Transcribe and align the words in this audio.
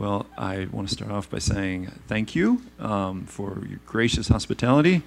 Well, 0.00 0.26
I 0.38 0.68
want 0.70 0.88
to 0.88 0.94
start 0.94 1.10
off 1.10 1.28
by 1.28 1.40
saying 1.40 1.90
thank 2.06 2.36
you 2.36 2.62
um, 2.78 3.26
for 3.26 3.64
your 3.68 3.80
gracious 3.84 4.28
hospitality. 4.28 5.02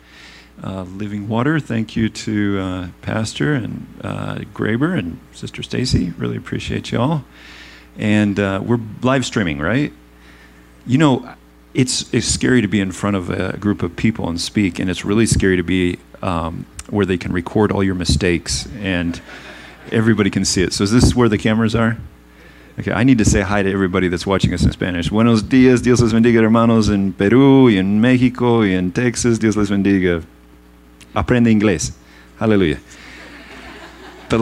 Uh, 0.61 0.81
Living 0.81 1.29
Water, 1.29 1.61
thank 1.61 1.95
you 1.95 2.09
to 2.09 2.59
uh, 2.59 2.87
Pastor 3.01 3.53
and 3.53 3.87
uh, 4.03 4.39
Graber 4.53 4.99
and 4.99 5.17
Sister 5.31 5.63
Stacy. 5.63 6.09
Really 6.17 6.35
appreciate 6.35 6.91
y'all. 6.91 7.23
And 7.97 8.37
uh, 8.37 8.61
we're 8.61 8.81
live 9.01 9.25
streaming, 9.25 9.59
right? 9.59 9.93
You 10.85 10.97
know, 10.97 11.35
it's, 11.73 12.13
it's 12.13 12.27
scary 12.27 12.59
to 12.59 12.67
be 12.67 12.81
in 12.81 12.91
front 12.91 13.15
of 13.15 13.29
a 13.29 13.55
group 13.59 13.83
of 13.83 13.95
people 13.95 14.27
and 14.27 14.41
speak, 14.41 14.77
and 14.77 14.89
it's 14.89 15.05
really 15.05 15.25
scary 15.25 15.55
to 15.55 15.63
be 15.63 15.99
um, 16.21 16.65
where 16.89 17.05
they 17.05 17.17
can 17.17 17.31
record 17.31 17.71
all 17.71 17.81
your 17.81 17.95
mistakes 17.95 18.67
and 18.79 19.21
everybody 19.89 20.29
can 20.29 20.43
see 20.43 20.63
it. 20.63 20.73
So, 20.73 20.83
is 20.83 20.91
this 20.91 21.15
where 21.15 21.29
the 21.29 21.37
cameras 21.37 21.75
are? 21.75 21.97
Okay, 22.79 22.93
I 22.93 23.03
need 23.03 23.17
to 23.17 23.25
say 23.25 23.41
hi 23.41 23.61
to 23.61 23.69
everybody 23.69 24.07
that's 24.07 24.25
watching 24.25 24.53
us 24.53 24.63
in 24.63 24.71
Spanish. 24.71 25.09
Buenos 25.09 25.43
días, 25.43 25.83
Dios 25.83 25.99
les 25.99 26.13
bendiga, 26.13 26.41
hermanos, 26.41 26.87
in 26.87 27.11
Perú 27.11 27.69
y 27.69 27.77
en 27.77 27.99
México 27.99 28.63
y 28.65 28.73
en 28.73 28.93
Texas. 28.93 29.39
Dios 29.39 29.57
les 29.57 29.69
bendiga. 29.69 30.23
Aprende 31.13 31.51
inglés. 31.51 31.91
Hallelujah. 32.39 32.79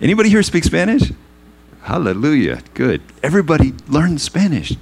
Anybody 0.00 0.28
here 0.30 0.44
speak 0.44 0.62
Spanish? 0.62 1.12
Hallelujah. 1.82 2.62
Good. 2.74 3.02
Everybody 3.24 3.74
learn 3.88 4.18
Spanish. 4.18 4.76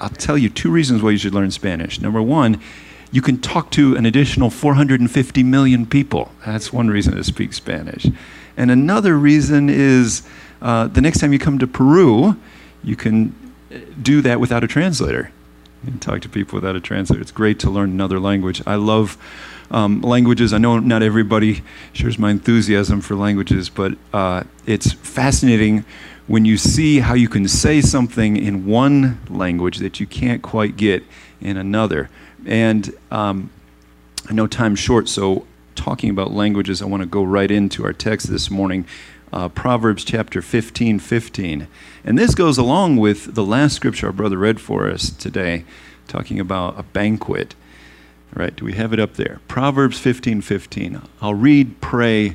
I'll 0.00 0.08
tell 0.08 0.38
you 0.38 0.48
two 0.48 0.70
reasons 0.70 1.02
why 1.02 1.10
you 1.10 1.18
should 1.18 1.34
learn 1.34 1.50
Spanish. 1.50 2.00
Number 2.00 2.22
one, 2.22 2.60
you 3.10 3.22
can 3.22 3.40
talk 3.40 3.72
to 3.72 3.96
an 3.96 4.06
additional 4.06 4.50
450 4.50 5.42
million 5.42 5.84
people. 5.84 6.30
That's 6.46 6.72
one 6.72 6.88
reason 6.88 7.16
to 7.16 7.24
speak 7.24 7.52
Spanish. 7.52 8.06
And 8.58 8.72
another 8.72 9.16
reason 9.16 9.70
is 9.70 10.22
uh, 10.60 10.88
the 10.88 11.00
next 11.00 11.20
time 11.20 11.32
you 11.32 11.38
come 11.38 11.60
to 11.60 11.66
Peru, 11.66 12.36
you 12.82 12.96
can 12.96 13.32
uh, 13.72 13.78
do 14.02 14.20
that 14.22 14.40
without 14.40 14.64
a 14.64 14.66
translator. 14.66 15.30
and 15.86 16.02
talk 16.02 16.20
to 16.22 16.28
people 16.28 16.56
without 16.56 16.74
a 16.74 16.80
translator. 16.80 17.22
It's 17.22 17.30
great 17.30 17.60
to 17.60 17.70
learn 17.70 17.90
another 17.90 18.18
language. 18.18 18.60
I 18.66 18.74
love 18.74 19.16
um, 19.70 20.00
languages. 20.02 20.52
I 20.52 20.58
know 20.58 20.80
not 20.80 21.02
everybody 21.04 21.62
shares 21.92 22.18
my 22.18 22.30
enthusiasm 22.32 23.00
for 23.00 23.14
languages, 23.14 23.68
but 23.68 23.92
uh, 24.12 24.42
it's 24.66 24.92
fascinating 24.92 25.84
when 26.26 26.44
you 26.44 26.56
see 26.56 26.98
how 26.98 27.14
you 27.14 27.28
can 27.28 27.46
say 27.46 27.80
something 27.80 28.36
in 28.36 28.66
one 28.66 29.20
language 29.30 29.78
that 29.78 30.00
you 30.00 30.06
can't 30.06 30.42
quite 30.42 30.76
get 30.76 31.04
in 31.40 31.56
another. 31.56 32.10
And 32.44 32.92
um, 33.10 33.50
I 34.28 34.32
know 34.32 34.46
time's 34.46 34.80
short, 34.80 35.08
so 35.08 35.46
talking 35.78 36.10
about 36.10 36.32
languages, 36.32 36.82
I 36.82 36.86
want 36.86 37.02
to 37.02 37.08
go 37.08 37.22
right 37.22 37.50
into 37.50 37.84
our 37.84 37.92
text 37.92 38.26
this 38.26 38.50
morning. 38.50 38.84
Uh, 39.32 39.48
Proverbs 39.48 40.04
chapter 40.04 40.42
15, 40.42 40.98
15. 40.98 41.68
And 42.04 42.18
this 42.18 42.34
goes 42.34 42.58
along 42.58 42.96
with 42.96 43.34
the 43.36 43.44
last 43.44 43.76
scripture 43.76 44.08
our 44.08 44.12
brother 44.12 44.38
read 44.38 44.60
for 44.60 44.90
us 44.90 45.08
today, 45.08 45.64
talking 46.08 46.40
about 46.40 46.78
a 46.78 46.82
banquet. 46.82 47.54
All 48.34 48.42
right, 48.42 48.54
do 48.56 48.64
we 48.64 48.72
have 48.72 48.92
it 48.92 48.98
up 48.98 49.14
there? 49.14 49.40
Proverbs 49.46 50.00
15, 50.00 50.40
15. 50.40 51.00
I'll 51.22 51.34
read, 51.34 51.80
pray, 51.80 52.34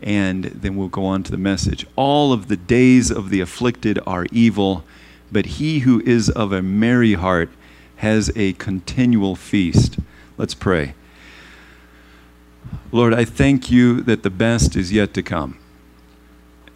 and 0.00 0.44
then 0.44 0.76
we'll 0.76 0.88
go 0.88 1.06
on 1.06 1.24
to 1.24 1.32
the 1.32 1.36
message. 1.36 1.84
All 1.96 2.32
of 2.32 2.46
the 2.46 2.56
days 2.56 3.10
of 3.10 3.30
the 3.30 3.40
afflicted 3.40 3.98
are 4.06 4.26
evil, 4.30 4.84
but 5.32 5.46
he 5.46 5.80
who 5.80 6.00
is 6.02 6.30
of 6.30 6.52
a 6.52 6.62
merry 6.62 7.14
heart 7.14 7.50
has 7.96 8.30
a 8.36 8.52
continual 8.52 9.34
feast. 9.34 9.98
Let's 10.38 10.54
pray. 10.54 10.94
Lord, 12.92 13.14
I 13.14 13.24
thank 13.24 13.70
you 13.70 14.00
that 14.02 14.22
the 14.22 14.30
best 14.30 14.76
is 14.76 14.92
yet 14.92 15.12
to 15.14 15.22
come. 15.22 15.58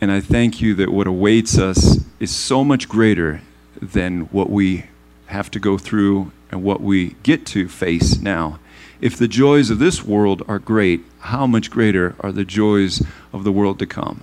And 0.01 0.11
I 0.11 0.21
thank 0.21 0.61
you 0.61 0.75
that 0.77 0.91
what 0.91 1.07
awaits 1.07 1.59
us 1.59 1.99
is 2.19 2.35
so 2.35 2.65
much 2.65 2.89
greater 2.89 3.43
than 3.81 4.23
what 4.27 4.51
we 4.51 4.87
have 5.27 5.51
to 5.53 5.61
go 5.61 5.79
through 5.79 6.33
and 6.51 6.63
what 6.63 6.81
we 6.81 7.17
get 7.23 7.47
to 7.47 7.69
face 7.69 8.19
now. 8.19 8.59
If 9.01 9.17
the 9.17 9.29
joys 9.29 9.71
of 9.71 9.79
this 9.79 10.05
world 10.05 10.43
are 10.49 10.59
great, 10.59 11.03
how 11.21 11.47
much 11.47 11.71
greater 11.71 12.17
are 12.21 12.33
the 12.33 12.45
joys 12.45 13.03
of 13.33 13.45
the 13.45 13.53
world 13.53 13.79
to 13.79 13.87
come? 13.87 14.23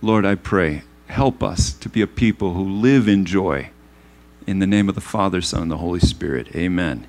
Lord, 0.00 0.24
I 0.24 0.34
pray, 0.34 0.82
help 1.08 1.42
us 1.42 1.72
to 1.74 1.88
be 1.88 2.00
a 2.00 2.06
people 2.06 2.54
who 2.54 2.64
live 2.64 3.08
in 3.08 3.24
joy. 3.24 3.70
In 4.46 4.60
the 4.60 4.66
name 4.66 4.88
of 4.88 4.94
the 4.94 5.00
Father, 5.02 5.42
Son, 5.42 5.62
and 5.62 5.70
the 5.70 5.76
Holy 5.78 6.00
Spirit. 6.00 6.54
Amen. 6.54 7.06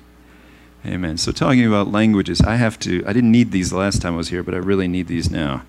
Amen. 0.86 1.18
So, 1.18 1.30
talking 1.30 1.66
about 1.66 1.92
languages, 1.92 2.40
I 2.40 2.56
have 2.56 2.78
to, 2.80 3.04
I 3.06 3.12
didn't 3.12 3.30
need 3.30 3.50
these 3.52 3.68
the 3.68 3.76
last 3.76 4.00
time 4.00 4.14
I 4.14 4.16
was 4.16 4.30
here, 4.30 4.42
but 4.42 4.54
I 4.54 4.58
really 4.58 4.88
need 4.88 5.08
these 5.08 5.30
now. 5.30 5.62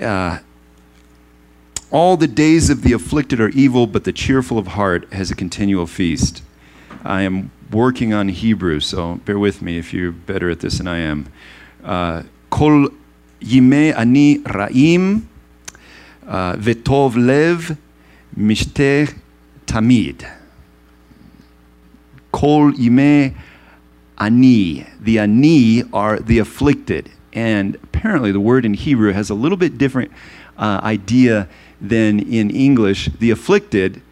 Uh, 0.00 0.40
all 1.90 2.16
the 2.16 2.26
days 2.26 2.68
of 2.68 2.82
the 2.82 2.92
afflicted 2.92 3.40
are 3.40 3.48
evil, 3.50 3.86
but 3.86 4.04
the 4.04 4.12
cheerful 4.12 4.58
of 4.58 4.68
heart 4.68 5.10
has 5.12 5.30
a 5.30 5.34
continual 5.34 5.86
feast. 5.86 6.42
I 7.02 7.22
am 7.22 7.50
working 7.70 8.12
on 8.12 8.28
Hebrew, 8.28 8.80
so 8.80 9.16
bear 9.24 9.38
with 9.38 9.62
me 9.62 9.78
if 9.78 9.92
you're 9.94 10.12
better 10.12 10.50
at 10.50 10.60
this 10.60 10.78
than 10.78 10.86
I 10.86 10.98
am. 10.98 11.32
Uh, 11.82 12.22
Kol 12.50 12.88
yime 13.40 13.96
ani 13.96 14.38
ra'im 14.38 15.26
uh, 16.26 16.54
vetov 16.56 17.16
lev 17.16 17.76
mishteh 18.36 19.18
tamid. 19.66 20.30
Kol 22.30 22.72
yime 22.72 23.34
ani. 24.18 24.86
The 25.00 25.18
ani 25.18 25.84
are 25.92 26.18
the 26.18 26.38
afflicted. 26.38 27.10
And 27.32 27.76
apparently, 27.76 28.32
the 28.32 28.40
word 28.40 28.64
in 28.64 28.74
Hebrew 28.74 29.12
has 29.12 29.30
a 29.30 29.34
little 29.34 29.56
bit 29.56 29.78
different 29.78 30.12
uh, 30.58 30.80
idea 30.82 31.48
than 31.80 32.20
in 32.20 32.50
English. 32.50 33.08
The 33.18 33.30
afflicted, 33.30 34.02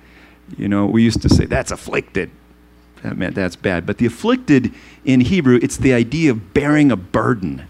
you 0.56 0.68
know, 0.68 0.86
we 0.86 1.02
used 1.02 1.22
to 1.22 1.28
say, 1.28 1.44
that's 1.44 1.70
afflicted. 1.70 2.30
That 3.02 3.16
meant 3.16 3.34
that's 3.34 3.56
bad. 3.56 3.86
But 3.86 3.98
the 3.98 4.06
afflicted 4.06 4.74
in 5.04 5.20
Hebrew, 5.20 5.58
it's 5.62 5.76
the 5.76 5.92
idea 5.92 6.30
of 6.30 6.52
bearing 6.52 6.90
a 6.90 6.96
burden. 6.96 7.66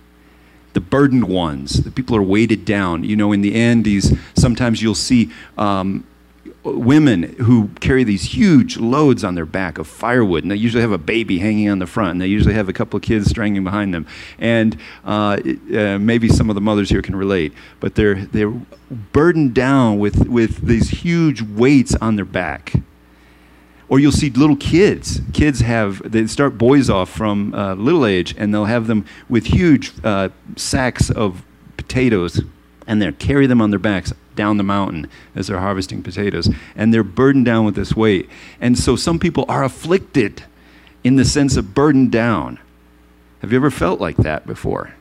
The 0.73 0.81
burdened 0.81 1.25
ones, 1.25 1.83
the 1.83 1.91
people 1.91 2.17
are 2.17 2.23
weighted 2.23 2.65
down. 2.65 3.05
You 3.05 3.17
know, 3.17 3.33
in 3.33 3.41
the 3.41 3.55
Andes, 3.55 4.17
sometimes 4.35 4.83
you'll 4.83 4.95
see 4.95 5.31
um, 5.59 6.07
women 6.63 7.23
who 7.39 7.69
carry 7.81 8.05
these 8.05 8.35
huge 8.35 8.77
loads 8.77 9.25
on 9.25 9.35
their 9.35 9.47
back 9.47 9.79
of 9.79 9.87
firewood, 9.87 10.45
and 10.45 10.51
they 10.51 10.57
usually 10.57 10.83
have 10.83 10.93
a 10.93 10.99
baby 10.99 11.39
hanging 11.39 11.69
on 11.71 11.79
the 11.79 11.87
front, 11.87 12.13
and 12.13 12.21
they 12.21 12.27
usually 12.27 12.55
have 12.55 12.69
a 12.69 12.73
couple 12.73 12.99
of 12.99 13.03
kids 13.03 13.31
strangling 13.31 13.65
behind 13.65 13.95
them. 13.95 14.07
And 14.39 14.77
uh, 15.05 15.39
uh, 15.75 15.99
maybe 15.99 16.29
some 16.29 16.51
of 16.51 16.55
the 16.55 16.61
mothers 16.61 16.91
here 16.91 17.03
can 17.03 17.17
relate, 17.17 17.53
but 17.81 17.95
they're 17.95 18.27
they're 18.27 18.53
burdened 19.13 19.55
down 19.55 19.99
with 19.99 20.29
with 20.29 20.67
these 20.67 20.91
huge 20.91 21.43
weights 21.43 21.95
on 21.97 22.17
their 22.17 22.25
back. 22.25 22.75
Or 23.89 23.99
you'll 23.99 24.13
see 24.13 24.31
little 24.31 24.57
kids. 24.57 25.21
Kids 25.33 25.61
have 25.61 26.11
they 26.11 26.27
start 26.27 26.57
boys 26.57 26.89
off 26.89 27.11
from 27.11 27.55
uh, 27.55 27.75
little 27.75 28.05
age, 28.05 28.35
and 28.37 28.53
they'll 28.53 28.67
have 28.67 28.87
them 28.87 29.05
with 29.29 29.47
huge 29.47 29.93
uh, 30.05 30.29
sacks 30.57 31.11
of 31.11 31.43
potatoes, 31.77 32.43
and 32.91 33.01
they 33.01 33.13
carry 33.13 33.47
them 33.47 33.63
on 33.63 33.71
their 33.71 33.79
backs 33.79 34.13
down 34.35 34.57
the 34.57 34.65
mountain 34.65 35.09
as 35.37 35.47
they're 35.47 35.61
harvesting 35.61 36.03
potatoes. 36.03 36.53
And 36.75 36.93
they're 36.93 37.05
burdened 37.05 37.45
down 37.45 37.65
with 37.65 37.77
this 37.77 37.95
weight. 37.95 38.29
And 38.61 38.77
so 38.77 38.97
some 38.97 39.21
people 39.21 39.45
are 39.49 39.63
afflicted 39.63 40.43
in 41.05 41.15
the 41.15 41.25
sense 41.25 41.57
of 41.57 41.73
burdened 41.73 42.11
down. 42.11 42.59
Have 43.43 43.53
you 43.53 43.59
ever 43.59 43.71
felt 43.71 44.01
like 44.01 44.17
that 44.17 44.45
before? 44.45 44.95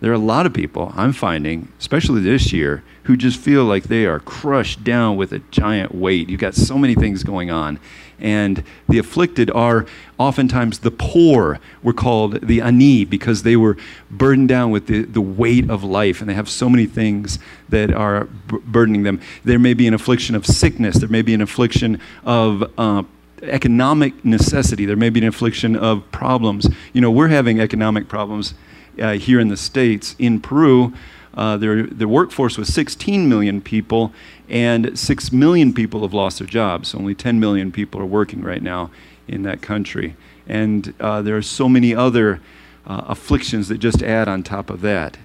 There 0.00 0.10
are 0.10 0.14
a 0.14 0.18
lot 0.18 0.46
of 0.46 0.54
people 0.54 0.92
I'm 0.96 1.12
finding, 1.12 1.68
especially 1.78 2.22
this 2.22 2.52
year, 2.52 2.82
who 3.04 3.16
just 3.16 3.38
feel 3.38 3.64
like 3.64 3.84
they 3.84 4.06
are 4.06 4.18
crushed 4.18 4.82
down 4.82 5.16
with 5.16 5.32
a 5.32 5.40
giant 5.50 5.94
weight. 5.94 6.30
You've 6.30 6.40
got 6.40 6.54
so 6.54 6.78
many 6.78 6.94
things 6.94 7.22
going 7.22 7.50
on. 7.50 7.78
And 8.18 8.64
the 8.88 8.98
afflicted 8.98 9.50
are 9.50 9.86
oftentimes 10.18 10.80
the 10.80 10.90
poor, 10.90 11.58
were 11.82 11.92
called 11.92 12.46
the 12.46 12.60
ani, 12.60 13.04
because 13.04 13.42
they 13.42 13.56
were 13.56 13.76
burdened 14.10 14.48
down 14.48 14.70
with 14.70 14.86
the, 14.86 15.02
the 15.02 15.20
weight 15.20 15.68
of 15.70 15.84
life. 15.84 16.20
And 16.20 16.28
they 16.28 16.34
have 16.34 16.48
so 16.48 16.68
many 16.68 16.86
things 16.86 17.38
that 17.68 17.92
are 17.92 18.24
b- 18.24 18.58
burdening 18.64 19.02
them. 19.02 19.20
There 19.44 19.58
may 19.58 19.74
be 19.74 19.86
an 19.86 19.94
affliction 19.94 20.34
of 20.34 20.46
sickness, 20.46 20.96
there 20.96 21.08
may 21.08 21.22
be 21.22 21.34
an 21.34 21.42
affliction 21.42 22.00
of. 22.24 22.70
Uh, 22.78 23.02
economic 23.42 24.22
necessity. 24.22 24.84
There 24.84 24.96
may 24.96 25.08
be 25.08 25.20
an 25.20 25.26
affliction 25.26 25.74
of 25.74 26.02
problems. 26.12 26.68
You 26.92 27.00
know, 27.00 27.10
we're 27.10 27.28
having 27.28 27.58
economic 27.58 28.06
problems 28.06 28.52
uh, 28.98 29.12
here 29.12 29.40
in 29.40 29.48
the 29.48 29.56
States. 29.56 30.16
In 30.18 30.40
Peru, 30.40 30.92
uh, 31.34 31.56
their, 31.56 31.84
their 31.84 32.08
workforce 32.08 32.58
was 32.58 32.72
16 32.72 33.28
million 33.28 33.60
people, 33.60 34.12
and 34.48 34.98
6 34.98 35.32
million 35.32 35.72
people 35.72 36.02
have 36.02 36.14
lost 36.14 36.38
their 36.38 36.48
jobs. 36.48 36.94
Only 36.94 37.14
10 37.14 37.38
million 37.38 37.70
people 37.70 38.00
are 38.00 38.06
working 38.06 38.42
right 38.42 38.62
now 38.62 38.90
in 39.28 39.42
that 39.42 39.62
country. 39.62 40.16
And 40.48 40.92
uh, 40.98 41.22
there 41.22 41.36
are 41.36 41.42
so 41.42 41.68
many 41.68 41.94
other 41.94 42.40
uh, 42.86 43.04
afflictions 43.06 43.68
that 43.68 43.78
just 43.78 44.02
add 44.02 44.28
on 44.28 44.42
top 44.42 44.70
of 44.70 44.80
that. 44.80 45.16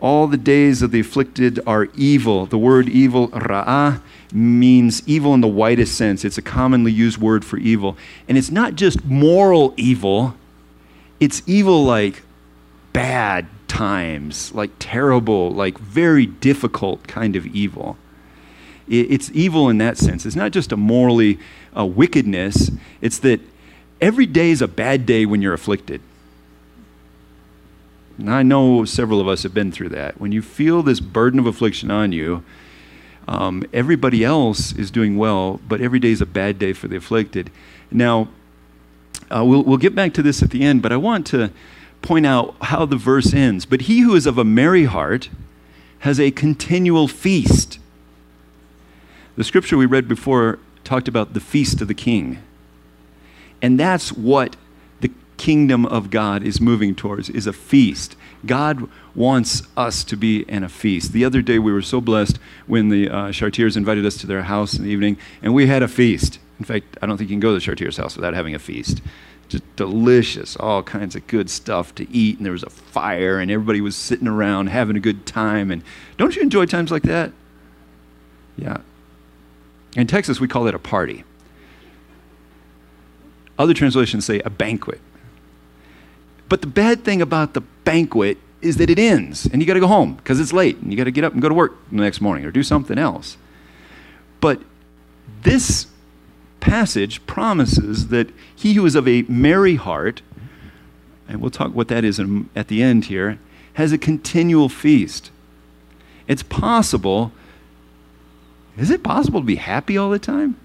All 0.00 0.26
the 0.26 0.38
days 0.38 0.80
of 0.80 0.92
the 0.92 1.00
afflicted 1.00 1.60
are 1.66 1.88
evil. 1.94 2.46
The 2.46 2.56
word 2.56 2.88
evil, 2.88 3.28
ra'ah, 3.28 4.00
means 4.32 5.06
evil 5.06 5.34
in 5.34 5.40
the 5.40 5.48
widest 5.48 5.96
sense. 5.96 6.24
It's 6.24 6.38
a 6.38 6.42
commonly 6.42 6.92
used 6.92 7.18
word 7.18 7.44
for 7.44 7.58
evil. 7.58 7.96
And 8.28 8.38
it's 8.38 8.50
not 8.50 8.76
just 8.76 9.04
moral 9.04 9.74
evil, 9.76 10.34
it's 11.18 11.42
evil 11.46 11.84
like 11.84 12.22
bad 12.92 13.46
times, 13.68 14.52
like 14.52 14.70
terrible, 14.78 15.50
like 15.52 15.78
very 15.78 16.26
difficult 16.26 17.06
kind 17.06 17.36
of 17.36 17.46
evil. 17.46 17.96
it's 18.88 19.30
evil 19.32 19.68
in 19.68 19.78
that 19.78 19.96
sense. 19.96 20.26
It's 20.26 20.34
not 20.34 20.50
just 20.50 20.72
a 20.72 20.76
morally 20.76 21.38
a 21.74 21.86
wickedness, 21.86 22.70
it's 23.00 23.18
that 23.18 23.40
every 24.00 24.26
day 24.26 24.50
is 24.50 24.62
a 24.62 24.68
bad 24.68 25.06
day 25.06 25.26
when 25.26 25.40
you're 25.42 25.54
afflicted. 25.54 26.00
And 28.18 28.30
I 28.30 28.42
know 28.42 28.84
several 28.84 29.20
of 29.20 29.28
us 29.28 29.44
have 29.44 29.54
been 29.54 29.72
through 29.72 29.90
that. 29.90 30.20
When 30.20 30.32
you 30.32 30.42
feel 30.42 30.82
this 30.82 31.00
burden 31.00 31.38
of 31.38 31.46
affliction 31.46 31.90
on 31.90 32.12
you, 32.12 32.44
um, 33.28 33.64
everybody 33.72 34.24
else 34.24 34.72
is 34.72 34.90
doing 34.90 35.16
well, 35.16 35.60
but 35.68 35.80
every 35.80 36.00
day 36.00 36.10
is 36.10 36.20
a 36.20 36.26
bad 36.26 36.58
day 36.58 36.72
for 36.72 36.88
the 36.88 36.96
afflicted. 36.96 37.50
Now, 37.90 38.28
uh, 39.30 39.44
we'll, 39.44 39.62
we'll 39.62 39.78
get 39.78 39.94
back 39.94 40.12
to 40.14 40.22
this 40.22 40.42
at 40.42 40.50
the 40.50 40.62
end, 40.62 40.82
but 40.82 40.92
I 40.92 40.96
want 40.96 41.26
to 41.28 41.50
point 42.02 42.26
out 42.26 42.54
how 42.60 42.86
the 42.86 42.96
verse 42.96 43.32
ends. 43.32 43.66
But 43.66 43.82
he 43.82 44.00
who 44.00 44.14
is 44.14 44.26
of 44.26 44.38
a 44.38 44.44
merry 44.44 44.84
heart 44.84 45.28
has 46.00 46.18
a 46.18 46.30
continual 46.30 47.08
feast. 47.08 47.78
The 49.36 49.44
scripture 49.44 49.76
we 49.76 49.86
read 49.86 50.08
before 50.08 50.58
talked 50.84 51.08
about 51.08 51.34
the 51.34 51.40
feast 51.40 51.80
of 51.80 51.88
the 51.88 51.94
king. 51.94 52.42
And 53.62 53.78
that's 53.78 54.12
what 54.12 54.56
the 55.00 55.10
kingdom 55.36 55.84
of 55.86 56.10
God 56.10 56.42
is 56.42 56.60
moving 56.60 56.94
towards 56.94 57.28
is 57.28 57.46
a 57.46 57.52
feast. 57.52 58.16
God 58.46 58.88
wants 59.14 59.62
us 59.76 60.02
to 60.04 60.16
be 60.16 60.42
in 60.42 60.64
a 60.64 60.68
feast. 60.68 61.12
The 61.12 61.24
other 61.24 61.42
day 61.42 61.58
we 61.58 61.72
were 61.72 61.82
so 61.82 62.00
blessed 62.00 62.38
when 62.66 62.88
the 62.88 63.10
uh, 63.10 63.32
Chartiers 63.32 63.76
invited 63.76 64.06
us 64.06 64.16
to 64.18 64.26
their 64.26 64.42
house 64.42 64.74
in 64.74 64.84
the 64.84 64.90
evening 64.90 65.18
and 65.42 65.54
we 65.54 65.66
had 65.66 65.82
a 65.82 65.88
feast. 65.88 66.38
In 66.58 66.64
fact, 66.64 66.96
I 67.02 67.06
don't 67.06 67.18
think 67.18 67.28
you 67.28 67.34
can 67.34 67.40
go 67.40 67.48
to 67.48 67.54
the 67.54 67.60
Chartier's 67.60 67.98
house 67.98 68.16
without 68.16 68.34
having 68.34 68.54
a 68.54 68.58
feast 68.58 69.02
just 69.50 69.76
delicious, 69.76 70.56
all 70.56 70.82
kinds 70.82 71.14
of 71.14 71.26
good 71.26 71.50
stuff 71.50 71.94
to 71.96 72.10
eat. 72.10 72.38
And 72.38 72.46
there 72.46 72.52
was 72.52 72.62
a 72.62 72.70
fire, 72.70 73.38
and 73.38 73.50
everybody 73.50 73.80
was 73.80 73.96
sitting 73.96 74.28
around 74.28 74.68
having 74.68 74.96
a 74.96 75.00
good 75.00 75.26
time. 75.26 75.70
And 75.70 75.82
don't 76.16 76.34
you 76.34 76.42
enjoy 76.42 76.66
times 76.66 76.90
like 76.90 77.02
that? 77.02 77.32
Yeah. 78.56 78.78
In 79.96 80.06
Texas, 80.06 80.40
we 80.40 80.48
call 80.48 80.66
it 80.66 80.74
a 80.74 80.78
party. 80.78 81.24
Other 83.58 83.74
translations 83.74 84.24
say 84.24 84.40
a 84.40 84.50
banquet. 84.50 85.00
But 86.48 86.62
the 86.62 86.66
bad 86.66 87.04
thing 87.04 87.20
about 87.20 87.54
the 87.54 87.60
banquet 87.60 88.38
is 88.62 88.76
that 88.76 88.90
it 88.90 88.98
ends, 88.98 89.46
and 89.46 89.60
you 89.60 89.66
got 89.66 89.74
to 89.74 89.80
go 89.80 89.86
home 89.86 90.14
because 90.14 90.40
it's 90.40 90.52
late, 90.52 90.78
and 90.78 90.90
you 90.90 90.96
got 90.96 91.04
to 91.04 91.10
get 91.10 91.24
up 91.24 91.32
and 91.32 91.42
go 91.42 91.48
to 91.48 91.54
work 91.54 91.76
the 91.90 91.96
next 91.96 92.20
morning 92.20 92.44
or 92.44 92.50
do 92.50 92.62
something 92.62 92.98
else. 92.98 93.36
But 94.40 94.62
this 95.42 95.86
passage 96.60 97.24
promises 97.26 98.08
that 98.08 98.30
he 98.54 98.74
who 98.74 98.86
is 98.86 98.94
of 98.94 99.08
a 99.08 99.22
merry 99.22 99.76
heart, 99.76 100.22
and 101.28 101.40
we'll 101.40 101.50
talk 101.50 101.74
what 101.74 101.88
that 101.88 102.04
is 102.04 102.18
in, 102.18 102.48
at 102.54 102.68
the 102.68 102.82
end 102.82 103.06
here, 103.06 103.38
has 103.74 103.92
a 103.92 103.98
continual 103.98 104.68
feast. 104.68 105.30
It's 106.28 106.42
possible. 106.42 107.32
Is 108.76 108.90
it 108.90 109.02
possible 109.02 109.40
to 109.40 109.46
be 109.46 109.56
happy 109.56 109.96
all 109.96 110.10
the 110.10 110.18
time? 110.18 110.56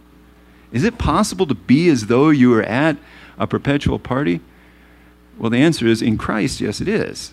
Is 0.72 0.84
it 0.84 0.98
possible 0.98 1.48
to 1.48 1.56
be 1.56 1.90
as 1.90 2.08
though 2.08 2.30
you 2.30 2.50
were 2.50 2.64
at 2.64 2.98
a 3.38 3.48
perpetual 3.48 4.00
party? 4.00 4.42
Well, 5.38 5.50
the 5.50 5.58
answer 5.58 5.88
is 5.88 6.02
in 6.02 6.18
Christ, 6.18 6.62
yes, 6.62 6.82
it 6.82 6.88
is. 6.88 7.32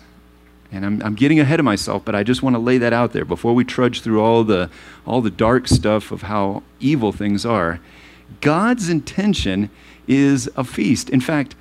And 0.71 0.85
I'm, 0.85 1.03
I'm 1.03 1.15
getting 1.15 1.39
ahead 1.39 1.59
of 1.59 1.65
myself, 1.65 2.03
but 2.03 2.15
I 2.15 2.23
just 2.23 2.41
want 2.41 2.55
to 2.55 2.59
lay 2.59 2.77
that 2.79 2.93
out 2.93 3.13
there 3.13 3.25
before 3.25 3.53
we 3.53 3.63
trudge 3.63 4.01
through 4.01 4.21
all 4.21 4.43
the, 4.43 4.69
all 5.05 5.21
the 5.21 5.29
dark 5.29 5.67
stuff 5.67 6.11
of 6.11 6.23
how 6.23 6.63
evil 6.79 7.11
things 7.11 7.45
are. 7.45 7.79
God's 8.41 8.89
intention 8.89 9.69
is 10.07 10.49
a 10.55 10.63
feast. 10.63 11.09
In 11.09 11.21
fact, 11.21 11.55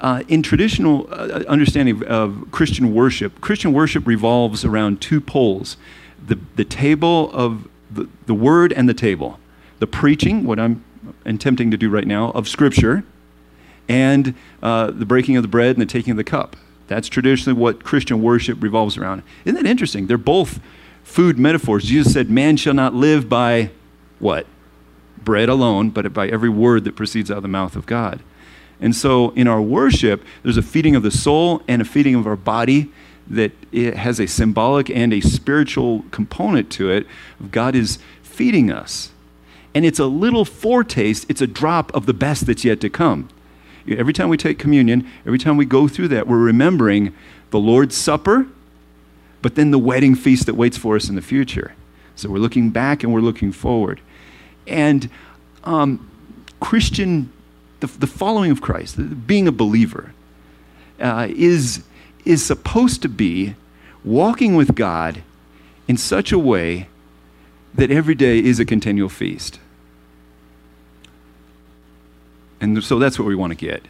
uh, 0.00 0.22
in 0.28 0.42
traditional 0.42 1.08
uh, 1.10 1.44
understanding 1.48 2.04
of 2.04 2.46
Christian 2.50 2.94
worship, 2.94 3.40
Christian 3.40 3.72
worship 3.72 4.06
revolves 4.06 4.64
around 4.64 5.00
two 5.00 5.20
poles 5.20 5.76
the, 6.24 6.38
the 6.56 6.64
table 6.64 7.30
of 7.32 7.68
the, 7.90 8.08
the 8.26 8.34
word 8.34 8.72
and 8.72 8.88
the 8.88 8.94
table, 8.94 9.38
the 9.78 9.86
preaching, 9.86 10.44
what 10.44 10.58
I'm 10.58 10.84
attempting 11.24 11.70
to 11.70 11.76
do 11.76 11.88
right 11.88 12.06
now, 12.06 12.30
of 12.32 12.48
Scripture, 12.48 13.04
and 13.88 14.34
uh, 14.62 14.90
the 14.90 15.06
breaking 15.06 15.36
of 15.36 15.42
the 15.42 15.48
bread 15.48 15.76
and 15.76 15.80
the 15.80 15.86
taking 15.86 16.10
of 16.10 16.16
the 16.16 16.24
cup. 16.24 16.56
That's 16.88 17.08
traditionally 17.08 17.58
what 17.58 17.84
Christian 17.84 18.22
worship 18.22 18.62
revolves 18.62 18.96
around. 18.96 19.22
Isn't 19.44 19.62
that 19.62 19.68
interesting? 19.68 20.06
They're 20.06 20.18
both 20.18 20.60
food 21.02 21.38
metaphors. 21.38 21.84
Jesus 21.84 22.12
said, 22.12 22.30
Man 22.30 22.56
shall 22.56 22.74
not 22.74 22.94
live 22.94 23.28
by 23.28 23.70
what? 24.18 24.46
Bread 25.24 25.48
alone, 25.48 25.90
but 25.90 26.12
by 26.12 26.28
every 26.28 26.48
word 26.48 26.84
that 26.84 26.96
proceeds 26.96 27.30
out 27.30 27.38
of 27.38 27.42
the 27.42 27.48
mouth 27.48 27.76
of 27.76 27.86
God. 27.86 28.20
And 28.80 28.94
so 28.94 29.30
in 29.30 29.48
our 29.48 29.60
worship, 29.60 30.22
there's 30.42 30.56
a 30.56 30.62
feeding 30.62 30.94
of 30.94 31.02
the 31.02 31.10
soul 31.10 31.62
and 31.66 31.82
a 31.82 31.84
feeding 31.84 32.14
of 32.14 32.26
our 32.26 32.36
body 32.36 32.90
that 33.26 33.52
it 33.72 33.96
has 33.96 34.20
a 34.20 34.26
symbolic 34.26 34.88
and 34.88 35.12
a 35.12 35.20
spiritual 35.20 36.04
component 36.10 36.70
to 36.72 36.90
it. 36.90 37.06
God 37.50 37.74
is 37.74 37.98
feeding 38.22 38.70
us. 38.70 39.10
And 39.74 39.84
it's 39.84 39.98
a 39.98 40.06
little 40.06 40.44
foretaste, 40.44 41.26
it's 41.28 41.42
a 41.42 41.46
drop 41.46 41.94
of 41.94 42.06
the 42.06 42.14
best 42.14 42.46
that's 42.46 42.64
yet 42.64 42.80
to 42.80 42.88
come. 42.88 43.28
Every 43.86 44.12
time 44.12 44.28
we 44.28 44.36
take 44.36 44.58
communion, 44.58 45.08
every 45.26 45.38
time 45.38 45.56
we 45.56 45.64
go 45.64 45.88
through 45.88 46.08
that, 46.08 46.26
we're 46.26 46.38
remembering 46.38 47.14
the 47.50 47.58
Lord's 47.58 47.96
Supper, 47.96 48.46
but 49.40 49.54
then 49.54 49.70
the 49.70 49.78
wedding 49.78 50.14
feast 50.14 50.46
that 50.46 50.54
waits 50.54 50.76
for 50.76 50.96
us 50.96 51.08
in 51.08 51.14
the 51.14 51.22
future. 51.22 51.74
So 52.16 52.28
we're 52.28 52.38
looking 52.38 52.70
back 52.70 53.02
and 53.02 53.12
we're 53.12 53.20
looking 53.20 53.52
forward. 53.52 54.00
And 54.68 55.10
um, 55.64 56.10
Christian, 56.60 57.32
the, 57.80 57.86
the, 57.86 58.06
following 58.06 58.50
of 58.50 58.60
Christ, 58.60 59.26
being 59.26 59.48
a 59.48 59.52
believer, 59.52 60.12
uh, 61.00 61.28
is, 61.30 61.82
is 62.24 62.44
supposed 62.44 63.02
to 63.02 63.08
be 63.08 63.54
walking 64.04 64.54
with 64.54 64.74
God 64.74 65.22
in 65.86 65.96
such 65.96 66.32
a 66.32 66.38
way 66.38 66.88
that 67.74 67.90
every 67.90 68.14
day 68.14 68.38
is 68.38 68.58
a 68.58 68.64
continual 68.64 69.08
feast. 69.08 69.60
And 72.60 72.82
so 72.82 72.98
that's 72.98 73.18
what 73.18 73.26
we 73.26 73.36
want 73.36 73.52
to 73.52 73.56
get. 73.56 73.86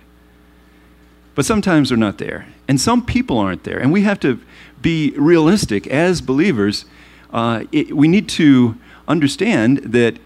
But 1.34 1.44
sometimes 1.44 1.88
they're 1.88 1.98
not 1.98 2.18
there. 2.18 2.46
And 2.66 2.80
some 2.80 3.04
people 3.04 3.38
aren't 3.38 3.64
there. 3.64 3.78
And 3.78 3.92
we 3.92 4.02
have 4.02 4.20
to 4.20 4.40
be 4.82 5.12
realistic 5.16 5.86
as 5.86 6.20
believers. 6.20 6.84
Uh, 7.32 7.64
it, 7.72 7.96
we 7.96 8.08
need 8.08 8.28
to 8.30 8.76
understand 9.06 9.78
that 9.78 10.18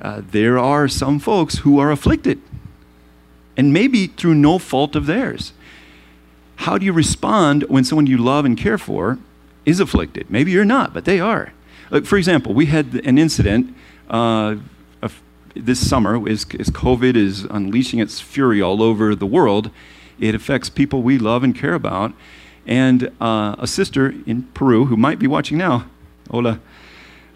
uh, 0.00 0.22
there 0.30 0.58
are 0.58 0.88
some 0.88 1.18
folks 1.18 1.58
who 1.58 1.78
are 1.78 1.90
afflicted, 1.90 2.40
and 3.56 3.72
maybe 3.72 4.06
through 4.06 4.34
no 4.34 4.58
fault 4.58 4.96
of 4.96 5.06
theirs. 5.06 5.52
How 6.56 6.78
do 6.78 6.84
you 6.84 6.92
respond 6.92 7.64
when 7.64 7.84
someone 7.84 8.06
you 8.06 8.18
love 8.18 8.44
and 8.44 8.56
care 8.56 8.78
for 8.78 9.18
is 9.64 9.80
afflicted? 9.80 10.30
Maybe 10.30 10.50
you're 10.50 10.64
not, 10.64 10.92
but 10.92 11.04
they 11.04 11.20
are. 11.20 11.52
Like, 11.90 12.04
for 12.04 12.16
example, 12.16 12.54
we 12.54 12.66
had 12.66 12.94
an 13.04 13.18
incident 13.18 13.74
uh, 14.08 14.56
this 15.54 15.88
summer 15.88 16.16
as, 16.28 16.46
as 16.58 16.70
COVID 16.70 17.16
is 17.16 17.44
unleashing 17.44 17.98
its 17.98 18.20
fury 18.20 18.62
all 18.62 18.82
over 18.82 19.14
the 19.14 19.26
world. 19.26 19.70
It 20.18 20.34
affects 20.34 20.70
people 20.70 21.02
we 21.02 21.18
love 21.18 21.42
and 21.42 21.54
care 21.54 21.74
about. 21.74 22.12
And 22.66 23.10
uh, 23.20 23.56
a 23.58 23.66
sister 23.66 24.14
in 24.26 24.44
Peru 24.54 24.86
who 24.86 24.96
might 24.96 25.18
be 25.18 25.26
watching 25.26 25.58
now, 25.58 25.86
Hola, 26.30 26.60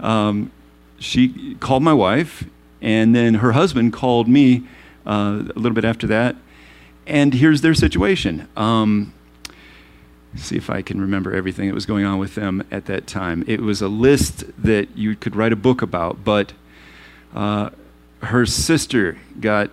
um, 0.00 0.53
she 0.99 1.57
called 1.57 1.83
my 1.83 1.93
wife 1.93 2.45
and 2.85 3.17
then 3.17 3.35
her 3.35 3.53
husband 3.53 3.95
called 3.95 4.29
me 4.29 4.62
uh, 5.07 5.43
a 5.57 5.59
little 5.59 5.73
bit 5.73 5.87
after 5.87 6.07
that. 6.07 6.37
And 7.07 7.33
here's 7.33 7.62
their 7.62 7.73
situation. 7.73 8.47
Um, 8.57 9.14
see 10.37 10.57
if 10.57 10.69
I 10.69 10.83
can 10.83 11.00
remember 11.00 11.33
everything 11.33 11.67
that 11.69 11.75
was 11.75 11.87
going 11.87 12.05
on 12.05 12.19
with 12.19 12.35
them 12.35 12.62
at 12.71 12.85
that 12.85 13.07
time. 13.07 13.43
It 13.47 13.62
was 13.62 13.81
a 13.81 13.88
list 13.88 14.45
that 14.62 14.97
you 14.97 15.17
could 15.17 15.35
write 15.35 15.53
a 15.53 15.57
book 15.57 15.81
about, 15.81 16.25
but 16.25 16.53
uh, 17.35 17.71
her 18.23 18.45
sister 18.45 19.19
got 19.41 19.71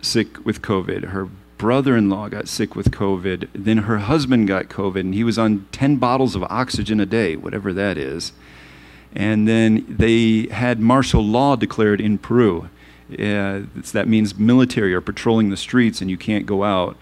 sick 0.00 0.44
with 0.44 0.62
COVID. 0.62 1.08
Her 1.08 1.28
brother 1.58 1.96
in 1.96 2.08
law 2.08 2.28
got 2.28 2.46
sick 2.46 2.76
with 2.76 2.92
COVID. 2.92 3.48
Then 3.54 3.78
her 3.78 3.98
husband 3.98 4.46
got 4.46 4.66
COVID, 4.66 5.00
and 5.00 5.14
he 5.14 5.24
was 5.24 5.36
on 5.36 5.66
10 5.72 5.96
bottles 5.96 6.36
of 6.36 6.44
oxygen 6.44 7.00
a 7.00 7.06
day, 7.06 7.34
whatever 7.34 7.72
that 7.72 7.98
is. 7.98 8.32
And 9.14 9.46
then 9.46 9.84
they 9.88 10.46
had 10.50 10.80
martial 10.80 11.22
law 11.22 11.56
declared 11.56 12.00
in 12.00 12.18
Peru. 12.18 12.68
Uh, 13.12 13.62
that 13.92 14.08
means 14.08 14.38
military 14.38 14.94
are 14.94 15.02
patrolling 15.02 15.50
the 15.50 15.56
streets 15.56 16.00
and 16.00 16.10
you 16.10 16.16
can't 16.16 16.46
go 16.46 16.64
out, 16.64 16.96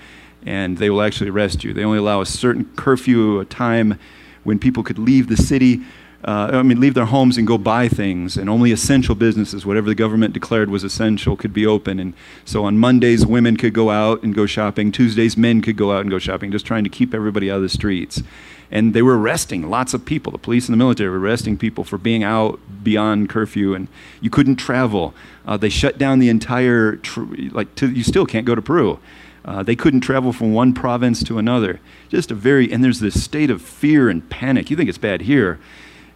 and 0.45 0.79
they 0.79 0.91
will 0.91 1.03
actually 1.03 1.31
arrest 1.31 1.63
you. 1.63 1.73
They 1.73 1.85
only 1.85 1.99
allow 1.99 2.21
a 2.21 2.27
certain 2.27 2.65
curfew, 2.75 3.39
a 3.39 3.45
time 3.45 3.99
when 4.43 4.59
people 4.59 4.83
could 4.83 4.99
leave 4.99 5.29
the 5.29 5.37
city. 5.37 5.83
Uh, 6.25 6.51
I 6.53 6.63
mean, 6.63 6.81
leave 6.81 6.95
their 6.95 7.07
homes 7.07 7.39
and 7.39 7.47
go 7.47 7.57
buy 7.57 7.89
things, 7.89 8.37
and 8.37 8.51
only 8.51 8.73
essential 8.73 9.15
businesses, 9.15 9.65
whatever 9.65 9.87
the 9.87 9.95
government 9.95 10.35
declared 10.35 10.69
was 10.69 10.85
essential, 10.85 11.37
could 11.37 11.55
be 11.55 11.65
open. 11.65 11.99
And 11.99 12.13
so 12.45 12.65
on 12.65 12.77
Mondays, 12.77 13.25
women 13.25 13.57
could 13.57 13.73
go 13.73 13.91
out 13.91 14.23
and 14.23 14.35
go 14.35 14.45
shopping. 14.47 14.93
Tuesdays, 14.93 15.37
men 15.37 15.63
could 15.63 15.77
go 15.77 15.93
out 15.93 16.01
and 16.01 16.11
go 16.11 16.19
shopping, 16.19 16.51
just 16.51 16.67
trying 16.67 16.85
to 16.85 16.91
keep 16.91 17.15
everybody 17.15 17.51
out 17.51 17.57
of 17.57 17.63
the 17.63 17.69
streets 17.71 18.23
and 18.71 18.95
they 18.95 19.03
were 19.03 19.19
arresting 19.19 19.69
lots 19.69 19.95
of 19.95 20.05
people. 20.05 20.33
The 20.33 20.39
police 20.39 20.69
and 20.69 20.73
the 20.73 20.79
military 20.79 21.11
were 21.11 21.19
arresting 21.19 21.59
people 21.59 21.85
for 21.85 21.99
being 21.99 22.23
out 22.23 22.61
beyond 22.83 23.29
curfew, 23.29 23.75
and 23.75 23.89
you 24.21 24.31
couldn't 24.31 24.57
travel. 24.57 25.15
Uh, 25.47 25.57
they 25.57 25.69
shut 25.69 25.99
down 25.99 26.19
the 26.19 26.29
entire, 26.29 26.97
tr- 26.97 27.25
like, 27.51 27.75
to, 27.77 27.91
you 27.91 28.05
still 28.05 28.27
can't 28.27 28.47
go 28.47 28.55
to 28.55 28.63
Peru. 28.63 28.99
Uh, 29.45 29.63
they 29.63 29.75
couldn't 29.75 30.03
travel 30.03 30.33
from 30.33 30.53
one 30.53 30.73
province 30.73 31.25
to 31.25 31.39
another. 31.39 31.81
Just 32.09 32.31
a 32.31 32.35
very, 32.35 32.71
and 32.71 32.85
there's 32.85 33.01
this 33.01 33.23
state 33.23 33.51
of 33.51 33.63
fear 33.63 34.09
and 34.09 34.29
panic. 34.31 34.71
You 34.71 34.77
think 34.77 34.89
it's 34.89 34.99
bad 34.99 35.23
here. 35.23 35.59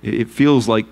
It, 0.02 0.14
it 0.14 0.28
feels 0.28 0.68
like 0.68 0.86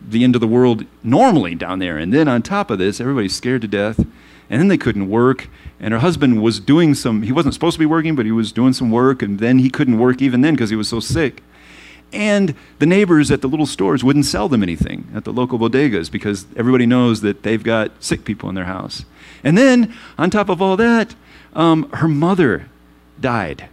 the 0.00 0.22
end 0.22 0.34
of 0.34 0.40
the 0.40 0.46
world 0.46 0.84
normally 1.02 1.54
down 1.54 1.78
there. 1.78 1.96
And 1.96 2.12
then 2.12 2.28
on 2.28 2.42
top 2.42 2.70
of 2.70 2.78
this, 2.78 3.00
everybody's 3.00 3.34
scared 3.34 3.62
to 3.62 3.68
death. 3.68 4.04
And 4.48 4.60
then 4.60 4.68
they 4.68 4.78
couldn't 4.78 5.08
work. 5.08 5.48
And 5.80 5.92
her 5.92 6.00
husband 6.00 6.42
was 6.42 6.60
doing 6.60 6.94
some, 6.94 7.22
he 7.22 7.32
wasn't 7.32 7.54
supposed 7.54 7.74
to 7.74 7.80
be 7.80 7.86
working, 7.86 8.14
but 8.14 8.26
he 8.26 8.32
was 8.32 8.52
doing 8.52 8.72
some 8.72 8.90
work. 8.90 9.22
And 9.22 9.38
then 9.38 9.58
he 9.58 9.70
couldn't 9.70 9.98
work 9.98 10.22
even 10.22 10.40
then 10.40 10.54
because 10.54 10.70
he 10.70 10.76
was 10.76 10.88
so 10.88 11.00
sick. 11.00 11.42
And 12.12 12.54
the 12.78 12.86
neighbors 12.86 13.30
at 13.30 13.40
the 13.40 13.48
little 13.48 13.66
stores 13.66 14.04
wouldn't 14.04 14.26
sell 14.26 14.48
them 14.48 14.62
anything 14.62 15.08
at 15.14 15.24
the 15.24 15.32
local 15.32 15.58
bodegas 15.58 16.10
because 16.10 16.46
everybody 16.56 16.86
knows 16.86 17.20
that 17.22 17.42
they've 17.42 17.62
got 17.62 17.90
sick 18.02 18.24
people 18.24 18.48
in 18.48 18.54
their 18.54 18.64
house. 18.64 19.04
And 19.42 19.58
then, 19.58 19.94
on 20.16 20.30
top 20.30 20.48
of 20.48 20.62
all 20.62 20.76
that, 20.76 21.14
um, 21.52 21.90
her 21.92 22.08
mother 22.08 22.68
died 23.20 23.68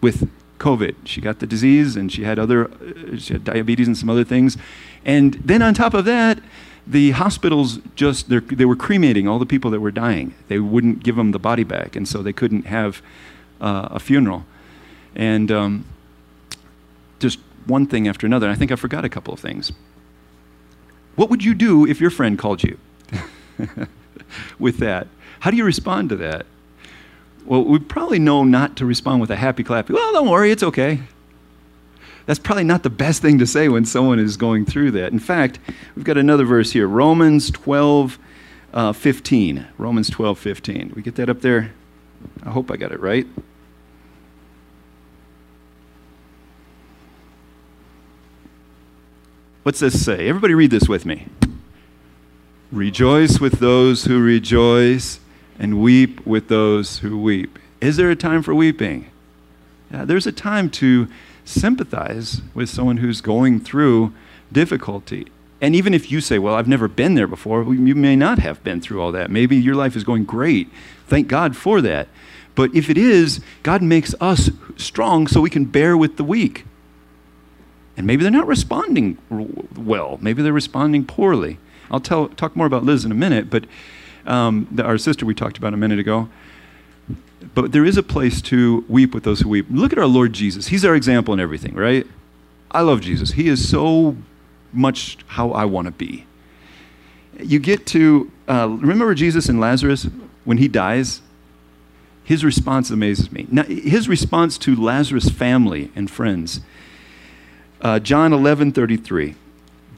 with 0.00 0.28
COVID. 0.58 0.94
She 1.04 1.20
got 1.20 1.38
the 1.38 1.46
disease 1.46 1.96
and 1.96 2.12
she 2.12 2.24
had 2.24 2.38
other, 2.38 2.70
uh, 2.70 3.16
she 3.16 3.32
had 3.32 3.44
diabetes 3.44 3.86
and 3.86 3.96
some 3.96 4.10
other 4.10 4.24
things. 4.24 4.56
And 5.04 5.34
then 5.34 5.62
on 5.62 5.74
top 5.74 5.94
of 5.94 6.04
that, 6.04 6.38
the 6.90 7.12
hospitals 7.12 7.78
just, 7.94 8.28
they 8.28 8.64
were 8.64 8.76
cremating 8.76 9.28
all 9.28 9.38
the 9.38 9.46
people 9.46 9.70
that 9.70 9.80
were 9.80 9.90
dying. 9.90 10.34
They 10.48 10.58
wouldn't 10.58 11.02
give 11.02 11.16
them 11.16 11.30
the 11.30 11.38
body 11.38 11.64
back, 11.64 11.94
and 11.94 12.06
so 12.06 12.22
they 12.22 12.32
couldn't 12.32 12.66
have 12.66 13.00
uh, 13.60 13.88
a 13.92 14.00
funeral. 14.00 14.44
And 15.14 15.52
um, 15.52 15.84
just 17.20 17.38
one 17.66 17.86
thing 17.86 18.08
after 18.08 18.26
another. 18.26 18.48
I 18.48 18.54
think 18.54 18.72
I 18.72 18.76
forgot 18.76 19.04
a 19.04 19.08
couple 19.08 19.32
of 19.32 19.40
things. 19.40 19.72
What 21.14 21.30
would 21.30 21.44
you 21.44 21.54
do 21.54 21.86
if 21.86 22.00
your 22.00 22.10
friend 22.10 22.38
called 22.38 22.62
you 22.62 22.78
with 24.58 24.78
that? 24.78 25.06
How 25.40 25.50
do 25.50 25.56
you 25.56 25.64
respond 25.64 26.08
to 26.08 26.16
that? 26.16 26.46
Well, 27.44 27.64
we 27.64 27.78
probably 27.78 28.18
know 28.18 28.44
not 28.44 28.76
to 28.76 28.86
respond 28.86 29.20
with 29.20 29.30
a 29.30 29.36
happy 29.36 29.64
clappy. 29.64 29.90
Well, 29.90 30.12
don't 30.12 30.28
worry, 30.28 30.50
it's 30.50 30.62
okay. 30.62 31.00
That's 32.26 32.38
probably 32.38 32.64
not 32.64 32.82
the 32.82 32.90
best 32.90 33.22
thing 33.22 33.38
to 33.38 33.46
say 33.46 33.68
when 33.68 33.84
someone 33.84 34.18
is 34.18 34.36
going 34.36 34.66
through 34.66 34.92
that. 34.92 35.12
In 35.12 35.18
fact, 35.18 35.58
we've 35.96 36.04
got 36.04 36.16
another 36.16 36.44
verse 36.44 36.72
here 36.72 36.86
Romans 36.86 37.50
12, 37.50 38.18
uh, 38.72 38.92
15. 38.92 39.66
Romans 39.78 40.10
12, 40.10 40.38
15. 40.38 40.92
We 40.94 41.02
get 41.02 41.16
that 41.16 41.28
up 41.28 41.40
there? 41.40 41.72
I 42.44 42.50
hope 42.50 42.70
I 42.70 42.76
got 42.76 42.92
it 42.92 43.00
right. 43.00 43.26
What's 49.62 49.80
this 49.80 50.04
say? 50.04 50.26
Everybody 50.28 50.54
read 50.54 50.70
this 50.70 50.88
with 50.88 51.04
me. 51.04 51.26
Rejoice 52.72 53.40
with 53.40 53.58
those 53.60 54.04
who 54.04 54.22
rejoice, 54.22 55.20
and 55.58 55.82
weep 55.82 56.26
with 56.26 56.48
those 56.48 57.00
who 57.00 57.20
weep. 57.20 57.58
Is 57.80 57.96
there 57.96 58.10
a 58.10 58.16
time 58.16 58.42
for 58.42 58.54
weeping? 58.54 59.10
Yeah, 59.90 60.06
there's 60.06 60.26
a 60.26 60.32
time 60.32 60.70
to 60.70 61.08
sympathize 61.50 62.42
with 62.54 62.68
someone 62.68 62.98
who's 62.98 63.20
going 63.20 63.60
through 63.60 64.12
difficulty. 64.52 65.26
And 65.60 65.74
even 65.74 65.92
if 65.92 66.10
you 66.10 66.20
say, 66.20 66.38
Well, 66.38 66.54
I've 66.54 66.68
never 66.68 66.88
been 66.88 67.14
there 67.14 67.26
before, 67.26 67.62
you 67.74 67.94
may 67.94 68.16
not 68.16 68.38
have 68.38 68.62
been 68.64 68.80
through 68.80 69.00
all 69.00 69.12
that. 69.12 69.30
Maybe 69.30 69.56
your 69.56 69.74
life 69.74 69.96
is 69.96 70.04
going 70.04 70.24
great. 70.24 70.68
Thank 71.06 71.28
God 71.28 71.56
for 71.56 71.80
that. 71.82 72.08
But 72.54 72.74
if 72.74 72.90
it 72.90 72.98
is, 72.98 73.40
God 73.62 73.82
makes 73.82 74.14
us 74.20 74.50
strong 74.76 75.26
so 75.26 75.40
we 75.40 75.50
can 75.50 75.64
bear 75.64 75.96
with 75.96 76.16
the 76.16 76.24
weak. 76.24 76.64
And 77.96 78.06
maybe 78.06 78.22
they're 78.22 78.32
not 78.32 78.46
responding 78.46 79.18
well. 79.76 80.18
Maybe 80.20 80.42
they're 80.42 80.52
responding 80.52 81.04
poorly. 81.04 81.58
I'll 81.90 82.00
tell, 82.00 82.28
talk 82.28 82.56
more 82.56 82.66
about 82.66 82.84
Liz 82.84 83.04
in 83.04 83.12
a 83.12 83.14
minute, 83.16 83.50
but 83.50 83.64
um, 84.26 84.68
the, 84.70 84.84
our 84.84 84.98
sister 84.98 85.26
we 85.26 85.34
talked 85.34 85.58
about 85.58 85.74
a 85.74 85.76
minute 85.76 85.98
ago. 85.98 86.28
But 87.54 87.72
there 87.72 87.84
is 87.84 87.96
a 87.96 88.02
place 88.02 88.42
to 88.42 88.84
weep 88.88 89.14
with 89.14 89.24
those 89.24 89.40
who 89.40 89.48
weep. 89.48 89.66
Look 89.70 89.92
at 89.92 89.98
our 89.98 90.06
Lord 90.06 90.32
Jesus. 90.32 90.68
He's 90.68 90.84
our 90.84 90.94
example 90.94 91.32
in 91.34 91.40
everything, 91.40 91.74
right? 91.74 92.06
I 92.70 92.82
love 92.82 93.00
Jesus. 93.00 93.32
He 93.32 93.48
is 93.48 93.66
so 93.68 94.16
much 94.72 95.18
how 95.26 95.50
I 95.52 95.64
want 95.64 95.86
to 95.86 95.92
be. 95.92 96.26
You 97.38 97.58
get 97.58 97.86
to, 97.86 98.30
uh, 98.46 98.68
remember 98.68 99.14
Jesus 99.14 99.48
and 99.48 99.58
Lazarus 99.58 100.06
when 100.44 100.58
he 100.58 100.68
dies? 100.68 101.22
His 102.22 102.44
response 102.44 102.90
amazes 102.90 103.32
me. 103.32 103.46
Now, 103.50 103.64
his 103.64 104.08
response 104.08 104.58
to 104.58 104.76
Lazarus' 104.76 105.30
family 105.30 105.90
and 105.96 106.10
friends 106.10 106.60
uh, 107.80 107.98
John 107.98 108.32
11 108.32 108.72
33. 108.72 109.34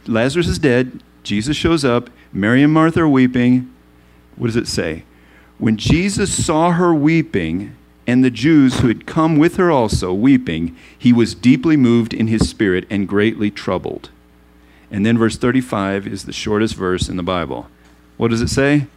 Lazarus 0.06 0.48
is 0.48 0.58
dead. 0.58 1.02
Jesus 1.22 1.56
shows 1.56 1.84
up. 1.84 2.10
Mary 2.32 2.62
and 2.62 2.72
Martha 2.72 3.00
are 3.00 3.08
weeping. 3.08 3.72
What 4.36 4.48
does 4.48 4.56
it 4.56 4.66
say? 4.66 5.04
When 5.62 5.76
Jesus 5.76 6.44
saw 6.44 6.72
her 6.72 6.92
weeping, 6.92 7.76
and 8.04 8.24
the 8.24 8.32
Jews 8.32 8.80
who 8.80 8.88
had 8.88 9.06
come 9.06 9.38
with 9.38 9.58
her 9.58 9.70
also 9.70 10.12
weeping, 10.12 10.76
he 10.98 11.12
was 11.12 11.36
deeply 11.36 11.76
moved 11.76 12.12
in 12.12 12.26
his 12.26 12.50
spirit 12.50 12.84
and 12.90 13.06
greatly 13.06 13.48
troubled. 13.48 14.10
And 14.90 15.06
then 15.06 15.16
verse 15.16 15.36
35 15.36 16.08
is 16.08 16.24
the 16.24 16.32
shortest 16.32 16.74
verse 16.74 17.08
in 17.08 17.16
the 17.16 17.22
Bible. 17.22 17.68
What 18.16 18.32
does 18.32 18.40
it 18.40 18.48
say? 18.48 18.88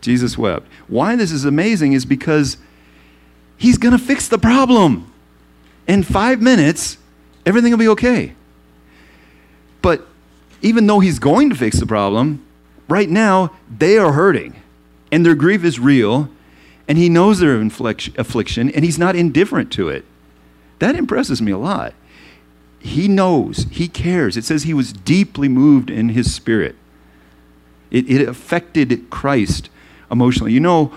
Jesus 0.00 0.36
wept. 0.36 0.66
Why 0.88 1.14
this 1.14 1.30
is 1.30 1.44
amazing 1.44 1.92
is 1.92 2.04
because 2.04 2.56
he's 3.56 3.78
going 3.78 3.96
to 3.96 4.04
fix 4.04 4.26
the 4.26 4.38
problem. 4.38 5.12
In 5.86 6.02
five 6.02 6.42
minutes, 6.42 6.98
everything 7.46 7.70
will 7.70 7.78
be 7.78 7.86
okay. 7.90 8.32
But 9.82 10.04
even 10.62 10.88
though 10.88 10.98
he's 10.98 11.20
going 11.20 11.48
to 11.50 11.54
fix 11.54 11.78
the 11.78 11.86
problem, 11.86 12.44
right 12.88 13.08
now 13.08 13.52
they 13.70 13.98
are 13.98 14.10
hurting 14.10 14.56
and 15.12 15.24
their 15.24 15.36
grief 15.36 15.62
is 15.62 15.78
real 15.78 16.30
and 16.88 16.98
he 16.98 17.08
knows 17.08 17.38
their 17.38 17.60
affliction 17.60 18.70
and 18.70 18.84
he's 18.84 18.98
not 18.98 19.14
indifferent 19.14 19.70
to 19.72 19.88
it. 19.88 20.04
That 20.80 20.96
impresses 20.96 21.40
me 21.40 21.52
a 21.52 21.58
lot. 21.58 21.94
He 22.80 23.06
knows, 23.06 23.66
he 23.70 23.86
cares. 23.86 24.36
It 24.36 24.44
says 24.44 24.64
he 24.64 24.74
was 24.74 24.92
deeply 24.92 25.48
moved 25.48 25.90
in 25.90 26.08
his 26.08 26.34
spirit. 26.34 26.74
It, 27.92 28.10
it 28.10 28.26
affected 28.26 29.08
Christ 29.10 29.68
emotionally. 30.10 30.52
You 30.52 30.60
know, 30.60 30.92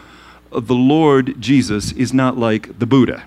the 0.51 0.73
Lord 0.73 1.39
Jesus 1.39 1.91
is 1.91 2.13
not 2.13 2.37
like 2.37 2.79
the 2.79 2.87
Buddha. 2.87 3.25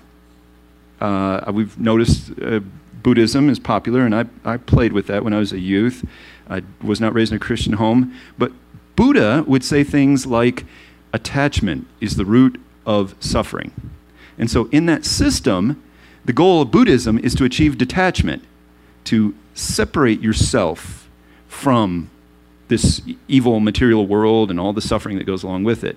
Uh, 0.99 1.49
we've 1.53 1.79
noticed 1.79 2.31
uh, 2.41 2.59
Buddhism 3.01 3.49
is 3.49 3.59
popular, 3.59 4.05
and 4.05 4.13
I, 4.13 4.25
I 4.43 4.57
played 4.57 4.91
with 4.91 5.07
that 5.07 5.23
when 5.23 5.33
I 5.33 5.39
was 5.39 5.53
a 5.53 5.59
youth. 5.59 6.05
I 6.49 6.63
was 6.81 6.99
not 6.99 7.13
raised 7.13 7.31
in 7.31 7.37
a 7.37 7.39
Christian 7.39 7.73
home. 7.73 8.13
But 8.37 8.51
Buddha 8.99 9.45
would 9.47 9.63
say 9.63 9.85
things 9.85 10.25
like, 10.25 10.65
attachment 11.13 11.87
is 12.01 12.17
the 12.17 12.25
root 12.25 12.59
of 12.85 13.15
suffering. 13.21 13.71
And 14.37 14.51
so, 14.51 14.65
in 14.73 14.87
that 14.87 15.05
system, 15.05 15.81
the 16.25 16.33
goal 16.33 16.63
of 16.63 16.69
Buddhism 16.69 17.17
is 17.17 17.33
to 17.35 17.45
achieve 17.45 17.77
detachment, 17.77 18.43
to 19.05 19.33
separate 19.53 20.19
yourself 20.19 21.07
from 21.47 22.09
this 22.67 23.01
evil 23.29 23.61
material 23.61 24.05
world 24.05 24.51
and 24.51 24.59
all 24.59 24.73
the 24.73 24.81
suffering 24.81 25.17
that 25.17 25.23
goes 25.23 25.43
along 25.43 25.63
with 25.63 25.85
it. 25.85 25.95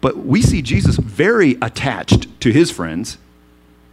But 0.00 0.18
we 0.18 0.40
see 0.40 0.62
Jesus 0.62 0.98
very 0.98 1.58
attached 1.60 2.28
to 2.42 2.52
his 2.52 2.70
friends, 2.70 3.18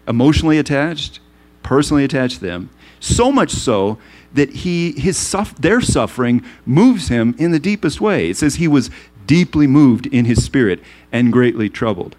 emotionally 0.07 0.59
attached, 0.59 1.19
personally 1.63 2.03
attached 2.03 2.35
to 2.35 2.41
them, 2.41 2.69
so 2.99 3.31
much 3.31 3.49
so 3.49 3.97
that 4.33 4.49
he, 4.49 4.93
his 4.93 5.35
their 5.59 5.81
suffering 5.81 6.43
moves 6.65 7.09
him 7.09 7.35
in 7.37 7.51
the 7.51 7.59
deepest 7.59 7.99
way. 7.99 8.29
It 8.29 8.37
says 8.37 8.55
he 8.55 8.67
was 8.67 8.89
deeply 9.25 9.67
moved 9.67 10.07
in 10.07 10.25
his 10.25 10.43
spirit 10.43 10.81
and 11.11 11.31
greatly 11.31 11.69
troubled. 11.69 12.15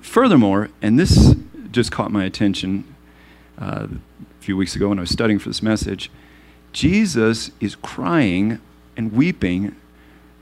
Furthermore, 0.00 0.70
and 0.80 0.98
this 0.98 1.34
just 1.70 1.90
caught 1.90 2.10
my 2.10 2.24
attention 2.24 2.84
uh, 3.58 3.88
a 3.90 4.42
few 4.42 4.56
weeks 4.56 4.76
ago 4.76 4.88
when 4.88 4.98
I 4.98 5.02
was 5.02 5.10
studying 5.10 5.38
for 5.38 5.48
this 5.48 5.62
message, 5.62 6.10
Jesus 6.72 7.50
is 7.60 7.74
crying 7.76 8.60
and 8.96 9.12
weeping 9.12 9.74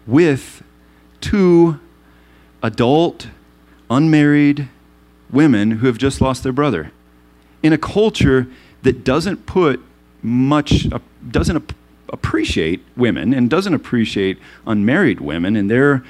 with 0.06 0.62
two 1.20 1.78
adult, 2.62 3.28
unmarried 3.90 4.68
women 5.30 5.72
who 5.72 5.86
have 5.86 5.98
just 5.98 6.20
lost 6.20 6.42
their 6.42 6.52
brother 6.52 6.92
in 7.62 7.72
a 7.72 7.78
culture 7.78 8.46
that 8.82 9.04
doesn't 9.04 9.46
put 9.46 9.80
much, 10.22 10.90
uh, 10.92 10.98
doesn't 11.30 11.74
appreciate 12.08 12.82
women 12.96 13.32
and 13.32 13.48
doesn't 13.48 13.74
appreciate 13.74 14.38
unmarried 14.66 15.20
women 15.20 15.56
in 15.56 15.68
their 15.68 16.04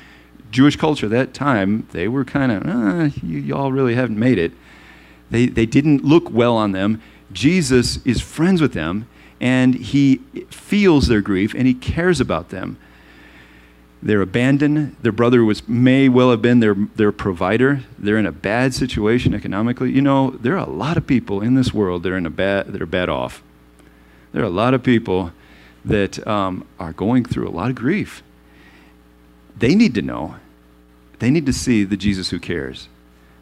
Jewish 0.52 0.76
culture 0.76 1.06
at 1.06 1.12
that 1.12 1.34
time, 1.34 1.88
they 1.92 2.06
were 2.06 2.24
kind 2.24 2.52
of, 2.52 2.62
ah, 2.66 3.10
you, 3.22 3.38
y'all 3.38 3.72
really 3.72 3.94
haven't 3.94 4.18
made 4.18 4.38
it. 4.38 4.52
They, 5.30 5.46
they 5.46 5.66
didn't 5.66 6.04
look 6.04 6.30
well 6.30 6.54
on 6.56 6.72
them. 6.72 7.00
Jesus 7.32 8.04
is 8.04 8.20
friends 8.20 8.60
with 8.60 8.74
them, 8.74 9.08
and 9.40 9.74
he 9.74 10.16
feels 10.50 11.08
their 11.08 11.22
grief, 11.22 11.54
and 11.54 11.66
he 11.66 11.74
cares 11.74 12.20
about 12.20 12.50
them. 12.50 12.76
They're 14.02 14.20
abandoned. 14.20 14.96
Their 15.00 15.12
brother 15.12 15.44
was 15.44 15.66
may 15.68 16.08
well 16.08 16.30
have 16.30 16.42
been 16.42 16.60
their, 16.60 16.74
their 16.74 17.12
provider. 17.12 17.82
They're 17.98 18.18
in 18.18 18.26
a 18.26 18.32
bad 18.32 18.74
situation 18.74 19.32
economically. 19.32 19.92
You 19.92 20.02
know, 20.02 20.30
there 20.30 20.54
are 20.54 20.66
a 20.66 20.70
lot 20.70 20.96
of 20.96 21.06
people 21.06 21.40
in 21.40 21.54
this 21.54 21.72
world 21.72 22.02
that 22.02 22.12
are 22.12 22.16
in 22.16 22.26
a 22.26 22.30
bad 22.30 22.72
that 22.72 22.82
are 22.82 22.86
bad 22.86 23.08
off. 23.08 23.42
There 24.32 24.42
are 24.42 24.46
a 24.46 24.50
lot 24.50 24.74
of 24.74 24.82
people 24.82 25.32
that 25.84 26.26
um, 26.26 26.66
are 26.78 26.92
going 26.92 27.24
through 27.24 27.48
a 27.48 27.50
lot 27.50 27.70
of 27.70 27.76
grief. 27.76 28.22
They 29.56 29.74
need 29.74 29.94
to 29.94 30.02
know. 30.02 30.36
They 31.18 31.30
need 31.30 31.46
to 31.46 31.52
see 31.52 31.84
the 31.84 31.96
Jesus 31.96 32.30
who 32.30 32.38
cares. 32.38 32.88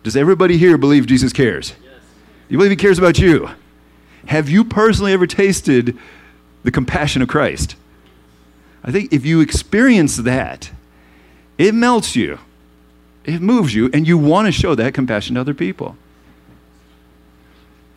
Does 0.02 0.16
everybody 0.16 0.56
here 0.56 0.76
believe 0.78 1.06
Jesus 1.06 1.32
cares? 1.32 1.74
Yes. 1.82 2.00
You 2.48 2.58
believe 2.58 2.70
he 2.70 2.76
cares 2.76 2.98
about 2.98 3.18
you? 3.18 3.50
Have 4.26 4.48
you 4.48 4.64
personally 4.64 5.12
ever 5.12 5.26
tasted 5.26 5.96
the 6.62 6.70
compassion 6.70 7.22
of 7.22 7.28
Christ? 7.28 7.76
I 8.82 8.90
think 8.90 9.12
if 9.12 9.24
you 9.24 9.40
experience 9.40 10.16
that, 10.16 10.70
it 11.58 11.74
melts 11.74 12.16
you, 12.16 12.38
it 13.24 13.40
moves 13.40 13.74
you, 13.74 13.90
and 13.92 14.06
you 14.08 14.16
want 14.16 14.46
to 14.46 14.52
show 14.52 14.74
that 14.74 14.94
compassion 14.94 15.34
to 15.34 15.40
other 15.42 15.54
people. 15.54 15.96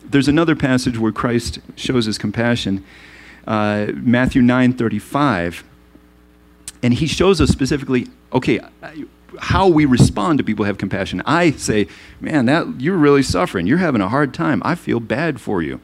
There's 0.04 0.28
another 0.28 0.54
passage 0.54 0.98
where 0.98 1.12
Christ 1.12 1.58
shows 1.76 2.06
his 2.06 2.18
compassion, 2.18 2.84
uh, 3.46 3.86
Matthew 3.94 4.42
9 4.42 4.74
35. 4.74 5.64
And 6.82 6.92
he 6.94 7.06
shows 7.06 7.40
us 7.40 7.48
specifically, 7.50 8.08
okay, 8.32 8.60
how 9.38 9.68
we 9.68 9.84
respond 9.84 10.38
to 10.38 10.44
people 10.44 10.64
who 10.64 10.66
have 10.66 10.78
compassion. 10.78 11.22
I 11.24 11.52
say, 11.52 11.88
man, 12.20 12.46
that 12.46 12.80
you're 12.80 12.96
really 12.96 13.22
suffering. 13.22 13.66
You're 13.66 13.78
having 13.78 14.00
a 14.00 14.08
hard 14.08 14.34
time. 14.34 14.60
I 14.64 14.74
feel 14.74 15.00
bad 15.00 15.40
for 15.40 15.62
you. 15.62 15.80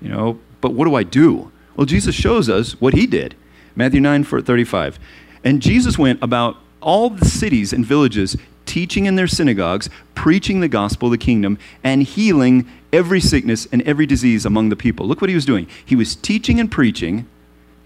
You 0.00 0.08
know, 0.10 0.40
but 0.60 0.74
what 0.74 0.86
do 0.86 0.94
I 0.94 1.02
do? 1.02 1.50
Well, 1.76 1.86
Jesus 1.86 2.14
shows 2.14 2.48
us 2.48 2.80
what 2.80 2.94
he 2.94 3.06
did. 3.06 3.34
Matthew 3.74 4.00
9 4.00 4.24
35. 4.24 4.98
And 5.44 5.62
Jesus 5.62 5.98
went 5.98 6.22
about 6.22 6.58
all 6.82 7.10
the 7.10 7.24
cities 7.24 7.72
and 7.72 7.84
villages, 7.84 8.36
teaching 8.66 9.06
in 9.06 9.16
their 9.16 9.26
synagogues, 9.26 9.88
preaching 10.14 10.60
the 10.60 10.68
gospel 10.68 11.08
of 11.08 11.12
the 11.12 11.18
kingdom, 11.18 11.58
and 11.82 12.02
healing 12.02 12.68
every 12.92 13.20
sickness 13.20 13.66
and 13.72 13.82
every 13.82 14.06
disease 14.06 14.44
among 14.44 14.68
the 14.68 14.76
people. 14.76 15.06
Look 15.06 15.20
what 15.20 15.30
he 15.30 15.34
was 15.34 15.46
doing. 15.46 15.66
He 15.84 15.96
was 15.96 16.14
teaching 16.14 16.60
and 16.60 16.70
preaching, 16.70 17.26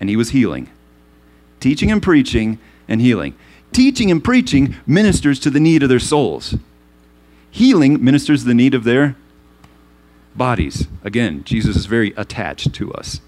and 0.00 0.08
he 0.08 0.16
was 0.16 0.30
healing. 0.30 0.68
Teaching 1.60 1.90
and 1.90 2.02
preaching 2.02 2.58
and 2.88 3.00
healing. 3.00 3.34
Teaching 3.72 4.10
and 4.10 4.22
preaching 4.22 4.76
ministers 4.86 5.38
to 5.40 5.50
the 5.50 5.60
need 5.60 5.82
of 5.82 5.88
their 5.88 5.98
souls. 5.98 6.56
Healing 7.50 8.04
ministers 8.04 8.44
the 8.44 8.54
need 8.54 8.74
of 8.74 8.84
their 8.84 9.16
bodies. 10.34 10.86
Again, 11.02 11.42
Jesus 11.44 11.76
is 11.76 11.86
very 11.86 12.12
attached 12.16 12.74
to 12.74 12.92
us. 12.92 13.20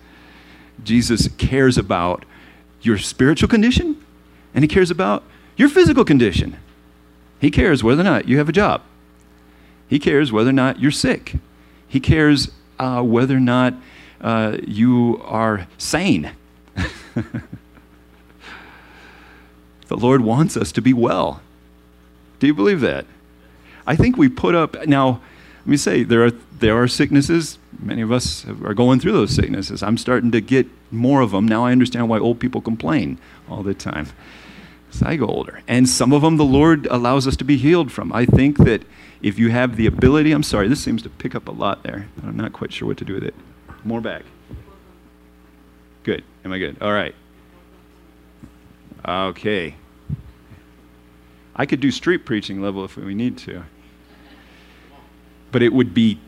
Jesus 0.85 1.29
cares 1.39 1.79
about 1.79 2.25
your 2.83 2.99
spiritual 2.99 3.49
condition 3.49 4.05
and 4.55 4.63
he 4.63 4.69
cares 4.69 4.91
about 4.91 5.25
your 5.59 5.69
physical 5.69 6.05
condition. 6.05 6.57
He 7.41 7.51
cares 7.51 7.85
whether 7.85 8.01
or 8.01 8.05
not 8.05 8.29
you 8.29 8.39
have 8.39 8.49
a 8.49 8.53
job. 8.53 8.81
He 9.89 9.99
cares 9.99 10.33
whether 10.33 10.51
or 10.51 10.55
not 10.55 10.81
you're 10.81 10.91
sick. 10.91 11.35
He 11.87 12.01
cares 12.01 12.51
uh, 12.79 13.03
whether 13.03 13.37
or 13.37 13.41
not 13.41 13.75
uh, 14.21 14.59
you 14.67 15.21
are 15.25 15.67
sane. 15.77 16.31
the 17.15 17.43
Lord 19.91 20.21
wants 20.21 20.57
us 20.57 20.73
to 20.73 20.81
be 20.81 20.93
well. 20.93 21.43
Do 22.39 22.47
you 22.47 22.55
believe 22.55 22.81
that? 22.81 23.05
I 23.87 23.97
think 23.97 24.17
we 24.17 24.29
put 24.29 24.55
up, 24.55 24.87
now, 24.87 25.21
let 25.61 25.67
me 25.67 25.77
say, 25.77 26.05
there 26.05 26.25
are, 26.25 26.31
there 26.31 26.81
are 26.81 26.87
sicknesses. 26.87 27.59
Many 27.81 28.03
of 28.03 28.13
us 28.13 28.47
are 28.47 28.75
going 28.75 29.01
through 29.01 29.13
those 29.13 29.35
sicknesses. 29.35 29.83
I'm 29.83 29.99
starting 29.99 30.31
to 30.33 30.41
get 30.41 30.69
more 30.93 31.21
of 31.21 31.33
them. 31.33 31.49
Now 31.49 31.65
I 31.65 31.73
understand 31.73 32.09
why 32.09 32.19
old 32.19 32.39
people 32.39 32.61
complain 32.61 33.19
all 33.49 33.63
the 33.63 33.75
time 33.75 34.09
as 34.93 35.03
I 35.03 35.17
go 35.17 35.27
older. 35.27 35.63
And 35.69 35.89
some 35.89 36.13
of 36.13 36.23
them 36.23 36.37
the 36.37 36.45
Lord 36.45 36.87
allows 36.87 37.27
us 37.27 37.37
to 37.37 37.45
be 37.45 37.57
healed 37.57 37.93
from. 37.93 38.13
I 38.13 38.27
think 38.27 38.59
that 38.59 38.85
if 39.23 39.39
you 39.39 39.51
have 39.51 39.77
the 39.77 39.87
ability, 39.87 40.33
I'm 40.33 40.43
sorry, 40.43 40.69
this 40.69 40.83
seems 40.83 41.03
to 41.03 41.11
pick 41.11 41.35
up 41.35 41.49
a 41.49 41.53
lot 41.53 41.83
there. 41.83 42.09
I'm 42.23 42.37
not 42.37 42.53
quite 42.53 42.73
sure 42.73 42.89
what 42.89 42.99
to 42.99 43.05
do 43.05 43.15
with 43.15 43.25
it. 43.25 43.35
More 43.85 44.01
back. 44.01 44.23
Good. 46.05 46.25
Am 46.45 46.53
I 46.53 46.59
good? 46.59 46.81
All 46.81 46.93
right. 46.93 47.15
Okay. 49.07 49.75
I 51.57 51.67
could 51.67 51.81
do 51.81 51.91
street 51.91 52.25
preaching 52.25 52.63
level 52.63 52.85
if 52.85 52.97
we 52.97 53.15
need 53.15 53.37
to. 53.39 53.65
But 55.51 55.63
it 55.63 55.73
would 55.73 55.93
be 55.95 56.21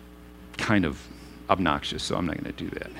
kind 0.56 0.84
of 0.84 1.06
obnoxious, 1.48 2.02
so 2.02 2.16
I'm 2.16 2.26
not 2.26 2.36
going 2.42 2.52
to 2.52 2.64
do 2.64 2.70
that. 2.78 2.90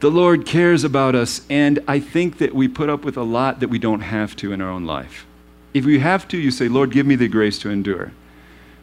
The 0.00 0.10
Lord 0.10 0.46
cares 0.46 0.82
about 0.82 1.14
us, 1.14 1.42
and 1.50 1.78
I 1.86 2.00
think 2.00 2.38
that 2.38 2.54
we 2.54 2.68
put 2.68 2.88
up 2.88 3.04
with 3.04 3.18
a 3.18 3.22
lot 3.22 3.60
that 3.60 3.68
we 3.68 3.78
don't 3.78 4.00
have 4.00 4.34
to 4.36 4.50
in 4.50 4.62
our 4.62 4.70
own 4.70 4.86
life. 4.86 5.26
If 5.74 5.84
you 5.84 6.00
have 6.00 6.26
to, 6.28 6.38
you 6.38 6.50
say, 6.50 6.68
Lord, 6.68 6.90
give 6.90 7.06
me 7.06 7.16
the 7.16 7.28
grace 7.28 7.58
to 7.60 7.70
endure. 7.70 8.12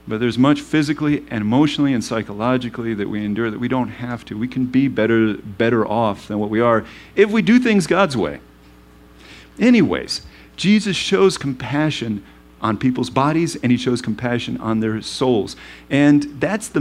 But 0.07 0.19
there's 0.19 0.37
much 0.37 0.61
physically 0.61 1.25
and 1.31 1.41
emotionally 1.41 1.91
and 1.93 2.03
psychologically 2.03 2.93
that 2.93 3.09
we 3.09 3.25
endure 3.25 3.49
that 3.49 3.59
we 3.59 3.67
don't 3.67 3.89
have 3.89 4.25
to. 4.25 4.37
We 4.37 4.47
can 4.47 4.67
be 4.67 4.87
better, 4.87 5.33
better 5.33 5.87
off 5.87 6.27
than 6.27 6.37
what 6.37 6.51
we 6.51 6.61
are 6.61 6.85
if 7.15 7.31
we 7.31 7.41
do 7.41 7.59
things 7.59 7.87
God's 7.87 8.15
way. 8.15 8.39
Anyways, 9.59 10.21
Jesus 10.55 10.95
shows 10.95 11.37
compassion 11.37 12.23
on 12.61 12.77
people's 12.77 13.09
bodies 13.09 13.55
and 13.55 13.71
he 13.71 13.77
shows 13.77 14.01
compassion 14.01 14.57
on 14.57 14.79
their 14.79 15.01
souls. 15.01 15.55
And 15.89 16.23
that's 16.39 16.69
the 16.69 16.79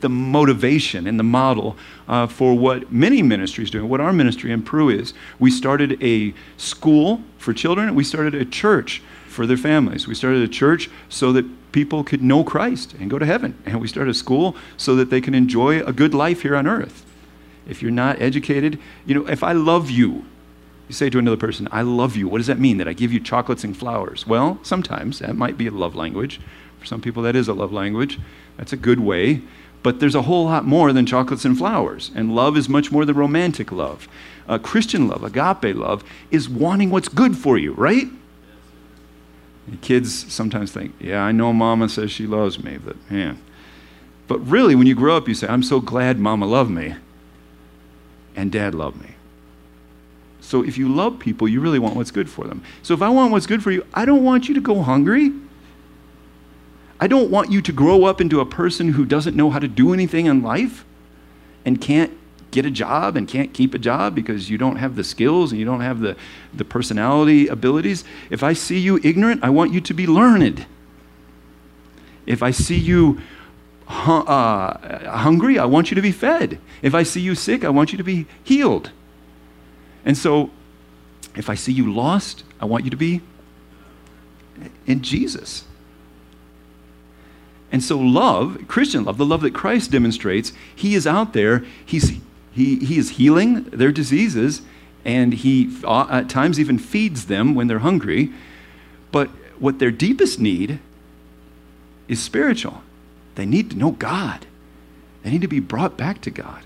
the 0.00 0.08
motivation 0.08 1.06
and 1.06 1.18
the 1.18 1.24
model 1.24 1.76
uh, 2.08 2.26
for 2.26 2.54
what 2.54 2.92
many 2.92 3.22
ministries 3.22 3.70
do, 3.70 3.84
what 3.86 4.00
our 4.00 4.12
ministry 4.12 4.52
in 4.52 4.62
Peru 4.62 4.88
is. 4.88 5.14
We 5.38 5.50
started 5.50 6.02
a 6.02 6.34
school 6.56 7.22
for 7.38 7.52
children, 7.52 7.94
we 7.94 8.04
started 8.04 8.34
a 8.34 8.44
church 8.44 9.02
for 9.36 9.46
their 9.46 9.56
families. 9.58 10.08
We 10.08 10.14
started 10.14 10.42
a 10.42 10.48
church 10.48 10.90
so 11.08 11.32
that 11.34 11.44
people 11.70 12.02
could 12.02 12.22
know 12.22 12.42
Christ 12.42 12.94
and 12.94 13.10
go 13.10 13.18
to 13.18 13.26
heaven. 13.26 13.56
And 13.66 13.80
we 13.80 13.86
started 13.86 14.10
a 14.10 14.14
school 14.14 14.56
so 14.78 14.96
that 14.96 15.10
they 15.10 15.20
can 15.20 15.34
enjoy 15.34 15.80
a 15.82 15.92
good 15.92 16.14
life 16.14 16.40
here 16.40 16.56
on 16.56 16.66
earth. 16.66 17.04
If 17.68 17.82
you're 17.82 17.90
not 17.90 18.20
educated, 18.20 18.80
you 19.04 19.14
know, 19.14 19.28
if 19.28 19.42
I 19.42 19.52
love 19.52 19.90
you, 19.90 20.24
you 20.88 20.94
say 20.94 21.10
to 21.10 21.18
another 21.18 21.36
person, 21.36 21.68
I 21.70 21.82
love 21.82 22.16
you. 22.16 22.28
What 22.28 22.38
does 22.38 22.46
that 22.46 22.58
mean? 22.58 22.78
That 22.78 22.88
I 22.88 22.94
give 22.94 23.12
you 23.12 23.20
chocolates 23.20 23.62
and 23.62 23.76
flowers? 23.76 24.26
Well, 24.26 24.58
sometimes 24.62 25.18
that 25.18 25.36
might 25.36 25.58
be 25.58 25.66
a 25.66 25.70
love 25.70 25.94
language. 25.94 26.40
For 26.78 26.86
some 26.86 27.00
people, 27.00 27.22
that 27.24 27.36
is 27.36 27.48
a 27.48 27.54
love 27.54 27.72
language. 27.72 28.18
That's 28.56 28.72
a 28.72 28.76
good 28.76 29.00
way. 29.00 29.42
But 29.86 30.00
there's 30.00 30.16
a 30.16 30.22
whole 30.22 30.46
lot 30.46 30.64
more 30.64 30.92
than 30.92 31.06
chocolates 31.06 31.44
and 31.44 31.56
flowers. 31.56 32.10
And 32.12 32.34
love 32.34 32.56
is 32.56 32.68
much 32.68 32.90
more 32.90 33.04
than 33.04 33.14
romantic 33.14 33.70
love. 33.70 34.08
Uh, 34.48 34.58
Christian 34.58 35.06
love, 35.06 35.22
agape 35.22 35.76
love, 35.76 36.02
is 36.32 36.48
wanting 36.48 36.90
what's 36.90 37.06
good 37.06 37.36
for 37.36 37.56
you, 37.56 37.72
right? 37.72 38.08
And 39.68 39.80
kids 39.82 40.32
sometimes 40.32 40.72
think, 40.72 40.92
yeah, 40.98 41.22
I 41.22 41.30
know 41.30 41.52
mama 41.52 41.88
says 41.88 42.10
she 42.10 42.26
loves 42.26 42.60
me, 42.64 42.78
but 42.78 42.96
man. 43.08 43.40
But 44.26 44.40
really, 44.40 44.74
when 44.74 44.88
you 44.88 44.96
grow 44.96 45.16
up, 45.16 45.28
you 45.28 45.34
say, 45.34 45.46
I'm 45.46 45.62
so 45.62 45.78
glad 45.78 46.18
mama 46.18 46.46
loved 46.46 46.72
me 46.72 46.96
and 48.34 48.50
dad 48.50 48.74
loved 48.74 49.00
me. 49.00 49.14
So 50.40 50.64
if 50.64 50.76
you 50.76 50.88
love 50.88 51.20
people, 51.20 51.46
you 51.46 51.60
really 51.60 51.78
want 51.78 51.94
what's 51.94 52.10
good 52.10 52.28
for 52.28 52.48
them. 52.48 52.60
So 52.82 52.92
if 52.92 53.02
I 53.02 53.08
want 53.08 53.30
what's 53.30 53.46
good 53.46 53.62
for 53.62 53.70
you, 53.70 53.86
I 53.94 54.04
don't 54.04 54.24
want 54.24 54.48
you 54.48 54.54
to 54.56 54.60
go 54.60 54.82
hungry. 54.82 55.30
I 56.98 57.06
don't 57.06 57.30
want 57.30 57.50
you 57.50 57.60
to 57.62 57.72
grow 57.72 58.04
up 58.04 58.20
into 58.20 58.40
a 58.40 58.46
person 58.46 58.92
who 58.92 59.04
doesn't 59.04 59.36
know 59.36 59.50
how 59.50 59.58
to 59.58 59.68
do 59.68 59.92
anything 59.92 60.26
in 60.26 60.42
life 60.42 60.84
and 61.64 61.80
can't 61.80 62.12
get 62.50 62.64
a 62.64 62.70
job 62.70 63.16
and 63.16 63.28
can't 63.28 63.52
keep 63.52 63.74
a 63.74 63.78
job 63.78 64.14
because 64.14 64.48
you 64.48 64.56
don't 64.56 64.76
have 64.76 64.96
the 64.96 65.04
skills 65.04 65.52
and 65.52 65.58
you 65.58 65.66
don't 65.66 65.80
have 65.80 66.00
the, 66.00 66.16
the 66.54 66.64
personality 66.64 67.48
abilities. 67.48 68.04
If 68.30 68.42
I 68.42 68.54
see 68.54 68.78
you 68.78 68.98
ignorant, 69.02 69.44
I 69.44 69.50
want 69.50 69.72
you 69.72 69.80
to 69.82 69.92
be 69.92 70.06
learned. 70.06 70.64
If 72.24 72.42
I 72.42 72.50
see 72.50 72.78
you 72.78 73.20
uh, 73.88 75.10
hungry, 75.18 75.58
I 75.58 75.66
want 75.66 75.90
you 75.90 75.94
to 75.96 76.02
be 76.02 76.12
fed. 76.12 76.58
If 76.82 76.94
I 76.94 77.02
see 77.02 77.20
you 77.20 77.34
sick, 77.34 77.64
I 77.64 77.68
want 77.68 77.92
you 77.92 77.98
to 77.98 78.04
be 78.04 78.26
healed. 78.42 78.90
And 80.04 80.16
so, 80.16 80.50
if 81.34 81.50
I 81.50 81.54
see 81.54 81.72
you 81.72 81.92
lost, 81.92 82.44
I 82.60 82.64
want 82.64 82.84
you 82.84 82.90
to 82.90 82.96
be 82.96 83.20
in 84.86 85.02
Jesus. 85.02 85.64
And 87.72 87.82
so, 87.82 87.98
love, 87.98 88.66
Christian 88.68 89.04
love, 89.04 89.18
the 89.18 89.26
love 89.26 89.40
that 89.42 89.54
Christ 89.54 89.90
demonstrates, 89.90 90.52
he 90.74 90.94
is 90.94 91.06
out 91.06 91.32
there, 91.32 91.64
he's, 91.84 92.18
he, 92.52 92.76
he 92.76 92.98
is 92.98 93.10
healing 93.10 93.64
their 93.64 93.90
diseases, 93.90 94.62
and 95.04 95.34
he 95.34 95.76
uh, 95.84 96.06
at 96.10 96.28
times 96.28 96.60
even 96.60 96.78
feeds 96.78 97.26
them 97.26 97.54
when 97.54 97.66
they're 97.66 97.80
hungry. 97.80 98.32
But 99.10 99.28
what 99.58 99.78
their 99.78 99.90
deepest 99.90 100.38
need 100.38 100.78
is 102.08 102.22
spiritual. 102.22 102.82
They 103.34 103.46
need 103.46 103.70
to 103.70 103.76
know 103.76 103.92
God, 103.92 104.46
they 105.22 105.30
need 105.30 105.42
to 105.42 105.48
be 105.48 105.60
brought 105.60 105.96
back 105.96 106.20
to 106.22 106.30
God. 106.30 106.62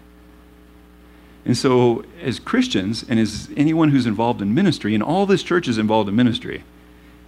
And 1.45 1.57
so, 1.57 2.05
as 2.21 2.39
Christians, 2.39 3.05
and 3.09 3.19
as 3.19 3.49
anyone 3.57 3.91
who's 3.91 4.07
involved 4.07 4.43
in 4.43 4.55
ministry, 4.55 4.95
and 4.95 5.03
all 5.03 5.25
this 5.25 5.43
church 5.43 5.69
is 5.69 5.79
involved 5.79 6.09
in 6.09 6.15
ministry, 6.15 6.63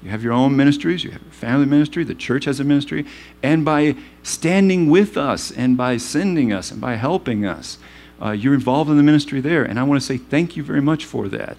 you 0.02 0.10
have 0.10 0.22
your 0.22 0.32
own 0.32 0.56
ministries, 0.56 1.04
you 1.04 1.10
have 1.12 1.22
a 1.22 1.30
family 1.30 1.66
ministry, 1.66 2.04
the 2.04 2.14
church 2.14 2.44
has 2.46 2.58
a 2.58 2.64
ministry, 2.64 3.06
and 3.42 3.64
by 3.64 3.94
standing 4.22 4.90
with 4.90 5.16
us 5.16 5.50
and 5.52 5.76
by 5.76 5.96
sending 5.96 6.52
us 6.52 6.70
and 6.70 6.80
by 6.80 6.96
helping 6.96 7.46
us, 7.46 7.78
uh, 8.20 8.30
you're 8.30 8.54
involved 8.54 8.90
in 8.90 8.96
the 8.96 9.02
ministry 9.02 9.40
there. 9.40 9.64
And 9.64 9.78
I 9.78 9.82
want 9.82 10.00
to 10.00 10.06
say 10.06 10.16
thank 10.16 10.56
you 10.56 10.62
very 10.62 10.80
much 10.80 11.04
for 11.04 11.28
that. 11.28 11.58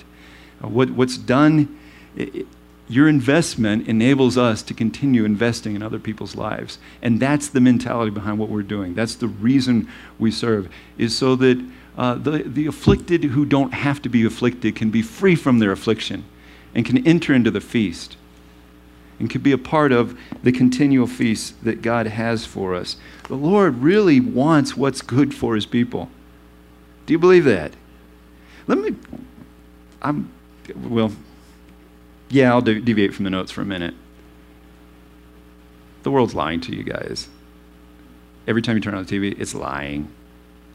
Uh, 0.64 0.68
what, 0.68 0.92
what's 0.92 1.18
done, 1.18 1.80
it, 2.16 2.48
your 2.90 3.08
investment 3.08 3.88
enables 3.88 4.38
us 4.38 4.62
to 4.64 4.74
continue 4.74 5.24
investing 5.24 5.76
in 5.76 5.82
other 5.82 6.00
people's 6.00 6.36
lives. 6.36 6.80
And 7.02 7.20
that's 7.20 7.48
the 7.48 7.62
mentality 7.62 8.12
behind 8.12 8.40
what 8.40 8.50
we're 8.50 8.62
doing. 8.62 8.94
That's 8.94 9.16
the 9.16 9.28
reason 9.28 9.88
we 10.20 10.32
serve, 10.32 10.70
is 10.98 11.18
so 11.18 11.36
that 11.38 11.66
uh, 11.98 12.16
the, 12.16 12.44
the 12.44 12.68
afflicted 12.68 13.24
who 13.24 13.46
don't 13.46 13.74
have 13.74 14.02
to 14.02 14.10
be 14.10 14.26
afflicted 14.26 14.76
can 14.76 14.90
be 14.90 15.02
free 15.02 15.36
from 15.36 15.60
their 15.60 15.72
affliction 15.72 16.26
and 16.76 16.86
can 16.86 17.06
enter 17.08 17.34
into 17.34 17.52
the 17.52 17.62
feast. 17.62 18.18
And 19.20 19.30
could 19.30 19.44
be 19.44 19.52
a 19.52 19.58
part 19.58 19.92
of 19.92 20.18
the 20.42 20.52
continual 20.52 21.08
feast 21.08 21.64
that 21.64 21.82
God 21.82 22.08
has 22.08 22.46
for 22.46 22.76
us. 22.76 22.98
The 23.28 23.36
Lord 23.36 23.78
really 23.78 24.20
wants 24.20 24.76
what's 24.76 25.02
good 25.02 25.34
for 25.34 25.56
his 25.56 25.66
people. 25.66 26.10
Do 27.06 27.14
you 27.14 27.20
believe 27.20 27.46
that? 27.46 27.74
Let 28.68 28.78
me, 28.78 28.96
I'm, 30.02 30.32
well, 30.76 31.12
yeah, 32.30 32.52
I'll 32.52 32.62
deviate 32.62 33.14
from 33.14 33.26
the 33.26 33.30
notes 33.30 33.52
for 33.52 33.62
a 33.62 33.66
minute. 33.66 33.94
The 36.04 36.12
world's 36.12 36.36
lying 36.36 36.62
to 36.62 36.76
you 36.76 36.84
guys. 36.84 37.30
Every 38.48 38.62
time 38.62 38.76
you 38.76 38.82
turn 38.82 38.94
on 38.94 39.06
the 39.06 39.20
TV, 39.20 39.40
it's 39.40 39.54
lying. 39.54 40.10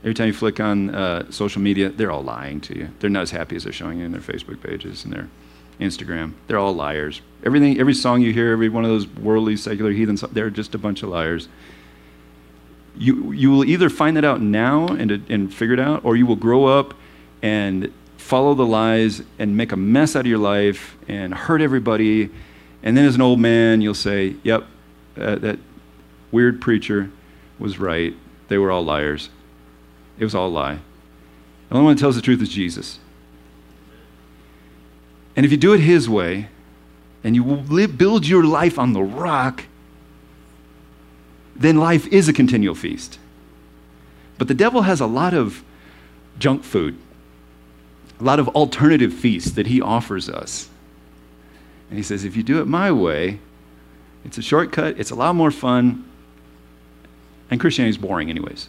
Every 0.02 0.14
time 0.14 0.28
you 0.28 0.32
flick 0.32 0.60
on 0.60 0.94
uh, 0.94 1.30
social 1.30 1.60
media, 1.60 1.90
they're 1.90 2.10
all 2.10 2.22
lying 2.22 2.60
to 2.62 2.78
you. 2.78 2.88
They're 3.00 3.10
not 3.10 3.22
as 3.22 3.30
happy 3.30 3.56
as 3.56 3.64
they're 3.64 3.72
showing 3.72 3.98
you 3.98 4.06
in 4.06 4.12
their 4.12 4.20
Facebook 4.20 4.62
pages 4.62 5.04
and 5.04 5.12
their 5.12 5.28
Instagram. 5.80 6.34
They're 6.46 6.58
all 6.58 6.72
liars. 6.72 7.20
Everything, 7.44 7.78
every 7.78 7.94
song 7.94 8.20
you 8.20 8.32
hear, 8.32 8.52
every 8.52 8.68
one 8.68 8.84
of 8.84 8.90
those 8.90 9.06
worldly, 9.06 9.56
secular 9.56 9.92
heathen 9.92 10.16
songs, 10.16 10.32
they're 10.32 10.50
just 10.50 10.74
a 10.74 10.78
bunch 10.78 11.02
of 11.02 11.08
liars. 11.08 11.48
You, 12.96 13.32
you 13.32 13.50
will 13.50 13.64
either 13.64 13.88
find 13.88 14.16
that 14.16 14.24
out 14.24 14.40
now 14.40 14.88
and, 14.88 15.10
and 15.10 15.54
figure 15.54 15.74
it 15.74 15.80
out, 15.80 16.04
or 16.04 16.16
you 16.16 16.26
will 16.26 16.36
grow 16.36 16.66
up 16.66 16.94
and 17.42 17.92
follow 18.16 18.54
the 18.54 18.66
lies 18.66 19.22
and 19.38 19.56
make 19.56 19.72
a 19.72 19.76
mess 19.76 20.16
out 20.16 20.20
of 20.20 20.26
your 20.26 20.38
life 20.38 20.96
and 21.06 21.32
hurt 21.32 21.62
everybody. 21.62 22.28
And 22.82 22.96
then 22.96 23.04
as 23.04 23.14
an 23.14 23.22
old 23.22 23.38
man, 23.38 23.80
you'll 23.80 23.94
say, 23.94 24.34
Yep, 24.42 24.66
uh, 25.16 25.36
that 25.36 25.58
weird 26.32 26.60
preacher 26.60 27.10
was 27.58 27.78
right. 27.78 28.14
They 28.48 28.58
were 28.58 28.70
all 28.70 28.84
liars. 28.84 29.30
It 30.18 30.24
was 30.24 30.34
all 30.34 30.48
a 30.48 30.50
lie. 30.50 30.78
The 31.68 31.74
only 31.74 31.84
one 31.84 31.94
that 31.94 32.00
tells 32.00 32.16
the 32.16 32.22
truth 32.22 32.42
is 32.42 32.48
Jesus. 32.48 32.98
And 35.38 35.46
if 35.46 35.52
you 35.52 35.56
do 35.56 35.72
it 35.72 35.78
His 35.78 36.08
way, 36.08 36.48
and 37.22 37.36
you 37.36 37.44
live, 37.44 37.96
build 37.96 38.26
your 38.26 38.42
life 38.42 38.76
on 38.76 38.92
the 38.92 39.04
rock, 39.04 39.66
then 41.54 41.76
life 41.76 42.08
is 42.08 42.28
a 42.28 42.32
continual 42.32 42.74
feast. 42.74 43.20
But 44.36 44.48
the 44.48 44.54
devil 44.54 44.82
has 44.82 45.00
a 45.00 45.06
lot 45.06 45.34
of 45.34 45.62
junk 46.40 46.64
food, 46.64 46.98
a 48.18 48.24
lot 48.24 48.40
of 48.40 48.48
alternative 48.48 49.14
feasts 49.14 49.52
that 49.52 49.68
he 49.68 49.80
offers 49.80 50.28
us. 50.28 50.68
And 51.88 51.96
he 51.98 52.02
says, 52.02 52.24
if 52.24 52.36
you 52.36 52.42
do 52.42 52.60
it 52.60 52.66
my 52.66 52.90
way, 52.90 53.38
it's 54.24 54.38
a 54.38 54.42
shortcut, 54.42 54.98
it's 54.98 55.12
a 55.12 55.14
lot 55.14 55.36
more 55.36 55.52
fun, 55.52 56.04
and 57.48 57.60
Christianity 57.60 57.90
is 57.90 57.96
boring, 57.96 58.28
anyways. 58.28 58.68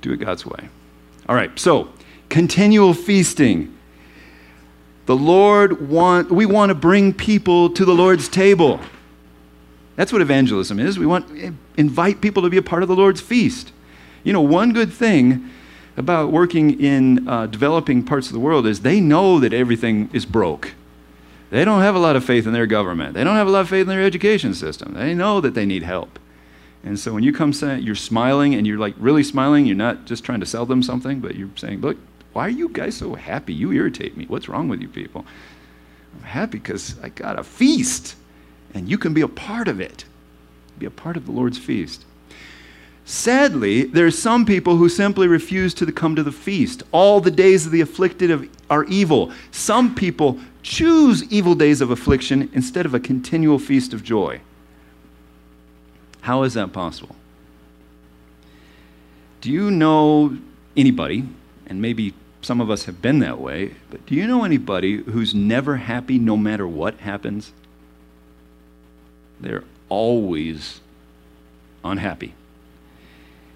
Do 0.00 0.14
it 0.14 0.16
God's 0.16 0.46
way. 0.46 0.70
All 1.28 1.36
right, 1.36 1.58
so 1.58 1.90
continual 2.30 2.94
feasting. 2.94 3.73
The 5.06 5.16
Lord 5.16 5.88
want 5.88 6.30
we 6.30 6.46
want 6.46 6.70
to 6.70 6.74
bring 6.74 7.12
people 7.12 7.70
to 7.70 7.84
the 7.84 7.94
Lord's 7.94 8.28
table. 8.28 8.80
That's 9.96 10.12
what 10.12 10.22
evangelism 10.22 10.80
is. 10.80 10.98
We 10.98 11.06
want 11.06 11.54
invite 11.76 12.20
people 12.20 12.42
to 12.42 12.50
be 12.50 12.56
a 12.56 12.62
part 12.62 12.82
of 12.82 12.88
the 12.88 12.96
Lord's 12.96 13.20
feast. 13.20 13.72
You 14.24 14.32
know, 14.32 14.40
one 14.40 14.72
good 14.72 14.92
thing 14.92 15.50
about 15.96 16.32
working 16.32 16.80
in 16.80 17.28
uh, 17.28 17.46
developing 17.46 18.02
parts 18.02 18.26
of 18.26 18.32
the 18.32 18.40
world 18.40 18.66
is 18.66 18.80
they 18.80 19.00
know 19.00 19.38
that 19.38 19.52
everything 19.52 20.10
is 20.12 20.26
broke. 20.26 20.74
They 21.50 21.64
don't 21.64 21.82
have 21.82 21.94
a 21.94 22.00
lot 22.00 22.16
of 22.16 22.24
faith 22.24 22.46
in 22.46 22.52
their 22.52 22.66
government. 22.66 23.14
They 23.14 23.22
don't 23.22 23.36
have 23.36 23.46
a 23.46 23.50
lot 23.50 23.60
of 23.60 23.68
faith 23.68 23.82
in 23.82 23.88
their 23.88 24.02
education 24.02 24.54
system. 24.54 24.94
They 24.94 25.14
know 25.14 25.40
that 25.40 25.54
they 25.54 25.66
need 25.66 25.84
help. 25.84 26.18
And 26.82 26.98
so 26.98 27.14
when 27.14 27.22
you 27.22 27.32
come 27.32 27.52
you're 27.52 27.94
smiling 27.94 28.54
and 28.54 28.66
you're 28.66 28.78
like 28.78 28.94
really 28.98 29.22
smiling, 29.22 29.64
you're 29.64 29.76
not 29.76 30.04
just 30.04 30.24
trying 30.24 30.40
to 30.40 30.46
sell 30.46 30.66
them 30.66 30.82
something, 30.82 31.20
but 31.20 31.36
you're 31.36 31.50
saying, 31.56 31.80
look, 31.80 31.96
why 32.34 32.46
are 32.46 32.50
you 32.50 32.68
guys 32.68 32.96
so 32.96 33.14
happy? 33.14 33.54
You 33.54 33.72
irritate 33.72 34.16
me. 34.16 34.26
What's 34.26 34.48
wrong 34.48 34.68
with 34.68 34.82
you 34.82 34.88
people? 34.88 35.24
I'm 36.14 36.24
happy 36.24 36.58
because 36.58 36.96
I 37.00 37.08
got 37.08 37.38
a 37.38 37.44
feast 37.44 38.16
and 38.74 38.88
you 38.88 38.98
can 38.98 39.14
be 39.14 39.20
a 39.20 39.28
part 39.28 39.68
of 39.68 39.80
it. 39.80 40.04
Be 40.78 40.86
a 40.86 40.90
part 40.90 41.16
of 41.16 41.26
the 41.26 41.32
Lord's 41.32 41.58
feast. 41.58 42.04
Sadly, 43.04 43.84
there 43.84 44.06
are 44.06 44.10
some 44.10 44.44
people 44.44 44.76
who 44.76 44.88
simply 44.88 45.28
refuse 45.28 45.74
to 45.74 45.92
come 45.92 46.16
to 46.16 46.22
the 46.22 46.32
feast. 46.32 46.82
All 46.90 47.20
the 47.20 47.30
days 47.30 47.66
of 47.66 47.72
the 47.72 47.82
afflicted 47.82 48.50
are 48.68 48.84
evil. 48.84 49.30
Some 49.52 49.94
people 49.94 50.40
choose 50.62 51.22
evil 51.30 51.54
days 51.54 51.80
of 51.80 51.90
affliction 51.90 52.50
instead 52.52 52.86
of 52.86 52.94
a 52.94 53.00
continual 53.00 53.58
feast 53.58 53.92
of 53.92 54.02
joy. 54.02 54.40
How 56.22 56.42
is 56.42 56.54
that 56.54 56.72
possible? 56.72 57.14
Do 59.42 59.50
you 59.52 59.70
know 59.70 60.38
anybody, 60.74 61.28
and 61.66 61.82
maybe 61.82 62.14
some 62.44 62.60
of 62.60 62.70
us 62.70 62.84
have 62.84 63.00
been 63.00 63.18
that 63.20 63.40
way, 63.40 63.74
but 63.90 64.04
do 64.06 64.14
you 64.14 64.26
know 64.26 64.44
anybody 64.44 64.98
who's 64.98 65.34
never 65.34 65.76
happy 65.76 66.18
no 66.18 66.36
matter 66.36 66.66
what 66.66 66.98
happens? 66.98 67.52
They're 69.40 69.64
always 69.88 70.80
unhappy. 71.82 72.34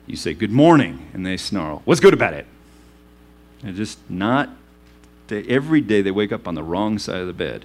You 0.06 0.16
say, 0.16 0.34
Good 0.34 0.50
morning, 0.50 1.08
and 1.12 1.24
they 1.24 1.36
snarl, 1.36 1.82
What's 1.84 2.00
good 2.00 2.14
about 2.14 2.34
it? 2.34 2.46
They're 3.62 3.72
just 3.72 3.98
not, 4.08 4.50
they, 5.28 5.44
every 5.44 5.80
day 5.80 6.02
they 6.02 6.10
wake 6.10 6.32
up 6.32 6.48
on 6.48 6.54
the 6.54 6.62
wrong 6.62 6.98
side 6.98 7.20
of 7.20 7.26
the 7.26 7.32
bed 7.32 7.64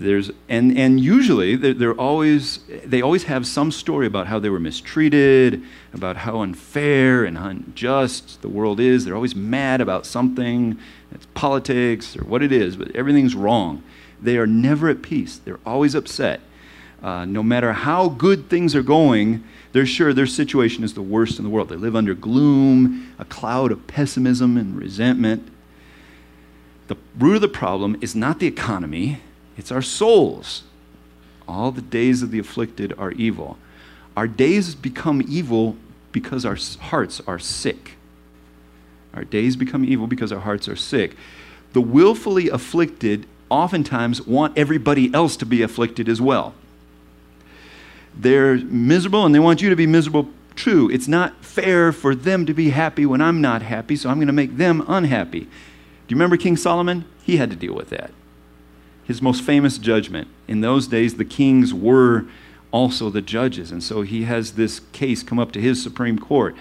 there's 0.00 0.30
and 0.48 0.76
and 0.76 1.00
usually 1.00 1.56
they're, 1.56 1.74
they're, 1.74 1.94
always 1.94 2.60
they 2.84 3.00
always 3.00 3.24
have 3.24 3.46
some 3.46 3.70
story 3.70 4.06
about 4.06 4.26
how 4.26 4.38
they 4.38 4.50
were 4.50 4.58
mistreated 4.58 5.62
about 5.92 6.16
how 6.16 6.40
unfair 6.40 7.24
and 7.24 7.38
unjust 7.38 8.42
the 8.42 8.48
world 8.48 8.80
is. 8.80 9.04
They're 9.04 9.14
always 9.14 9.36
mad 9.36 9.80
about 9.80 10.04
something 10.06 10.78
it's 11.12 11.26
politics 11.34 12.16
or 12.16 12.24
what 12.24 12.42
it 12.42 12.50
is 12.50 12.76
but 12.76 12.94
everything's 12.96 13.34
wrong. 13.34 13.82
They 14.20 14.36
are 14.36 14.46
never 14.46 14.88
at 14.88 15.02
peace. 15.02 15.38
They're 15.38 15.60
always 15.64 15.94
upset. 15.94 16.40
Uh, 17.02 17.24
no 17.26 17.42
matter 17.42 17.72
how 17.72 18.08
good 18.08 18.48
things 18.48 18.74
are 18.74 18.82
going 18.82 19.44
they're 19.72 19.84
sure 19.84 20.12
their 20.12 20.26
situation 20.26 20.84
is 20.84 20.94
the 20.94 21.02
worst 21.02 21.38
in 21.38 21.44
the 21.44 21.50
world. 21.50 21.68
They 21.68 21.74
live 21.74 21.96
under 21.96 22.14
gloom 22.14 23.12
a 23.18 23.24
cloud 23.24 23.72
of 23.72 23.88
pessimism 23.88 24.56
and 24.56 24.76
resentment. 24.76 25.48
The 26.86 26.96
root 27.18 27.34
of 27.34 27.40
the 27.40 27.48
problem 27.48 27.96
is 28.00 28.14
not 28.14 28.38
the 28.38 28.46
economy 28.46 29.20
it's 29.56 29.70
our 29.72 29.82
souls. 29.82 30.64
All 31.46 31.70
the 31.70 31.82
days 31.82 32.22
of 32.22 32.30
the 32.30 32.38
afflicted 32.38 32.92
are 32.98 33.12
evil. 33.12 33.58
Our 34.16 34.26
days 34.26 34.74
become 34.74 35.22
evil 35.26 35.76
because 36.12 36.44
our 36.44 36.56
hearts 36.80 37.20
are 37.26 37.38
sick. 37.38 37.96
Our 39.12 39.24
days 39.24 39.56
become 39.56 39.84
evil 39.84 40.06
because 40.06 40.32
our 40.32 40.40
hearts 40.40 40.68
are 40.68 40.76
sick. 40.76 41.16
The 41.72 41.80
willfully 41.80 42.48
afflicted 42.48 43.26
oftentimes 43.50 44.22
want 44.22 44.56
everybody 44.56 45.12
else 45.12 45.36
to 45.36 45.46
be 45.46 45.62
afflicted 45.62 46.08
as 46.08 46.20
well. 46.20 46.54
They're 48.16 48.56
miserable 48.56 49.26
and 49.26 49.34
they 49.34 49.40
want 49.40 49.60
you 49.60 49.70
to 49.70 49.76
be 49.76 49.86
miserable. 49.86 50.28
True, 50.54 50.88
it's 50.88 51.08
not 51.08 51.44
fair 51.44 51.92
for 51.92 52.14
them 52.14 52.46
to 52.46 52.54
be 52.54 52.70
happy 52.70 53.04
when 53.04 53.20
I'm 53.20 53.40
not 53.40 53.62
happy, 53.62 53.96
so 53.96 54.08
I'm 54.08 54.18
going 54.18 54.28
to 54.28 54.32
make 54.32 54.56
them 54.56 54.84
unhappy. 54.86 55.40
Do 55.40 55.46
you 56.08 56.16
remember 56.16 56.36
King 56.36 56.56
Solomon? 56.56 57.04
He 57.22 57.38
had 57.38 57.50
to 57.50 57.56
deal 57.56 57.74
with 57.74 57.90
that 57.90 58.12
his 59.04 59.20
most 59.22 59.42
famous 59.42 59.78
judgment. 59.78 60.28
In 60.48 60.60
those 60.60 60.86
days, 60.86 61.14
the 61.14 61.24
kings 61.24 61.72
were 61.72 62.26
also 62.70 63.10
the 63.10 63.22
judges, 63.22 63.70
and 63.70 63.82
so 63.82 64.02
he 64.02 64.24
has 64.24 64.52
this 64.52 64.80
case 64.92 65.22
come 65.22 65.38
up 65.38 65.52
to 65.52 65.60
his 65.60 65.82
Supreme 65.82 66.18
Court. 66.18 66.56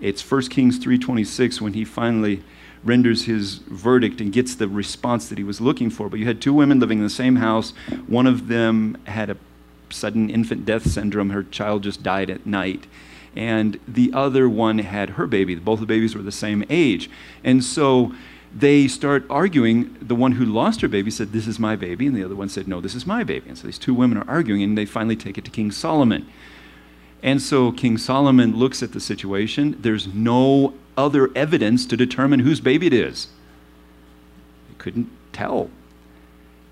It's 0.00 0.20
1 0.20 0.50
Kings 0.50 0.78
3:26 0.78 1.60
when 1.60 1.72
he 1.72 1.84
finally 1.84 2.42
renders 2.84 3.24
his 3.24 3.54
verdict 3.68 4.20
and 4.20 4.32
gets 4.32 4.54
the 4.54 4.68
response 4.68 5.28
that 5.28 5.38
he 5.38 5.44
was 5.44 5.60
looking 5.60 5.88
for. 5.88 6.08
But 6.08 6.18
you 6.18 6.26
had 6.26 6.40
two 6.40 6.52
women 6.52 6.78
living 6.78 6.98
in 6.98 7.04
the 7.04 7.10
same 7.10 7.36
house. 7.36 7.72
One 8.06 8.26
of 8.26 8.48
them 8.48 8.98
had 9.04 9.30
a 9.30 9.36
sudden 9.88 10.28
infant 10.28 10.66
death 10.66 10.90
syndrome. 10.90 11.30
Her 11.30 11.42
child 11.42 11.82
just 11.84 12.02
died 12.02 12.28
at 12.28 12.44
night. 12.44 12.86
And 13.36 13.80
the 13.88 14.12
other 14.12 14.48
one 14.48 14.78
had 14.78 15.10
her 15.10 15.26
baby. 15.26 15.54
Both 15.54 15.80
the 15.80 15.86
babies 15.86 16.14
were 16.14 16.22
the 16.22 16.30
same 16.30 16.64
age. 16.68 17.10
And 17.42 17.64
so 17.64 18.12
they 18.54 18.86
start 18.86 19.24
arguing. 19.28 19.96
The 20.00 20.14
one 20.14 20.32
who 20.32 20.44
lost 20.44 20.80
her 20.80 20.88
baby 20.88 21.10
said, 21.10 21.32
This 21.32 21.46
is 21.46 21.58
my 21.58 21.74
baby. 21.74 22.06
And 22.06 22.16
the 22.16 22.24
other 22.24 22.36
one 22.36 22.48
said, 22.48 22.68
No, 22.68 22.80
this 22.80 22.94
is 22.94 23.06
my 23.06 23.24
baby. 23.24 23.48
And 23.48 23.58
so 23.58 23.66
these 23.66 23.78
two 23.78 23.94
women 23.94 24.18
are 24.18 24.28
arguing, 24.28 24.62
and 24.62 24.78
they 24.78 24.86
finally 24.86 25.16
take 25.16 25.36
it 25.36 25.44
to 25.44 25.50
King 25.50 25.72
Solomon. 25.72 26.26
And 27.22 27.42
so 27.42 27.72
King 27.72 27.98
Solomon 27.98 28.56
looks 28.56 28.82
at 28.82 28.92
the 28.92 29.00
situation. 29.00 29.76
There's 29.80 30.06
no 30.06 30.74
other 30.96 31.30
evidence 31.34 31.86
to 31.86 31.96
determine 31.96 32.40
whose 32.40 32.60
baby 32.60 32.86
it 32.86 32.92
is. 32.92 33.28
He 34.68 34.74
couldn't 34.76 35.10
tell. 35.32 35.70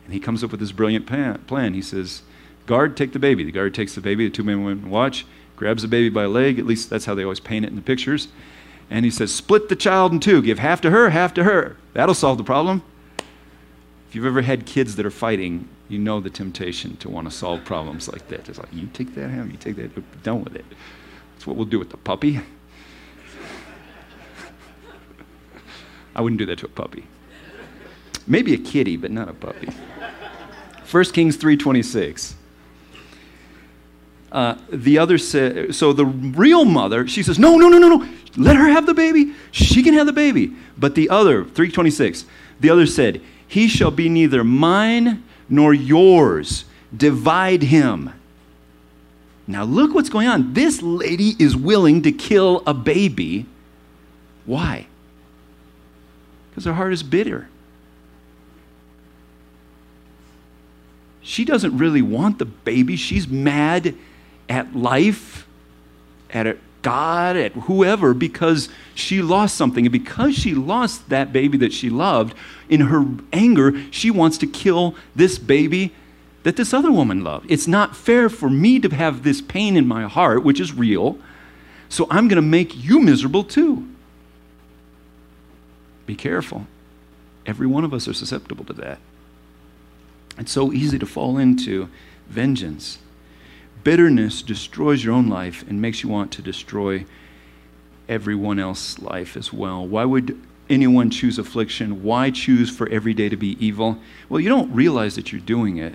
And 0.04 0.12
he 0.12 0.20
comes 0.20 0.44
up 0.44 0.50
with 0.50 0.60
this 0.60 0.72
brilliant 0.72 1.06
plan. 1.06 1.74
He 1.74 1.82
says, 1.82 2.22
Guard, 2.66 2.96
take 2.96 3.12
the 3.12 3.18
baby. 3.18 3.42
The 3.44 3.50
guard 3.50 3.74
takes 3.74 3.94
the 3.94 4.00
baby. 4.00 4.28
The 4.28 4.34
two 4.34 4.44
men 4.44 4.88
watch, 4.88 5.26
grabs 5.56 5.82
the 5.82 5.88
baby 5.88 6.10
by 6.10 6.24
a 6.24 6.28
leg. 6.28 6.60
At 6.60 6.66
least 6.66 6.90
that's 6.90 7.06
how 7.06 7.14
they 7.14 7.24
always 7.24 7.40
paint 7.40 7.64
it 7.64 7.68
in 7.68 7.76
the 7.76 7.82
pictures 7.82 8.28
and 8.92 9.06
he 9.06 9.10
says, 9.10 9.34
Split 9.34 9.70
the 9.70 9.74
child 9.74 10.12
in 10.12 10.20
two, 10.20 10.42
give 10.42 10.58
half 10.58 10.82
to 10.82 10.90
her, 10.90 11.08
half 11.08 11.32
to 11.34 11.44
her. 11.44 11.78
That'll 11.94 12.14
solve 12.14 12.36
the 12.36 12.44
problem. 12.44 12.82
If 14.08 14.14
you've 14.14 14.26
ever 14.26 14.42
had 14.42 14.66
kids 14.66 14.96
that 14.96 15.06
are 15.06 15.10
fighting, 15.10 15.66
you 15.88 15.98
know 15.98 16.20
the 16.20 16.28
temptation 16.28 16.98
to 16.98 17.08
want 17.08 17.26
to 17.26 17.34
solve 17.34 17.64
problems 17.64 18.06
like 18.12 18.28
that. 18.28 18.50
It's 18.50 18.58
like, 18.58 18.68
you 18.70 18.88
take 18.92 19.14
that 19.14 19.30
half, 19.30 19.50
you 19.50 19.56
take 19.56 19.76
that, 19.76 19.94
be 19.94 20.02
done 20.22 20.44
with 20.44 20.54
it. 20.54 20.66
That's 21.32 21.46
what 21.46 21.56
we'll 21.56 21.64
do 21.64 21.78
with 21.78 21.88
the 21.88 21.96
puppy. 21.96 22.38
I 26.14 26.20
wouldn't 26.20 26.38
do 26.38 26.44
that 26.44 26.58
to 26.58 26.66
a 26.66 26.68
puppy. 26.68 27.06
Maybe 28.26 28.52
a 28.52 28.58
kitty, 28.58 28.98
but 28.98 29.10
not 29.10 29.30
a 29.30 29.32
puppy. 29.32 29.70
1 30.90 31.04
Kings 31.06 31.38
3.26. 31.38 32.34
Uh, 34.30 34.56
the 34.70 34.98
other 34.98 35.16
said, 35.16 35.74
so 35.74 35.94
the 35.94 36.04
real 36.06 36.66
mother, 36.66 37.06
she 37.06 37.22
says, 37.22 37.38
no, 37.38 37.56
no, 37.56 37.70
no, 37.70 37.78
no, 37.78 37.96
no, 37.96 38.08
let 38.36 38.56
her 38.56 38.68
have 38.68 38.86
the 38.86 38.94
baby. 38.94 39.34
She 39.50 39.82
can 39.82 39.94
have 39.94 40.06
the 40.06 40.12
baby. 40.12 40.54
But 40.78 40.94
the 40.94 41.10
other, 41.10 41.44
326, 41.44 42.24
the 42.60 42.70
other 42.70 42.86
said, 42.86 43.20
he 43.46 43.68
shall 43.68 43.90
be 43.90 44.08
neither 44.08 44.42
mine 44.42 45.22
nor 45.48 45.74
yours. 45.74 46.64
Divide 46.96 47.62
him. 47.62 48.12
Now 49.46 49.64
look 49.64 49.94
what's 49.94 50.08
going 50.08 50.28
on. 50.28 50.54
This 50.54 50.80
lady 50.80 51.36
is 51.38 51.56
willing 51.56 52.02
to 52.02 52.12
kill 52.12 52.62
a 52.66 52.72
baby. 52.72 53.46
Why? 54.46 54.86
Because 56.50 56.64
her 56.64 56.72
heart 56.72 56.92
is 56.92 57.02
bitter. 57.02 57.48
She 61.20 61.44
doesn't 61.44 61.76
really 61.76 62.02
want 62.02 62.38
the 62.38 62.44
baby. 62.44 62.96
She's 62.96 63.28
mad 63.28 63.94
at 64.48 64.74
life, 64.74 65.46
at 66.30 66.58
God, 66.82 67.36
at 67.36 67.52
whoever, 67.52 68.12
because 68.12 68.68
she 68.94 69.22
lost 69.22 69.56
something. 69.56 69.86
And 69.86 69.92
because 69.92 70.34
she 70.34 70.54
lost 70.54 71.08
that 71.08 71.32
baby 71.32 71.56
that 71.58 71.72
she 71.72 71.88
loved, 71.88 72.34
in 72.68 72.80
her 72.82 73.04
anger, 73.32 73.72
she 73.90 74.10
wants 74.10 74.38
to 74.38 74.46
kill 74.46 74.94
this 75.14 75.38
baby 75.38 75.94
that 76.42 76.56
this 76.56 76.74
other 76.74 76.90
woman 76.90 77.22
loved. 77.22 77.50
It's 77.50 77.68
not 77.68 77.96
fair 77.96 78.28
for 78.28 78.50
me 78.50 78.80
to 78.80 78.88
have 78.94 79.22
this 79.22 79.40
pain 79.40 79.76
in 79.76 79.86
my 79.86 80.04
heart, 80.04 80.42
which 80.42 80.60
is 80.60 80.72
real, 80.72 81.18
so 81.88 82.06
I'm 82.10 82.26
going 82.28 82.36
to 82.36 82.42
make 82.42 82.82
you 82.82 83.00
miserable 83.00 83.44
too. 83.44 83.88
Be 86.06 86.14
careful. 86.16 86.66
Every 87.46 87.66
one 87.66 87.84
of 87.84 87.92
us 87.94 88.08
are 88.08 88.14
susceptible 88.14 88.64
to 88.64 88.72
that. 88.74 88.98
It's 90.38 90.52
so 90.52 90.72
easy 90.72 90.98
to 90.98 91.06
fall 91.06 91.38
into 91.38 91.88
vengeance. 92.28 92.98
Bitterness 93.84 94.42
destroys 94.42 95.04
your 95.04 95.14
own 95.14 95.28
life 95.28 95.64
and 95.68 95.80
makes 95.80 96.02
you 96.02 96.08
want 96.08 96.30
to 96.32 96.42
destroy 96.42 97.04
everyone 98.08 98.58
else's 98.58 99.00
life 99.00 99.36
as 99.36 99.52
well. 99.52 99.86
Why 99.86 100.04
would 100.04 100.40
anyone 100.68 101.10
choose 101.10 101.38
affliction? 101.38 102.02
Why 102.02 102.30
choose 102.30 102.70
for 102.70 102.88
every 102.88 103.14
day 103.14 103.28
to 103.28 103.36
be 103.36 103.56
evil? 103.64 103.98
Well, 104.28 104.40
you 104.40 104.48
don't 104.48 104.72
realize 104.72 105.16
that 105.16 105.32
you're 105.32 105.40
doing 105.40 105.78
it. 105.78 105.94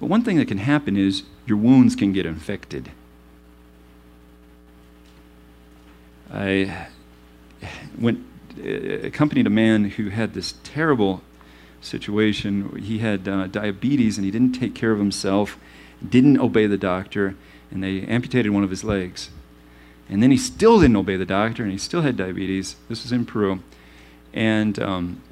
But 0.00 0.06
one 0.06 0.22
thing 0.22 0.38
that 0.38 0.48
can 0.48 0.58
happen 0.58 0.96
is 0.96 1.24
your 1.46 1.58
wounds 1.58 1.94
can 1.94 2.12
get 2.12 2.24
infected. 2.24 2.90
I 6.32 6.88
went 7.98 8.24
uh, 8.58 9.06
accompanied 9.06 9.46
a 9.46 9.50
man 9.50 9.90
who 9.90 10.08
had 10.08 10.34
this 10.34 10.54
terrible 10.64 11.22
situation. 11.80 12.76
He 12.78 12.98
had 12.98 13.28
uh, 13.28 13.46
diabetes 13.46 14.18
and 14.18 14.24
he 14.24 14.30
didn't 14.30 14.52
take 14.52 14.74
care 14.74 14.92
of 14.92 14.98
himself, 14.98 15.56
didn't 16.06 16.38
obey 16.38 16.66
the 16.66 16.78
doctor, 16.78 17.36
and 17.70 17.82
they 17.82 18.02
amputated 18.02 18.52
one 18.52 18.64
of 18.64 18.70
his 18.70 18.84
legs. 18.84 19.30
And 20.10 20.20
then 20.20 20.32
he 20.32 20.36
still 20.36 20.80
didn't 20.80 20.96
obey 20.96 21.16
the 21.16 21.24
doctor 21.24 21.62
and 21.62 21.70
he 21.70 21.78
still 21.78 22.02
had 22.02 22.16
diabetes. 22.16 22.74
This 22.88 23.04
was 23.04 23.12
in 23.12 23.24
Peru. 23.24 23.60
And 24.34 24.78
um, 24.80 25.22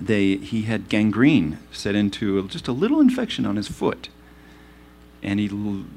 they, 0.00 0.36
he 0.36 0.62
had 0.62 0.88
gangrene 0.88 1.58
set 1.70 1.94
into 1.94 2.46
just 2.48 2.66
a 2.66 2.72
little 2.72 3.00
infection 3.00 3.46
on 3.46 3.54
his 3.54 3.68
foot. 3.68 4.08
And 5.22 5.38
he, 5.38 5.48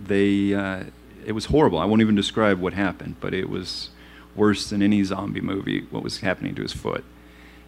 they, 0.06 0.54
uh, 0.54 0.84
it 1.26 1.32
was 1.32 1.46
horrible. 1.46 1.80
I 1.80 1.86
won't 1.86 2.02
even 2.02 2.16
describe 2.16 2.60
what 2.60 2.74
happened, 2.74 3.16
but 3.20 3.34
it 3.34 3.50
was 3.50 3.90
worse 4.36 4.70
than 4.70 4.84
any 4.84 5.04
zombie 5.04 5.42
movie, 5.42 5.88
what 5.90 6.04
was 6.04 6.20
happening 6.20 6.54
to 6.56 6.62
his 6.62 6.74
foot. 6.74 7.04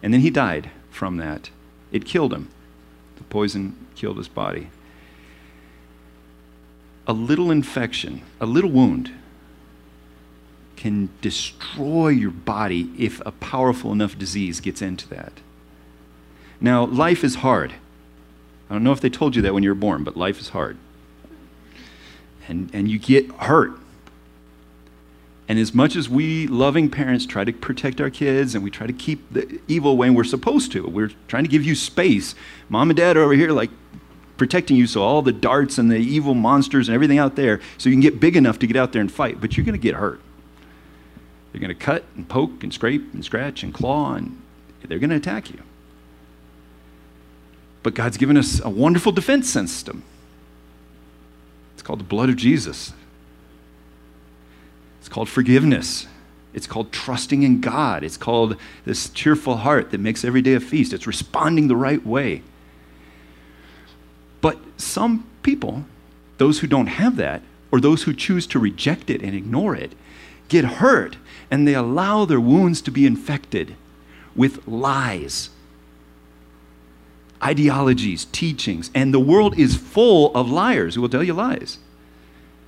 And 0.02 0.14
then 0.14 0.20
he 0.20 0.30
died 0.30 0.70
from 0.90 1.16
that. 1.16 1.50
It 1.90 2.04
killed 2.04 2.32
him. 2.32 2.48
The 3.16 3.24
poison 3.24 3.86
killed 3.96 4.18
his 4.18 4.28
body. 4.28 4.68
A 7.06 7.12
little 7.12 7.50
infection, 7.50 8.22
a 8.40 8.46
little 8.46 8.70
wound, 8.70 9.12
can 10.76 11.08
destroy 11.20 12.08
your 12.08 12.30
body 12.30 12.90
if 12.98 13.20
a 13.24 13.32
powerful 13.32 13.92
enough 13.92 14.18
disease 14.18 14.60
gets 14.60 14.82
into 14.82 15.08
that. 15.08 15.32
Now, 16.60 16.84
life 16.84 17.24
is 17.24 17.36
hard. 17.36 17.74
I 18.68 18.74
don't 18.74 18.84
know 18.84 18.92
if 18.92 19.00
they 19.00 19.10
told 19.10 19.36
you 19.36 19.42
that 19.42 19.54
when 19.54 19.62
you 19.62 19.70
were 19.70 19.74
born, 19.74 20.04
but 20.04 20.16
life 20.16 20.40
is 20.40 20.50
hard. 20.50 20.76
And, 22.48 22.70
and 22.72 22.90
you 22.90 22.98
get 22.98 23.30
hurt. 23.32 23.78
And 25.48 25.58
as 25.58 25.72
much 25.72 25.94
as 25.94 26.08
we 26.08 26.48
loving 26.48 26.90
parents 26.90 27.24
try 27.24 27.44
to 27.44 27.52
protect 27.52 28.00
our 28.00 28.10
kids 28.10 28.54
and 28.54 28.64
we 28.64 28.70
try 28.70 28.86
to 28.86 28.92
keep 28.92 29.32
the 29.32 29.60
evil 29.68 29.92
away, 29.92 30.10
we're 30.10 30.24
supposed 30.24 30.72
to, 30.72 30.86
we're 30.86 31.12
trying 31.28 31.44
to 31.44 31.48
give 31.48 31.64
you 31.64 31.76
space. 31.76 32.34
Mom 32.68 32.90
and 32.90 32.96
dad 32.96 33.16
are 33.16 33.22
over 33.22 33.34
here 33.34 33.52
like 33.52 33.70
protecting 34.36 34.76
you 34.76 34.86
so 34.86 35.02
all 35.02 35.22
the 35.22 35.32
darts 35.32 35.78
and 35.78 35.90
the 35.90 35.96
evil 35.96 36.34
monsters 36.34 36.88
and 36.88 36.94
everything 36.94 37.18
out 37.18 37.36
there, 37.36 37.60
so 37.78 37.88
you 37.88 37.94
can 37.94 38.00
get 38.00 38.20
big 38.20 38.36
enough 38.36 38.58
to 38.60 38.66
get 38.66 38.76
out 38.76 38.92
there 38.92 39.00
and 39.00 39.10
fight, 39.10 39.40
but 39.40 39.56
you're 39.56 39.64
going 39.64 39.78
to 39.78 39.82
get 39.82 39.94
hurt. 39.94 40.20
They're 41.52 41.60
going 41.60 41.68
to 41.68 41.74
cut 41.74 42.04
and 42.16 42.28
poke 42.28 42.62
and 42.62 42.72
scrape 42.72 43.14
and 43.14 43.24
scratch 43.24 43.62
and 43.62 43.72
claw, 43.72 44.14
and 44.14 44.40
they're 44.86 44.98
going 44.98 45.10
to 45.10 45.16
attack 45.16 45.50
you. 45.50 45.60
But 47.82 47.94
God's 47.94 48.16
given 48.16 48.36
us 48.36 48.60
a 48.60 48.68
wonderful 48.68 49.12
defense 49.12 49.48
system. 49.48 50.02
It's 51.74 51.82
called 51.82 52.00
the 52.00 52.04
blood 52.04 52.28
of 52.28 52.36
Jesus. 52.36 52.92
It's 55.00 55.08
called 55.08 55.28
forgiveness. 55.28 56.06
It's 56.52 56.66
called 56.66 56.90
trusting 56.90 57.42
in 57.42 57.60
God. 57.60 58.02
It's 58.02 58.16
called 58.16 58.56
this 58.84 59.08
cheerful 59.10 59.58
heart 59.58 59.92
that 59.92 60.00
makes 60.00 60.24
every 60.24 60.42
day 60.42 60.54
a 60.54 60.60
feast. 60.60 60.92
It's 60.92 61.06
responding 61.06 61.68
the 61.68 61.76
right 61.76 62.04
way. 62.04 62.42
But 64.40 64.58
some 64.76 65.26
people, 65.42 65.84
those 66.38 66.60
who 66.60 66.66
don't 66.66 66.86
have 66.86 67.16
that, 67.16 67.42
or 67.70 67.80
those 67.80 68.04
who 68.04 68.14
choose 68.14 68.46
to 68.48 68.58
reject 68.58 69.10
it 69.10 69.22
and 69.22 69.34
ignore 69.34 69.74
it, 69.74 69.92
get 70.48 70.64
hurt 70.64 71.16
and 71.50 71.66
they 71.66 71.74
allow 71.74 72.24
their 72.24 72.40
wounds 72.40 72.80
to 72.82 72.90
be 72.90 73.06
infected 73.06 73.76
with 74.34 74.66
lies, 74.66 75.50
ideologies, 77.42 78.26
teachings. 78.26 78.90
And 78.94 79.14
the 79.14 79.20
world 79.20 79.58
is 79.58 79.76
full 79.76 80.34
of 80.34 80.50
liars 80.50 80.94
who 80.94 81.00
will 81.00 81.08
tell 81.08 81.22
you 81.22 81.32
lies. 81.34 81.78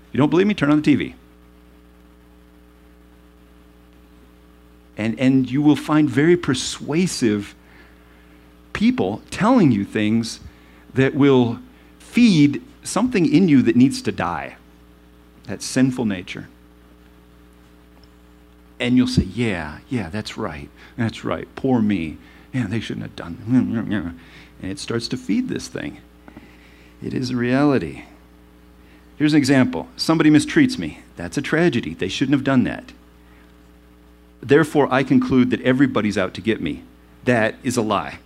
If 0.09 0.15
you 0.15 0.19
don't 0.19 0.31
believe 0.31 0.47
me, 0.47 0.55
turn 0.55 0.71
on 0.71 0.81
the 0.81 0.97
TV. 0.97 1.15
And, 4.97 5.19
and 5.19 5.51
you 5.51 5.63
will 5.63 5.77
find 5.77 6.09
very 6.09 6.37
persuasive 6.37 7.55
people 8.73 9.23
telling 9.31 9.71
you 9.71 9.85
things 9.85 10.41
that 10.99 11.15
will 11.15 11.61
feed 11.99 12.63
something 12.83 13.33
in 13.33 13.49
you 13.49 13.63
that 13.63 13.77
needs 13.77 14.03
to 14.03 14.13
die 14.13 14.57
that 15.47 15.63
sinful 15.63 16.05
nature. 16.05 16.47
And 18.79 18.97
you'll 18.97 19.07
say, 19.07 19.23
Yeah, 19.23 19.79
yeah, 19.89 20.11
that's 20.11 20.37
right. 20.37 20.69
That's 20.97 21.25
right. 21.25 21.49
Poor 21.57 21.81
me. 21.81 22.19
Yeah, 22.53 22.67
they 22.67 22.81
shouldn't 22.81 23.05
have 23.05 23.17
done. 23.17 24.15
And 24.61 24.73
it 24.73 24.81
starts 24.81 25.07
to 25.09 25.17
feed 25.17 25.49
this 25.49 25.69
thing. 25.69 26.01
It 27.01 27.15
is 27.15 27.31
a 27.31 27.37
reality. 27.37 28.03
Here's 29.17 29.33
an 29.33 29.39
example 29.39 29.89
somebody 29.97 30.31
mistreats 30.31 30.79
me. 30.79 31.01
That's 31.17 31.39
a 31.39 31.43
tragedy. 31.43 31.95
They 31.95 32.09
shouldn't 32.09 32.35
have 32.35 32.45
done 32.45 32.65
that. 32.65 32.93
Therefore, 34.41 34.93
I 34.93 35.05
conclude 35.05 35.51
that 35.51 35.63
everybody's 35.63 36.19
out 36.19 36.35
to 36.35 36.41
get 36.41 36.61
me. 36.61 36.83
That 37.25 37.55
is 37.63 37.77
a 37.77 37.83
lie. 37.83 38.19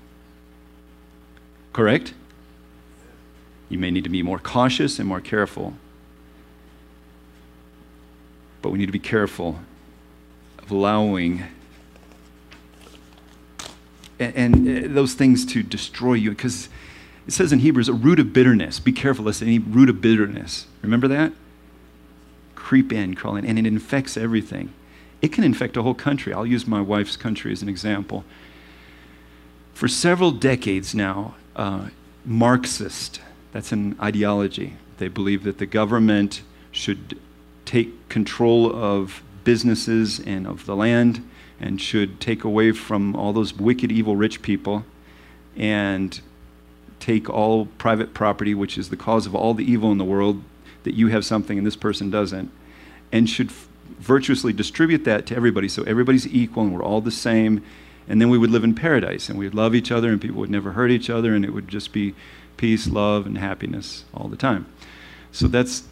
Correct? 1.75 2.15
You 3.73 3.79
may 3.79 3.91
need 3.91 4.05
to 4.05 4.11
be 4.11 4.23
more 4.23 4.39
cautious 4.39 4.99
and 4.99 5.09
more 5.09 5.21
careful. 5.21 5.75
But 8.61 8.71
we 8.71 8.79
need 8.79 8.87
to 8.87 8.93
be 8.93 8.99
careful 8.99 9.59
of 10.59 10.71
allowing 10.71 11.45
and, 14.21 14.37
and 14.37 14.85
uh, 14.85 14.95
those 14.95 15.15
things 15.15 15.45
to 15.47 15.63
destroy 15.63 16.15
you 16.15 16.31
because 16.31 16.69
it 17.27 17.33
says 17.33 17.53
in 17.53 17.59
Hebrews 17.61 17.89
a 17.89 17.93
root 17.93 18.21
of 18.21 18.33
bitterness. 18.33 18.79
Be 18.79 18.93
careful 18.93 19.25
lest 19.25 19.43
any 19.43 19.59
root 19.59 19.89
of 19.89 20.01
bitterness. 20.01 20.67
Remember 20.83 21.09
that? 21.09 21.33
Creep 22.55 22.93
in, 22.93 23.15
crawl 23.15 23.35
in, 23.35 23.45
and 23.45 23.59
it 23.59 23.67
infects 23.67 24.17
everything 24.17 24.73
it 25.23 25.33
can 25.33 25.45
infect 25.45 25.77
a 25.77 25.83
whole 25.83 25.95
country. 25.95 26.35
I'll 26.35 26.45
use 26.45 26.67
my 26.67 26.81
wife's 26.81 27.17
country 27.17 27.53
as 27.53 27.63
an 27.63 27.69
example. 27.69 28.25
For 29.73 29.87
several 29.87 30.33
decades 30.33 30.95
now, 30.95 31.37
uh, 31.55 31.89
Marxist, 32.25 33.21
that's 33.53 33.71
an 33.71 33.97
ideology. 34.01 34.75
They 34.99 35.09
believe 35.09 35.45
that 35.45 35.59
the 35.59 35.67
government 35.67 36.43
should 36.71 37.19
take 37.65 38.09
control 38.09 38.75
of 38.75 39.23
businesses 39.45 40.19
and 40.21 40.47
of 40.47 40.67
the 40.67 40.75
land 40.75 41.29
and 41.61 41.81
should 41.81 42.21
take 42.21 42.45
away 42.45 42.73
from 42.73 43.15
all 43.15 43.33
those 43.33 43.55
wicked, 43.55 43.93
evil, 43.93 44.17
rich 44.17 44.43
people 44.43 44.85
and 45.57 46.21
take 46.99 47.29
all 47.29 47.67
private 47.67 48.15
property, 48.15 48.55
which 48.55 48.79
is 48.79 48.88
the 48.88 48.97
cause 48.97 49.27
of 49.27 49.35
all 49.35 49.55
the 49.55 49.71
evil 49.71 49.93
in 49.93 49.99
the 49.99 50.05
world, 50.05 50.43
that 50.85 50.95
you 50.95 51.09
have 51.09 51.25
something 51.25 51.59
and 51.59 51.67
this 51.67 51.77
person 51.77 52.11
doesn't, 52.11 52.51
and 53.11 53.29
should 53.29 53.51
virtuously 53.99 54.53
distribute 54.53 55.05
that 55.05 55.27
to 55.27 55.37
everybody 55.37 55.69
so 55.69 55.83
everybody's 55.83 56.27
equal 56.29 56.65
and 56.65 56.75
we're 56.75 56.83
all 56.83 57.01
the 57.01 57.11
same. 57.11 57.62
And 58.09 58.21
then 58.21 58.31
we 58.31 58.38
would 58.38 58.51
live 58.51 58.65
in 58.65 58.75
paradise 58.75 59.29
and 59.29 59.38
we'd 59.38 59.55
love 59.55 59.75
each 59.75 59.93
other 59.93 60.11
and 60.11 60.21
people 60.21 60.41
would 60.41 60.51
never 60.51 60.73
hurt 60.73 60.91
each 60.91 61.11
other 61.11 61.35
and 61.35 61.45
it 61.45 61.53
would 61.53 61.69
just 61.69 61.93
be 61.93 62.15
peace, 62.57 62.87
love, 62.87 63.27
and 63.27 63.38
happiness 63.38 64.05
all 64.15 64.29
the 64.29 64.37
time. 64.37 64.67
So 65.33 65.49
that's 65.49 65.85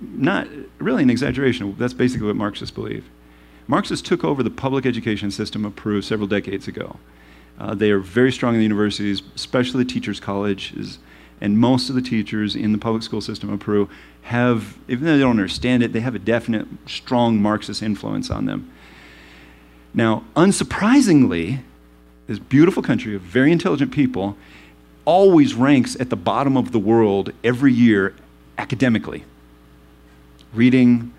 not 0.00 0.46
really 0.78 1.02
an 1.02 1.10
exaggeration. 1.10 1.74
That's 1.78 1.94
basically 1.94 2.26
what 2.26 2.36
Marxists 2.36 2.74
believe. 2.74 3.04
Marxists 3.66 4.06
took 4.06 4.24
over 4.24 4.42
the 4.42 4.50
public 4.50 4.86
education 4.86 5.30
system 5.30 5.64
of 5.64 5.76
Peru 5.76 6.02
several 6.02 6.28
decades 6.28 6.66
ago. 6.68 6.98
Uh, 7.58 7.74
they 7.74 7.90
are 7.90 7.98
very 7.98 8.32
strong 8.32 8.54
in 8.54 8.58
the 8.58 8.64
universities, 8.64 9.22
especially 9.34 9.84
the 9.84 9.90
teachers' 9.90 10.18
colleges, 10.18 10.98
and 11.40 11.58
most 11.58 11.88
of 11.88 11.94
the 11.94 12.02
teachers 12.02 12.56
in 12.56 12.72
the 12.72 12.78
public 12.78 13.02
school 13.02 13.20
system 13.20 13.52
of 13.52 13.60
Peru 13.60 13.88
have, 14.22 14.76
even 14.88 15.04
though 15.04 15.14
they 15.14 15.22
don't 15.22 15.30
understand 15.30 15.82
it, 15.82 15.92
they 15.92 16.00
have 16.00 16.14
a 16.14 16.18
definite, 16.18 16.66
strong 16.86 17.40
Marxist 17.40 17.82
influence 17.82 18.30
on 18.30 18.46
them. 18.46 18.70
Now, 19.92 20.24
unsurprisingly, 20.36 21.60
this 22.26 22.38
beautiful 22.38 22.82
country 22.82 23.14
of 23.14 23.22
very 23.22 23.50
intelligent 23.50 23.92
people 23.92 24.36
always 25.04 25.54
ranks 25.54 25.96
at 25.98 26.10
the 26.10 26.16
bottom 26.16 26.56
of 26.56 26.72
the 26.72 26.78
world 26.78 27.32
every 27.42 27.72
year 27.72 28.14
academically. 28.58 29.24
Reading, 30.52 31.12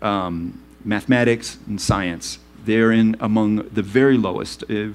um, 0.00 0.60
mathematics, 0.84 1.58
and 1.66 1.80
science. 1.80 2.38
They're 2.64 2.92
in 2.92 3.16
among 3.20 3.68
the 3.68 3.82
very 3.82 4.16
lowest. 4.16 4.64
Uh, 4.64 4.90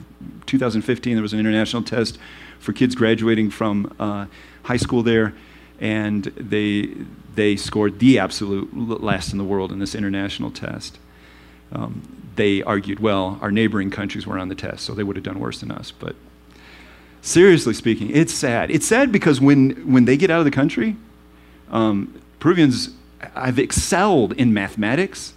2015, 0.45 1.15
there 1.15 1.21
was 1.21 1.33
an 1.33 1.39
international 1.39 1.83
test 1.83 2.17
for 2.59 2.73
kids 2.73 2.95
graduating 2.95 3.49
from 3.49 3.93
uh, 3.99 4.25
high 4.63 4.77
school 4.77 5.03
there, 5.03 5.33
and 5.79 6.25
they, 6.35 6.93
they 7.35 7.55
scored 7.55 7.99
the 7.99 8.19
absolute 8.19 9.01
last 9.01 9.31
in 9.31 9.37
the 9.37 9.43
world 9.43 9.71
in 9.71 9.79
this 9.79 9.95
international 9.95 10.51
test. 10.51 10.97
Um, 11.71 12.01
they 12.35 12.63
argued, 12.63 12.99
well, 12.99 13.37
our 13.41 13.51
neighboring 13.51 13.91
countries 13.91 14.25
were 14.25 14.37
on 14.37 14.47
the 14.47 14.55
test, 14.55 14.85
so 14.85 14.93
they 14.93 15.03
would 15.03 15.15
have 15.15 15.25
done 15.25 15.39
worse 15.39 15.59
than 15.59 15.71
us. 15.71 15.91
But 15.91 16.15
seriously 17.21 17.73
speaking, 17.73 18.09
it's 18.11 18.33
sad. 18.33 18.71
It's 18.71 18.85
sad 18.85 19.11
because 19.11 19.41
when, 19.41 19.91
when 19.91 20.05
they 20.05 20.17
get 20.17 20.29
out 20.29 20.39
of 20.39 20.45
the 20.45 20.51
country, 20.51 20.95
um, 21.71 22.21
Peruvians 22.39 22.89
have 23.35 23.59
excelled 23.59 24.33
in 24.33 24.53
mathematics. 24.53 25.33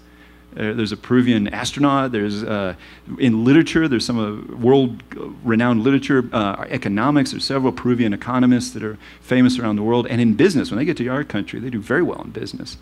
Uh, 0.56 0.72
there's 0.72 0.92
a 0.92 0.96
Peruvian 0.96 1.46
astronaut. 1.48 2.10
There's 2.10 2.42
uh, 2.42 2.74
in 3.18 3.44
literature. 3.44 3.86
There's 3.86 4.04
some 4.04 4.18
uh, 4.18 4.56
world-renowned 4.56 5.82
literature, 5.84 6.28
uh, 6.32 6.64
economics. 6.68 7.30
There's 7.30 7.44
several 7.44 7.72
Peruvian 7.72 8.12
economists 8.12 8.72
that 8.72 8.82
are 8.82 8.98
famous 9.20 9.58
around 9.58 9.76
the 9.76 9.82
world. 9.82 10.08
And 10.08 10.20
in 10.20 10.34
business, 10.34 10.70
when 10.70 10.78
they 10.78 10.84
get 10.84 10.96
to 10.96 11.06
our 11.08 11.24
country, 11.24 11.60
they 11.60 11.70
do 11.70 11.80
very 11.80 12.02
well 12.02 12.22
in 12.22 12.30
business. 12.30 12.76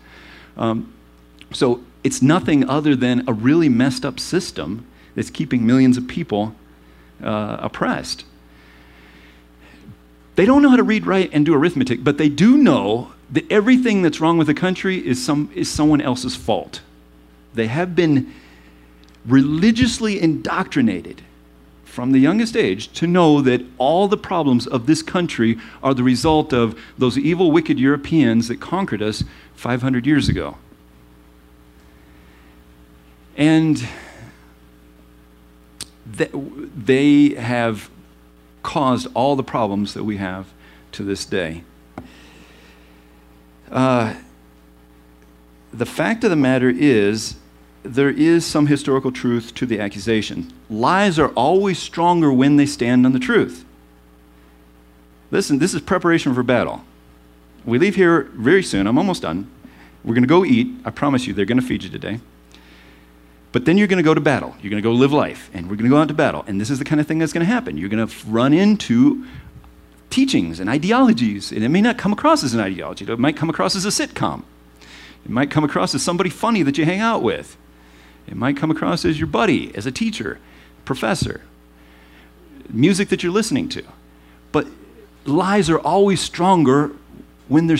Um, 0.57 0.91
so 1.53 1.83
it's 2.03 2.21
nothing 2.21 2.67
other 2.67 2.95
than 2.95 3.23
a 3.27 3.33
really 3.33 3.69
messed 3.69 4.03
up 4.03 4.19
system 4.19 4.85
that's 5.15 5.29
keeping 5.29 5.65
millions 5.65 5.97
of 5.97 6.07
people 6.07 6.55
oppressed. 7.21 8.25
They 10.39 10.45
don't 10.45 10.61
know 10.61 10.69
how 10.69 10.77
to 10.77 10.83
read, 10.83 11.05
write, 11.05 11.31
and 11.33 11.45
do 11.45 11.53
arithmetic, 11.53 12.01
but 12.01 12.17
they 12.17 12.29
do 12.29 12.57
know 12.57 13.11
that 13.29 13.51
everything 13.51 14.03
that's 14.03 14.21
wrong 14.21 14.37
with 14.37 14.47
the 14.47 14.53
country 14.53 15.05
is, 15.05 15.21
some, 15.21 15.51
is 15.53 15.69
someone 15.69 15.99
else's 15.99 16.33
fault. 16.33 16.79
They 17.55 17.67
have 17.67 17.93
been 17.93 18.33
religiously 19.25 20.17
indoctrinated 20.17 21.23
from 21.83 22.13
the 22.13 22.19
youngest 22.19 22.55
age 22.55 22.87
to 22.93 23.05
know 23.05 23.41
that 23.41 23.65
all 23.77 24.07
the 24.07 24.15
problems 24.15 24.65
of 24.65 24.85
this 24.85 25.01
country 25.01 25.57
are 25.83 25.93
the 25.93 26.03
result 26.03 26.53
of 26.53 26.79
those 26.97 27.17
evil, 27.17 27.51
wicked 27.51 27.77
Europeans 27.77 28.47
that 28.47 28.61
conquered 28.61 29.01
us 29.01 29.25
500 29.55 30.05
years 30.05 30.29
ago. 30.29 30.55
And 33.35 33.85
they 36.05 37.31
have 37.31 37.89
caused 38.63 39.07
all 39.13 39.35
the 39.35 39.43
problems 39.43 39.93
that 39.93 40.03
we 40.03 40.17
have 40.17 40.47
to 40.93 41.03
this 41.03 41.25
day. 41.25 41.63
Uh, 43.71 44.15
the 45.71 45.85
fact 45.85 46.23
of 46.23 46.29
the 46.29 46.35
matter 46.35 46.69
is, 46.69 47.35
there 47.83 48.09
is 48.09 48.45
some 48.45 48.67
historical 48.67 49.11
truth 49.11 49.53
to 49.55 49.65
the 49.65 49.79
accusation. 49.79 50.51
Lies 50.69 51.17
are 51.17 51.29
always 51.29 51.79
stronger 51.79 52.31
when 52.31 52.57
they 52.57 52.65
stand 52.65 53.05
on 53.05 53.13
the 53.13 53.19
truth. 53.19 53.63
Listen, 55.31 55.59
this 55.59 55.73
is 55.73 55.81
preparation 55.81 56.33
for 56.33 56.43
battle. 56.43 56.83
We 57.65 57.77
leave 57.77 57.95
here 57.95 58.23
very 58.33 58.63
soon. 58.63 58.87
I'm 58.87 58.97
almost 58.97 59.21
done. 59.21 59.49
We're 60.03 60.15
going 60.15 60.23
to 60.23 60.27
go 60.27 60.43
eat. 60.43 60.67
I 60.85 60.89
promise 60.89 61.27
you, 61.27 61.33
they're 61.33 61.45
going 61.45 61.59
to 61.59 61.65
feed 61.65 61.83
you 61.83 61.89
today. 61.89 62.19
But 63.51 63.65
then 63.65 63.77
you're 63.77 63.87
going 63.87 63.97
to 63.97 64.03
go 64.03 64.13
to 64.13 64.21
battle. 64.21 64.55
You're 64.61 64.69
going 64.69 64.81
to 64.81 64.87
go 64.87 64.93
live 64.93 65.11
life, 65.11 65.49
and 65.53 65.65
we're 65.65 65.75
going 65.75 65.89
to 65.89 65.95
go 65.95 65.97
out 66.01 66.07
to 66.09 66.13
battle. 66.13 66.43
And 66.47 66.61
this 66.61 66.69
is 66.69 66.77
the 66.79 66.85
kind 66.85 67.01
of 67.01 67.07
thing 67.07 67.17
that's 67.17 67.33
going 67.33 67.45
to 67.45 67.51
happen. 67.51 67.77
You're 67.77 67.89
going 67.89 68.07
to 68.07 68.27
run 68.27 68.53
into 68.53 69.25
teachings 70.09 70.59
and 70.59 70.69
ideologies, 70.69 71.51
and 71.51 71.63
it 71.63 71.69
may 71.69 71.81
not 71.81 71.97
come 71.97 72.13
across 72.13 72.43
as 72.43 72.53
an 72.53 72.59
ideology. 72.59 73.05
It 73.05 73.19
might 73.19 73.35
come 73.35 73.49
across 73.49 73.75
as 73.75 73.85
a 73.85 73.89
sitcom. 73.89 74.43
It 75.25 75.31
might 75.31 75.51
come 75.51 75.63
across 75.63 75.95
as 75.95 76.03
somebody 76.03 76.29
funny 76.29 76.63
that 76.63 76.77
you 76.77 76.85
hang 76.85 76.99
out 76.99 77.23
with. 77.23 77.57
It 78.27 78.35
might 78.35 78.57
come 78.57 78.69
across 78.69 79.05
as 79.05 79.19
your 79.19 79.27
buddy, 79.27 79.73
as 79.75 79.85
a 79.85 79.91
teacher, 79.91 80.39
professor, 80.85 81.41
music 82.69 83.09
that 83.09 83.23
you're 83.23 83.31
listening 83.31 83.67
to. 83.69 83.83
But 84.51 84.67
lies 85.25 85.69
are 85.69 85.79
always 85.79 86.21
stronger 86.21 86.91
when 87.47 87.67
they're 87.67 87.77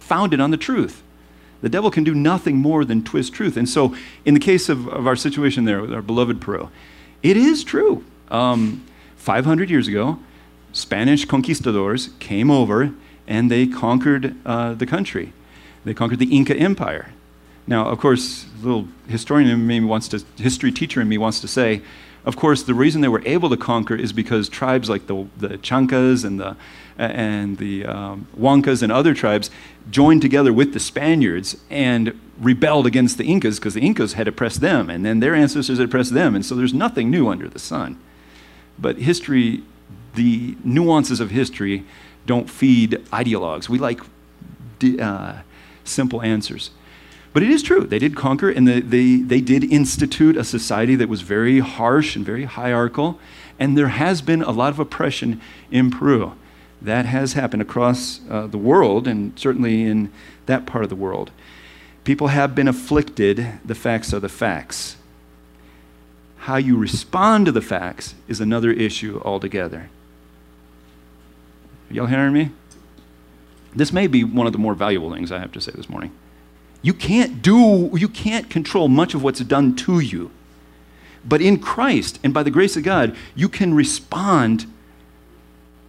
founded 0.00 0.40
on 0.40 0.50
the 0.50 0.56
truth. 0.56 1.02
The 1.66 1.70
devil 1.70 1.90
can 1.90 2.04
do 2.04 2.14
nothing 2.14 2.58
more 2.58 2.84
than 2.84 3.02
twist 3.02 3.32
truth. 3.32 3.56
And 3.56 3.68
so, 3.68 3.92
in 4.24 4.34
the 4.34 4.40
case 4.40 4.68
of, 4.68 4.86
of 4.86 5.08
our 5.08 5.16
situation 5.16 5.64
there 5.64 5.80
with 5.80 5.92
our 5.92 6.00
beloved 6.00 6.40
Peru, 6.40 6.70
it 7.24 7.36
is 7.36 7.64
true. 7.64 8.04
Um, 8.30 8.86
500 9.16 9.68
years 9.68 9.88
ago, 9.88 10.20
Spanish 10.72 11.24
conquistadors 11.24 12.10
came 12.20 12.52
over 12.52 12.94
and 13.26 13.50
they 13.50 13.66
conquered 13.66 14.36
uh, 14.46 14.74
the 14.74 14.86
country. 14.86 15.32
They 15.84 15.92
conquered 15.92 16.20
the 16.20 16.32
Inca 16.32 16.54
Empire. 16.54 17.10
Now, 17.66 17.88
of 17.88 17.98
course, 17.98 18.46
a 18.62 18.64
little 18.64 18.86
historian 19.08 19.50
in 19.50 19.66
me 19.66 19.80
wants 19.80 20.06
to, 20.10 20.24
history 20.36 20.70
teacher 20.70 21.00
in 21.00 21.08
me 21.08 21.18
wants 21.18 21.40
to 21.40 21.48
say, 21.48 21.82
of 22.26 22.36
course, 22.36 22.64
the 22.64 22.74
reason 22.74 23.02
they 23.02 23.08
were 23.08 23.22
able 23.24 23.48
to 23.50 23.56
conquer 23.56 23.94
is 23.94 24.12
because 24.12 24.48
tribes 24.48 24.90
like 24.90 25.06
the, 25.06 25.28
the 25.38 25.58
Chancas 25.58 26.24
and 26.24 26.40
the, 26.40 26.56
and 26.98 27.56
the 27.58 27.86
um, 27.86 28.26
Huancas 28.36 28.82
and 28.82 28.90
other 28.90 29.14
tribes 29.14 29.48
joined 29.90 30.22
together 30.22 30.52
with 30.52 30.72
the 30.72 30.80
Spaniards 30.80 31.56
and 31.70 32.18
rebelled 32.40 32.84
against 32.84 33.16
the 33.16 33.24
Incas 33.24 33.60
because 33.60 33.74
the 33.74 33.80
Incas 33.80 34.14
had 34.14 34.26
oppressed 34.26 34.60
them, 34.60 34.90
and 34.90 35.06
then 35.06 35.20
their 35.20 35.36
ancestors 35.36 35.78
had 35.78 35.86
oppressed 35.86 36.14
them, 36.14 36.34
and 36.34 36.44
so 36.44 36.56
there's 36.56 36.74
nothing 36.74 37.10
new 37.10 37.28
under 37.28 37.48
the 37.48 37.60
sun. 37.60 37.96
But 38.76 38.98
history, 38.98 39.62
the 40.16 40.56
nuances 40.64 41.20
of 41.20 41.30
history, 41.30 41.84
don't 42.26 42.50
feed 42.50 42.90
ideologues. 43.12 43.68
We 43.68 43.78
like 43.78 44.00
uh, 45.00 45.42
simple 45.84 46.22
answers. 46.22 46.70
But 47.36 47.42
it 47.42 47.50
is 47.50 47.62
true. 47.62 47.82
They 47.82 47.98
did 47.98 48.16
conquer 48.16 48.48
and 48.48 48.66
they, 48.66 48.80
they, 48.80 49.16
they 49.16 49.42
did 49.42 49.62
institute 49.62 50.38
a 50.38 50.42
society 50.42 50.96
that 50.96 51.10
was 51.10 51.20
very 51.20 51.58
harsh 51.58 52.16
and 52.16 52.24
very 52.24 52.44
hierarchical. 52.44 53.20
And 53.58 53.76
there 53.76 53.88
has 53.88 54.22
been 54.22 54.40
a 54.40 54.52
lot 54.52 54.72
of 54.72 54.78
oppression 54.78 55.42
in 55.70 55.90
Peru. 55.90 56.32
That 56.80 57.04
has 57.04 57.34
happened 57.34 57.60
across 57.60 58.20
uh, 58.30 58.46
the 58.46 58.56
world 58.56 59.06
and 59.06 59.38
certainly 59.38 59.82
in 59.82 60.10
that 60.46 60.64
part 60.64 60.82
of 60.82 60.88
the 60.88 60.96
world. 60.96 61.30
People 62.04 62.28
have 62.28 62.54
been 62.54 62.68
afflicted. 62.68 63.46
The 63.62 63.74
facts 63.74 64.14
are 64.14 64.20
the 64.20 64.30
facts. 64.30 64.96
How 66.38 66.56
you 66.56 66.78
respond 66.78 67.44
to 67.44 67.52
the 67.52 67.60
facts 67.60 68.14
is 68.28 68.40
another 68.40 68.70
issue 68.70 69.20
altogether. 69.22 69.90
Y'all 71.90 72.06
hearing 72.06 72.32
me? 72.32 72.52
This 73.74 73.92
may 73.92 74.06
be 74.06 74.24
one 74.24 74.46
of 74.46 74.54
the 74.54 74.58
more 74.58 74.74
valuable 74.74 75.12
things 75.12 75.30
I 75.30 75.38
have 75.38 75.52
to 75.52 75.60
say 75.60 75.72
this 75.76 75.90
morning. 75.90 76.12
You 76.86 76.94
can't 76.94 77.42
do, 77.42 77.90
you 77.94 78.08
can't 78.08 78.48
control 78.48 78.86
much 78.86 79.12
of 79.12 79.20
what's 79.20 79.40
done 79.40 79.74
to 79.74 79.98
you. 79.98 80.30
But 81.24 81.42
in 81.42 81.58
Christ 81.58 82.20
and 82.22 82.32
by 82.32 82.44
the 82.44 82.50
grace 82.52 82.76
of 82.76 82.84
God, 82.84 83.16
you 83.34 83.48
can 83.48 83.74
respond 83.74 84.72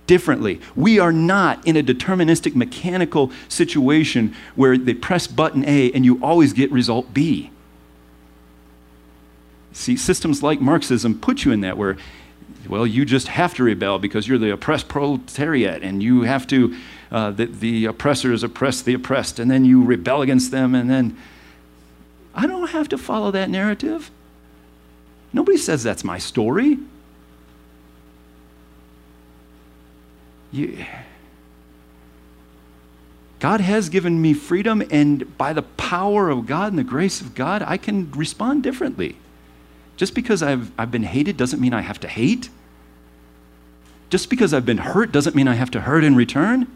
differently. 0.07 0.59
We 0.75 0.97
are 0.97 1.11
not 1.11 1.63
in 1.67 1.77
a 1.77 1.83
deterministic 1.83 2.55
mechanical 2.55 3.31
situation 3.47 4.35
where 4.55 4.75
they 4.75 4.95
press 4.95 5.27
button 5.27 5.63
A 5.65 5.91
and 5.91 6.03
you 6.03 6.19
always 6.23 6.51
get 6.51 6.71
result 6.71 7.13
B. 7.13 7.51
See, 9.73 9.97
systems 9.97 10.41
like 10.41 10.59
Marxism 10.59 11.19
put 11.19 11.45
you 11.45 11.51
in 11.51 11.61
that 11.61 11.77
where, 11.77 11.97
well, 12.67 12.87
you 12.87 13.05
just 13.05 13.27
have 13.27 13.53
to 13.53 13.63
rebel 13.63 13.99
because 13.99 14.27
you're 14.27 14.39
the 14.39 14.51
oppressed 14.51 14.87
proletariat 14.87 15.83
and 15.83 16.01
you 16.01 16.23
have 16.23 16.47
to 16.47 16.75
uh, 17.11 17.31
that 17.31 17.59
the 17.59 17.85
oppressors 17.85 18.43
oppress 18.43 18.81
the 18.81 18.93
oppressed, 18.93 19.39
and 19.39 19.49
then 19.49 19.65
you 19.65 19.83
rebel 19.83 20.21
against 20.21 20.51
them, 20.51 20.75
and 20.75 20.89
then 20.89 21.17
I 22.35 22.45
don't 22.47 22.69
have 22.69 22.89
to 22.89 22.97
follow 22.97 23.31
that 23.31 23.49
narrative. 23.49 24.11
Nobody 25.33 25.57
says 25.57 25.83
that's 25.83 26.03
my 26.03 26.17
story. 26.17 26.77
You, 30.51 30.85
God 33.39 33.61
has 33.61 33.89
given 33.89 34.21
me 34.21 34.33
freedom, 34.33 34.83
and 34.89 35.37
by 35.37 35.53
the 35.53 35.61
power 35.61 36.29
of 36.29 36.47
God 36.47 36.71
and 36.71 36.79
the 36.79 36.83
grace 36.83 37.21
of 37.21 37.35
God, 37.35 37.61
I 37.61 37.77
can 37.77 38.11
respond 38.11 38.63
differently. 38.63 39.17
Just 39.95 40.13
because 40.13 40.41
I've, 40.41 40.71
I've 40.77 40.91
been 40.91 41.03
hated 41.03 41.37
doesn't 41.37 41.59
mean 41.59 41.73
I 41.73 41.81
have 41.81 41.99
to 42.01 42.07
hate. 42.07 42.49
Just 44.09 44.29
because 44.29 44.53
I've 44.53 44.65
been 44.65 44.77
hurt 44.77 45.11
doesn't 45.11 45.35
mean 45.35 45.47
I 45.47 45.55
have 45.55 45.71
to 45.71 45.81
hurt 45.81 46.03
in 46.03 46.15
return. 46.15 46.67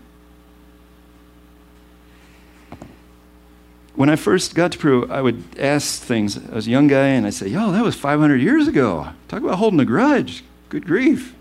When 4.02 4.10
I 4.10 4.16
first 4.16 4.56
got 4.56 4.72
to 4.72 4.80
Peru, 4.80 5.08
I 5.12 5.22
would 5.22 5.44
ask 5.60 6.02
things. 6.02 6.36
I 6.36 6.56
was 6.56 6.66
a 6.66 6.72
young 6.72 6.88
guy, 6.88 7.10
and 7.10 7.28
I'd 7.28 7.36
say, 7.36 7.50
Yo, 7.50 7.72
that 7.72 7.84
was 7.84 7.94
500 7.94 8.42
years 8.42 8.68
ago. 8.68 9.10
Talk 9.28 9.44
about 9.44 9.60
holding 9.60 9.80
a 9.80 9.86
grudge. 9.86 10.44
Good 10.70 10.88
grief. 10.88 11.36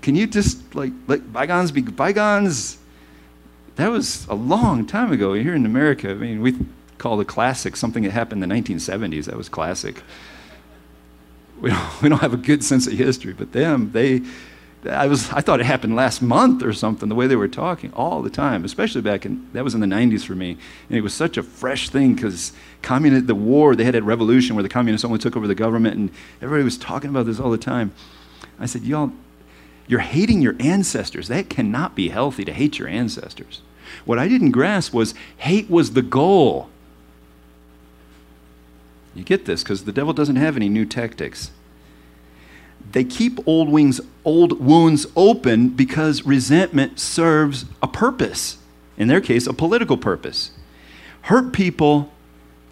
Can 0.00 0.16
you 0.16 0.26
just, 0.26 0.74
like, 0.74 0.94
let 1.06 1.34
bygones 1.34 1.72
be 1.72 1.82
bygones? 1.82 2.78
That 3.74 3.90
was 3.90 4.26
a 4.28 4.34
long 4.34 4.86
time 4.86 5.12
ago 5.12 5.34
here 5.34 5.54
in 5.54 5.66
America. 5.66 6.12
I 6.12 6.14
mean, 6.14 6.40
we 6.40 6.56
call 6.96 7.18
the 7.18 7.26
classic 7.26 7.76
something 7.76 8.04
that 8.04 8.12
happened 8.12 8.42
in 8.42 8.48
the 8.48 8.54
1970s. 8.54 9.26
That 9.26 9.36
was 9.36 9.50
classic. 9.50 10.02
We 11.60 11.68
don't, 11.68 11.92
we 12.02 12.08
don't 12.08 12.22
have 12.22 12.32
a 12.32 12.38
good 12.38 12.64
sense 12.64 12.86
of 12.86 12.94
history, 12.94 13.34
but 13.34 13.52
them, 13.52 13.92
they, 13.92 14.22
I, 14.88 15.06
was, 15.06 15.30
I 15.30 15.40
thought 15.40 15.60
it 15.60 15.66
happened 15.66 15.96
last 15.96 16.20
month 16.22 16.62
or 16.62 16.72
something, 16.72 17.08
the 17.08 17.14
way 17.14 17.26
they 17.26 17.36
were 17.36 17.48
talking 17.48 17.92
all 17.94 18.22
the 18.22 18.30
time, 18.30 18.64
especially 18.64 19.00
back 19.00 19.26
in, 19.26 19.48
that 19.52 19.64
was 19.64 19.74
in 19.74 19.80
the 19.80 19.86
90s 19.86 20.24
for 20.24 20.34
me. 20.34 20.58
And 20.88 20.98
it 20.98 21.00
was 21.00 21.14
such 21.14 21.36
a 21.36 21.42
fresh 21.42 21.88
thing 21.88 22.14
because 22.14 22.52
communist, 22.82 23.26
the 23.26 23.34
war, 23.34 23.76
they 23.76 23.84
had 23.84 23.94
that 23.94 24.02
revolution 24.02 24.56
where 24.56 24.62
the 24.62 24.68
communists 24.68 25.04
only 25.04 25.18
took 25.18 25.36
over 25.36 25.46
the 25.46 25.54
government 25.54 25.96
and 25.96 26.10
everybody 26.40 26.64
was 26.64 26.78
talking 26.78 27.10
about 27.10 27.26
this 27.26 27.40
all 27.40 27.50
the 27.50 27.58
time. 27.58 27.92
I 28.58 28.66
said, 28.66 28.82
y'all, 28.82 29.12
you're 29.86 30.00
hating 30.00 30.42
your 30.42 30.56
ancestors. 30.58 31.28
That 31.28 31.48
cannot 31.48 31.94
be 31.94 32.08
healthy 32.08 32.44
to 32.44 32.52
hate 32.52 32.78
your 32.78 32.88
ancestors. 32.88 33.62
What 34.04 34.18
I 34.18 34.28
didn't 34.28 34.50
grasp 34.50 34.92
was 34.92 35.14
hate 35.38 35.70
was 35.70 35.92
the 35.92 36.02
goal. 36.02 36.68
You 39.14 39.24
get 39.24 39.46
this 39.46 39.62
because 39.62 39.84
the 39.84 39.92
devil 39.92 40.12
doesn't 40.12 40.36
have 40.36 40.56
any 40.56 40.68
new 40.68 40.84
tactics. 40.84 41.50
They 42.96 43.04
keep 43.04 43.46
old 43.46 43.68
wings, 43.68 44.00
old 44.24 44.58
wounds 44.58 45.06
open 45.14 45.68
because 45.68 46.24
resentment 46.24 46.98
serves 46.98 47.66
a 47.82 47.86
purpose. 47.86 48.56
In 48.96 49.06
their 49.06 49.20
case, 49.20 49.46
a 49.46 49.52
political 49.52 49.98
purpose. 49.98 50.52
Hurt 51.20 51.52
people 51.52 52.10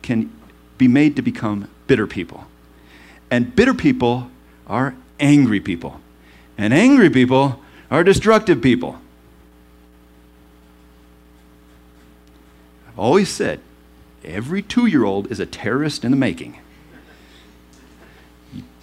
can 0.00 0.32
be 0.78 0.88
made 0.88 1.14
to 1.16 1.20
become 1.20 1.68
bitter 1.86 2.06
people. 2.06 2.46
And 3.30 3.54
bitter 3.54 3.74
people 3.74 4.30
are 4.66 4.94
angry 5.20 5.60
people. 5.60 6.00
And 6.56 6.72
angry 6.72 7.10
people 7.10 7.60
are 7.90 8.02
destructive 8.02 8.62
people. 8.62 8.98
I've 12.88 12.98
always 12.98 13.28
said 13.28 13.60
every 14.24 14.62
two 14.62 14.86
year 14.86 15.04
old 15.04 15.30
is 15.30 15.38
a 15.38 15.44
terrorist 15.44 16.02
in 16.02 16.10
the 16.10 16.16
making. 16.16 16.60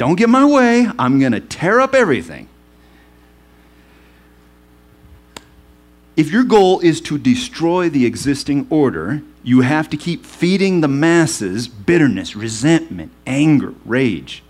Don't 0.02 0.16
get 0.16 0.30
my 0.30 0.44
way, 0.44 0.88
I'm 0.98 1.20
going 1.20 1.34
to 1.34 1.40
tear 1.40 1.80
up 1.80 1.94
everything. 1.94 2.50
If 6.18 6.32
your 6.32 6.44
goal 6.44 6.80
is 6.80 7.00
to 7.02 7.20
destroy 7.20 7.88
the 7.88 8.08
existing 8.08 8.66
order, 8.72 9.22
you 9.44 9.62
have 9.62 9.92
to 9.92 9.98
keep 9.98 10.26
feeding 10.26 10.82
the 10.82 10.88
masses 10.88 11.68
bitterness, 11.68 12.36
resentment, 12.36 13.12
anger, 13.28 13.76
rage. 13.86 14.42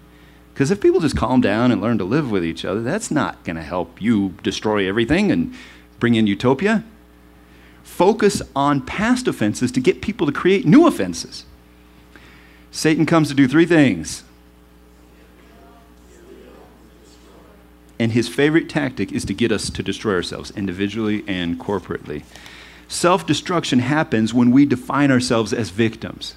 Because 0.53 0.71
if 0.71 0.79
people 0.79 1.01
just 1.01 1.17
calm 1.17 1.41
down 1.41 1.69
and 1.69 1.81
learn 1.81 1.97
to 1.97 2.05
live 2.05 2.31
with 2.31 2.45
each 2.45 2.63
other, 2.63 2.81
that's 2.81 3.11
not 3.11 3.43
going 3.43 3.57
to 3.57 3.61
help 3.61 4.01
you 4.01 4.35
destroy 4.43 4.87
everything 4.87 5.33
and 5.33 5.53
bring 5.99 6.15
in 6.15 6.27
utopia. 6.27 6.85
Focus 7.83 8.41
on 8.55 8.85
past 8.85 9.27
offenses 9.27 9.69
to 9.73 9.81
get 9.81 10.01
people 10.01 10.25
to 10.25 10.31
create 10.31 10.65
new 10.65 10.87
offenses. 10.87 11.43
Satan 12.71 13.05
comes 13.05 13.27
to 13.27 13.33
do 13.33 13.49
three 13.49 13.65
things 13.65 14.23
And 18.01 18.13
his 18.13 18.27
favorite 18.27 18.67
tactic 18.67 19.11
is 19.11 19.25
to 19.25 19.33
get 19.35 19.51
us 19.51 19.69
to 19.69 19.83
destroy 19.83 20.15
ourselves 20.15 20.49
individually 20.57 21.23
and 21.27 21.59
corporately. 21.59 22.23
Self 22.87 23.27
destruction 23.27 23.77
happens 23.77 24.33
when 24.33 24.49
we 24.49 24.65
define 24.65 25.11
ourselves 25.11 25.53
as 25.53 25.69
victims. 25.69 26.33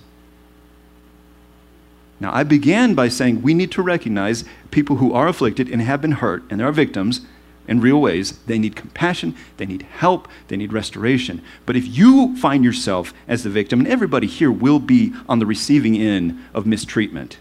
Now, 2.20 2.34
I 2.34 2.42
began 2.42 2.92
by 2.94 3.08
saying 3.08 3.40
we 3.40 3.54
need 3.54 3.72
to 3.72 3.82
recognize 3.82 4.44
people 4.70 4.96
who 4.96 5.14
are 5.14 5.26
afflicted 5.26 5.70
and 5.70 5.80
have 5.80 6.02
been 6.02 6.12
hurt, 6.12 6.42
and 6.50 6.60
are 6.60 6.70
victims 6.70 7.22
in 7.66 7.80
real 7.80 7.98
ways. 7.98 8.36
They 8.40 8.58
need 8.58 8.76
compassion, 8.76 9.34
they 9.56 9.64
need 9.64 9.84
help, 9.84 10.28
they 10.48 10.58
need 10.58 10.70
restoration. 10.70 11.40
But 11.64 11.76
if 11.76 11.86
you 11.86 12.36
find 12.36 12.62
yourself 12.62 13.14
as 13.26 13.42
the 13.42 13.48
victim, 13.48 13.78
and 13.78 13.88
everybody 13.88 14.26
here 14.26 14.52
will 14.52 14.80
be 14.80 15.14
on 15.30 15.38
the 15.38 15.46
receiving 15.46 15.96
end 15.96 16.44
of 16.52 16.66
mistreatment, 16.66 17.38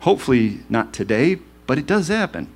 hopefully 0.00 0.62
not 0.68 0.92
today, 0.92 1.38
but 1.68 1.78
it 1.78 1.86
does 1.86 2.08
happen. 2.08 2.48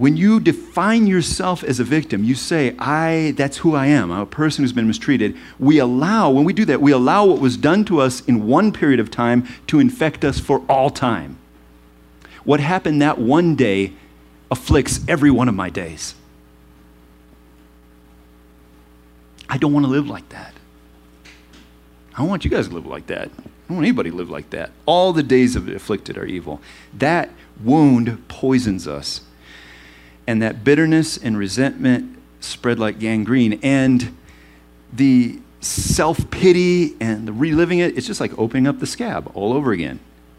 When 0.00 0.16
you 0.16 0.40
define 0.40 1.06
yourself 1.06 1.62
as 1.62 1.78
a 1.78 1.84
victim, 1.84 2.24
you 2.24 2.34
say, 2.34 2.74
I, 2.78 3.34
that's 3.36 3.58
who 3.58 3.74
I 3.74 3.88
am. 3.88 4.10
I'm 4.10 4.20
a 4.20 4.24
person 4.24 4.64
who's 4.64 4.72
been 4.72 4.86
mistreated. 4.86 5.36
We 5.58 5.78
allow, 5.78 6.30
when 6.30 6.44
we 6.44 6.54
do 6.54 6.64
that, 6.64 6.80
we 6.80 6.90
allow 6.90 7.26
what 7.26 7.38
was 7.38 7.58
done 7.58 7.84
to 7.84 8.00
us 8.00 8.22
in 8.22 8.46
one 8.46 8.72
period 8.72 8.98
of 8.98 9.10
time 9.10 9.46
to 9.66 9.78
infect 9.78 10.24
us 10.24 10.40
for 10.40 10.64
all 10.70 10.88
time. 10.88 11.36
What 12.44 12.60
happened 12.60 13.02
that 13.02 13.18
one 13.18 13.56
day 13.56 13.92
afflicts 14.50 15.06
every 15.06 15.30
one 15.30 15.50
of 15.50 15.54
my 15.54 15.68
days. 15.68 16.14
I 19.50 19.58
don't 19.58 19.74
want 19.74 19.84
to 19.84 19.92
live 19.92 20.08
like 20.08 20.30
that. 20.30 20.54
I 22.14 22.20
don't 22.20 22.30
want 22.30 22.46
you 22.46 22.50
guys 22.50 22.68
to 22.68 22.74
live 22.74 22.86
like 22.86 23.08
that. 23.08 23.28
I 23.28 23.42
don't 23.68 23.76
want 23.76 23.86
anybody 23.86 24.08
to 24.08 24.16
live 24.16 24.30
like 24.30 24.48
that. 24.48 24.70
All 24.86 25.12
the 25.12 25.22
days 25.22 25.56
of 25.56 25.66
the 25.66 25.74
afflicted 25.74 26.16
are 26.16 26.24
evil. 26.24 26.62
That 26.94 27.28
wound 27.62 28.26
poisons 28.28 28.88
us 28.88 29.20
and 30.30 30.42
that 30.42 30.62
bitterness 30.62 31.16
and 31.16 31.36
resentment 31.36 32.16
spread 32.38 32.78
like 32.78 33.00
gangrene. 33.00 33.58
And 33.64 34.16
the 34.92 35.40
self 35.58 36.30
pity 36.30 36.94
and 37.00 37.26
the 37.26 37.32
reliving 37.32 37.80
it, 37.80 37.98
it's 37.98 38.06
just 38.06 38.20
like 38.20 38.38
opening 38.38 38.68
up 38.68 38.78
the 38.78 38.86
scab 38.86 39.28
all 39.34 39.52
over 39.52 39.72
again. 39.72 39.98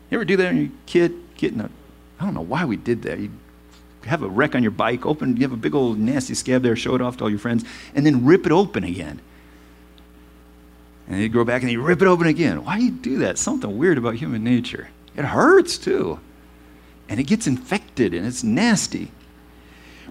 You 0.09 0.17
ever 0.17 0.23
do 0.23 0.37
that 0.37 0.45
when 0.45 0.57
you're 0.57 0.65
a 0.67 0.85
kid? 0.85 1.13
Getting 1.35 1.59
a, 1.59 1.69
I 2.21 2.23
don't 2.23 2.33
know 2.33 2.39
why 2.39 2.63
we 2.63 2.77
did 2.77 3.01
that. 3.01 3.19
You 3.19 3.31
have 4.05 4.23
a 4.23 4.29
wreck 4.29 4.55
on 4.55 4.63
your 4.63 4.71
bike, 4.71 5.05
open, 5.05 5.35
you 5.35 5.41
have 5.41 5.51
a 5.51 5.57
big 5.57 5.75
old 5.75 5.99
nasty 5.99 6.35
scab 6.35 6.61
there, 6.61 6.77
show 6.77 6.95
it 6.95 7.01
off 7.01 7.17
to 7.17 7.25
all 7.25 7.29
your 7.29 7.39
friends, 7.39 7.65
and 7.93 8.05
then 8.05 8.23
rip 8.25 8.45
it 8.45 8.53
open 8.53 8.85
again. 8.85 9.19
And 11.09 11.19
you 11.19 11.27
go 11.27 11.43
back 11.43 11.63
and 11.63 11.71
you 11.71 11.81
rip 11.81 12.01
it 12.01 12.07
open 12.07 12.27
again. 12.27 12.63
Why 12.63 12.77
do 12.77 12.85
you 12.85 12.91
do 12.91 13.17
that? 13.19 13.37
Something 13.37 13.77
weird 13.77 13.97
about 13.97 14.15
human 14.15 14.41
nature. 14.41 14.89
It 15.17 15.25
hurts 15.25 15.77
too. 15.77 16.21
And 17.09 17.19
it 17.19 17.23
gets 17.23 17.45
infected 17.45 18.13
and 18.13 18.25
it's 18.25 18.41
nasty. 18.41 19.11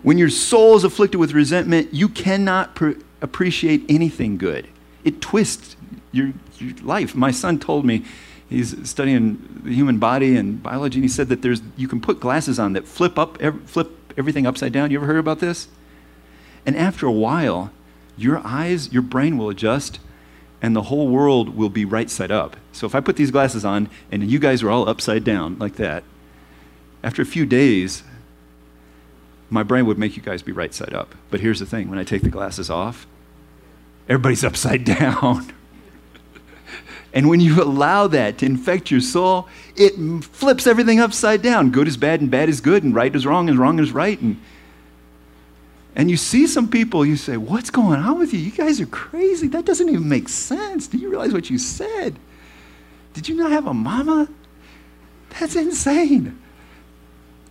When 0.03 0.19
your 0.19 0.31
soul 0.31 0.77
is 0.77 0.85
afflicted 0.85 1.21
with 1.21 1.33
resentment, 1.33 1.93
you 1.93 2.09
cannot 2.09 2.75
pr- 2.75 2.93
appreciate 3.21 3.85
anything 3.89 4.39
good. 4.39 4.69
It 5.05 5.21
twists 5.21 5.77
your, 6.13 6.33
your 6.59 6.75
life. 6.83 7.15
My 7.15 7.31
son 7.31 7.59
told 7.59 7.85
me, 7.85 8.05
he's 8.49 8.89
studying 8.89 9.63
the 9.65 9.75
human 9.75 9.99
body 9.99 10.37
and 10.37 10.63
biology, 10.63 10.97
and 10.97 11.05
he 11.05 11.09
said 11.09 11.29
that 11.29 11.43
there's, 11.43 11.63
you 11.77 11.87
can 11.87 12.01
put 12.01 12.19
glasses 12.19 12.59
on 12.59 12.73
that 12.73 12.87
flip, 12.87 13.19
up, 13.19 13.41
flip 13.67 13.91
everything 14.17 14.47
upside 14.47 14.73
down. 14.73 14.91
You 14.91 14.99
ever 14.99 15.07
heard 15.07 15.19
about 15.19 15.41
this? 15.41 15.69
And 16.67 16.77
after 16.77 17.07
a 17.07 17.13
while, 17.13 17.71
your 18.17 18.41
eyes, 18.45 18.93
your 18.93 19.03
brain 19.03 19.39
will 19.39 19.49
adjust, 19.49 19.99
and 20.61 20.77
the 20.77 20.83
whole 20.83 21.09
world 21.09 21.57
will 21.57 21.71
be 21.71 21.85
right 21.85 22.11
side 22.11 22.31
up. 22.31 22.57
So 22.73 22.87
if 22.87 22.95
I 22.95 23.01
put 23.01 23.17
these 23.17 23.31
glasses 23.31 23.65
on 23.65 23.89
and 24.13 24.31
you 24.31 24.39
guys 24.39 24.63
are 24.63 24.71
all 24.71 24.89
upside 24.89 25.25
down 25.25 25.59
like 25.59 25.77
that, 25.77 26.05
after 27.03 27.23
a 27.23 27.27
few 27.27 27.47
days, 27.47 28.03
my 29.51 29.65
brain 29.65 29.85
would 29.87 29.99
make 29.99 30.17
you 30.17 30.23
guys 30.23 30.43
be 30.43 30.53
right 30.53 30.73
side 30.73 30.95
up. 30.95 31.15
But 31.31 31.41
here's 31.41 31.59
the 31.59 31.67
thing 31.67 31.91
when 31.91 31.99
I 31.99 32.05
take 32.05 32.23
the 32.23 32.31
glasses 32.31 32.71
off, 32.71 33.07
everybody's 34.09 34.45
upside 34.51 34.85
down. 34.85 35.53
and 37.13 37.29
when 37.29 37.41
you 37.41 37.63
allow 37.63 38.07
that 38.07 38.39
to 38.39 38.47
infect 38.47 38.91
your 38.91 39.01
soul, 39.01 39.49
it 39.77 39.97
flips 40.25 40.67
everything 40.67 41.01
upside 41.01 41.43
down. 41.43 41.71
Good 41.71 41.89
is 41.89 41.97
bad 41.97 42.21
and 42.21 42.31
bad 42.31 42.49
is 42.49 42.61
good, 42.61 42.85
and 42.85 42.95
right 42.95 43.15
is 43.15 43.27
wrong 43.27 43.49
and 43.49 43.59
wrong 43.59 43.81
is 43.81 43.91
right. 43.91 44.21
And, 44.21 44.41
and 45.97 46.09
you 46.09 46.17
see 46.17 46.47
some 46.47 46.69
people, 46.69 47.05
you 47.05 47.17
say, 47.17 47.37
What's 47.37 47.71
going 47.71 48.01
on 48.01 48.19
with 48.19 48.33
you? 48.33 48.39
You 48.39 48.53
guys 48.53 48.81
are 48.81 48.87
crazy. 48.87 49.49
That 49.49 49.65
doesn't 49.65 49.89
even 49.89 50.09
make 50.09 50.29
sense. 50.29 50.87
Do 50.87 50.97
you 50.97 51.11
realize 51.11 51.33
what 51.33 51.51
you 51.51 51.59
said? 51.59 52.17
Did 53.13 53.29
you 53.29 53.35
not 53.35 53.51
have 53.51 53.67
a 53.67 53.75
mama? 53.75 54.29
That's 55.31 55.57
insane. 55.57 56.40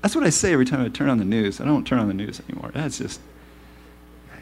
That's 0.01 0.15
what 0.15 0.23
I 0.23 0.29
say 0.29 0.53
every 0.53 0.65
time 0.65 0.81
I 0.81 0.89
turn 0.89 1.09
on 1.09 1.17
the 1.17 1.25
news. 1.25 1.59
I 1.59 1.65
don't 1.65 1.85
turn 1.85 1.99
on 1.99 2.07
the 2.07 2.13
news 2.13 2.41
anymore. 2.47 2.71
That's 2.73 2.97
just, 2.97 3.19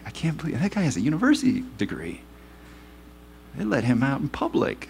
I 0.05 0.11
can't 0.11 0.37
believe 0.37 0.59
that 0.59 0.71
guy 0.71 0.81
has 0.81 0.97
a 0.97 1.01
university 1.01 1.63
degree. 1.77 2.21
They 3.55 3.63
let 3.63 3.83
him 3.83 4.03
out 4.03 4.21
in 4.21 4.29
public. 4.29 4.89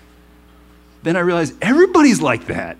Then 1.04 1.16
I 1.16 1.22
realized 1.22 1.56
everybody's 1.62 2.22
like 2.22 2.48
that. 2.48 2.78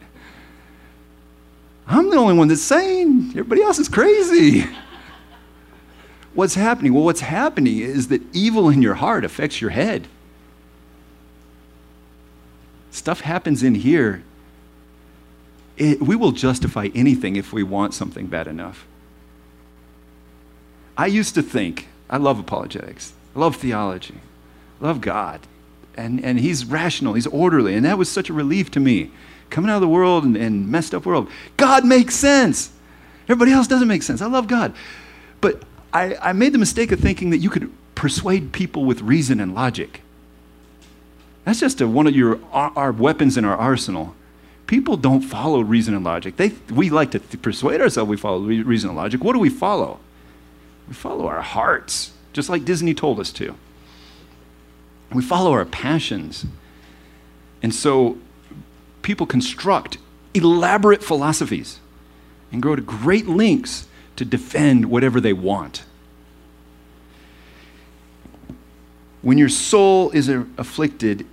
I'm 1.88 2.10
the 2.10 2.18
only 2.18 2.34
one 2.34 2.50
that's 2.50 2.62
sane. 2.62 3.30
Everybody 3.30 3.62
else 3.62 3.80
is 3.80 3.88
crazy. 3.88 4.66
what's 6.34 6.56
happening? 6.56 6.94
Well, 6.94 7.06
what's 7.06 7.22
happening 7.22 7.80
is 7.80 8.10
that 8.10 8.22
evil 8.36 8.70
in 8.70 8.82
your 8.82 8.96
heart 8.96 9.24
affects 9.24 9.62
your 9.62 9.70
head. 9.70 10.10
Stuff 12.92 13.22
happens 13.22 13.64
in 13.64 13.76
here 13.76 14.24
it, 15.78 16.02
we 16.02 16.16
will 16.16 16.32
justify 16.32 16.90
anything 16.96 17.36
if 17.36 17.54
we 17.54 17.64
want 17.64 17.94
something 17.94 18.28
bad 18.28 18.48
enough. 18.48 18.86
I 20.98 21.06
used 21.06 21.36
to 21.36 21.44
think, 21.44 21.88
I 22.10 22.18
love 22.18 22.40
apologetics, 22.40 23.14
I 23.36 23.40
love 23.40 23.56
theology, 23.56 24.16
I 24.82 24.86
love 24.86 25.02
God. 25.02 25.42
And, 25.96 26.24
and 26.24 26.40
he's 26.40 26.66
rational, 26.66 27.14
he's 27.14 27.28
orderly. 27.28 27.76
And 27.76 27.86
that 27.86 27.98
was 27.98 28.10
such 28.10 28.30
a 28.30 28.34
relief 28.34 28.72
to 28.72 28.80
me. 28.80 29.12
Coming 29.50 29.72
out 29.72 29.76
of 29.76 29.82
the 29.82 29.88
world 29.88 30.24
and, 30.26 30.36
and 30.36 30.70
messed 30.70 30.94
up 30.94 31.06
world, 31.06 31.30
God 31.56 31.86
makes 31.86 32.16
sense. 32.16 32.72
Everybody 33.24 33.52
else 33.52 33.68
doesn't 33.68 33.88
make 33.88 34.04
sense. 34.04 34.22
I 34.22 34.28
love 34.28 34.48
God. 34.48 34.74
But 35.42 35.64
I, 35.94 36.16
I 36.16 36.34
made 36.34 36.54
the 36.54 36.58
mistake 36.58 36.92
of 36.92 37.00
thinking 37.00 37.30
that 37.30 37.38
you 37.38 37.50
could 37.50 37.72
persuade 37.96 38.52
people 38.52 38.86
with 38.86 39.02
reason 39.02 39.40
and 39.40 39.56
logic. 39.56 40.02
That's 41.46 41.60
just 41.60 41.82
a, 41.82 41.88
one 41.88 42.08
of 42.08 42.16
your, 42.16 42.40
our, 42.52 42.72
our 42.76 42.92
weapons 42.92 43.38
in 43.38 43.46
our 43.46 43.56
arsenal 43.56 44.16
people 44.68 44.98
don't 44.98 45.22
follow 45.22 45.62
reason 45.62 45.96
and 45.96 46.04
logic. 46.04 46.36
They, 46.36 46.52
we 46.70 46.90
like 46.90 47.12
to 47.12 47.20
th- 47.20 47.42
persuade 47.42 47.82
ourselves 47.82 48.10
we 48.10 48.18
follow 48.18 48.40
reason 48.40 48.90
and 48.90 48.98
logic. 48.98 49.24
What 49.24 49.34
do 49.34 49.40
we 49.40 49.50
follow? 49.50 50.00
We 50.88 50.94
follow 50.94 51.28
our 51.28 51.42
hearts, 51.42 52.12
just 52.34 52.50
like 52.50 52.66
Disney 52.66 52.94
told 52.94 53.20
us 53.20 53.32
to. 53.34 53.56
We 55.12 55.24
follow 55.24 55.52
our 55.54 55.66
passions. 55.66 56.46
And 57.64 57.74
so 57.74 58.18
people 59.02 59.26
construct 59.26 59.98
elaborate 60.34 61.04
philosophies 61.04 61.80
and 62.52 62.62
go 62.62 62.76
to 62.76 62.82
great 62.82 63.28
lengths 63.28 63.88
to 64.18 64.26
defend 64.26 64.86
whatever 64.86 65.22
they 65.22 65.34
want. 65.34 65.84
When 69.22 69.38
your 69.38 69.50
soul 69.50 70.12
is 70.12 70.30
afflicted, 70.30 71.26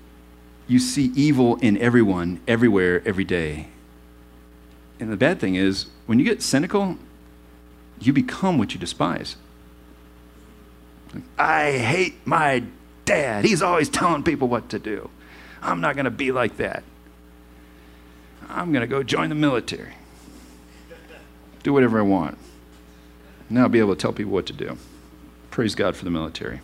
you 0.67 0.79
see 0.79 1.13
evil 1.15 1.57
in 1.57 1.77
everyone, 1.79 2.41
everywhere, 2.49 3.03
every 3.05 3.25
day. 3.25 3.69
And 4.99 5.13
the 5.13 5.17
bad 5.17 5.41
thing 5.41 5.57
is, 5.57 5.87
when 6.07 6.19
you 6.19 6.25
get 6.25 6.43
cynical, 6.43 6.97
you 8.01 8.13
become 8.13 8.59
what 8.59 8.75
you 8.75 8.81
despise. 8.81 9.37
I 11.39 11.73
hate 11.73 12.27
my 12.27 12.65
dad. 13.05 13.45
He's 13.45 13.63
always 13.63 13.89
telling 13.89 14.23
people 14.23 14.49
what 14.49 14.69
to 14.71 14.79
do. 14.79 15.11
I'm 15.63 15.81
not 15.81 15.95
going 15.95 16.05
to 16.05 16.11
be 16.11 16.33
like 16.33 16.57
that. 16.59 16.83
I'm 18.49 18.73
going 18.73 18.83
to 18.83 18.87
go 18.87 19.03
join 19.03 19.29
the 19.29 19.35
military. 19.35 19.95
Do 21.63 21.73
whatever 21.73 21.99
I 21.99 22.03
want. 22.03 22.37
Now 23.49 23.63
I'll 23.63 23.69
be 23.69 23.79
able 23.79 23.95
to 23.95 24.01
tell 24.01 24.13
people 24.13 24.33
what 24.33 24.47
to 24.47 24.53
do. 24.53 24.77
Praise 25.51 25.75
God 25.75 25.97
for 25.97 26.05
the 26.05 26.11
military. 26.11 26.61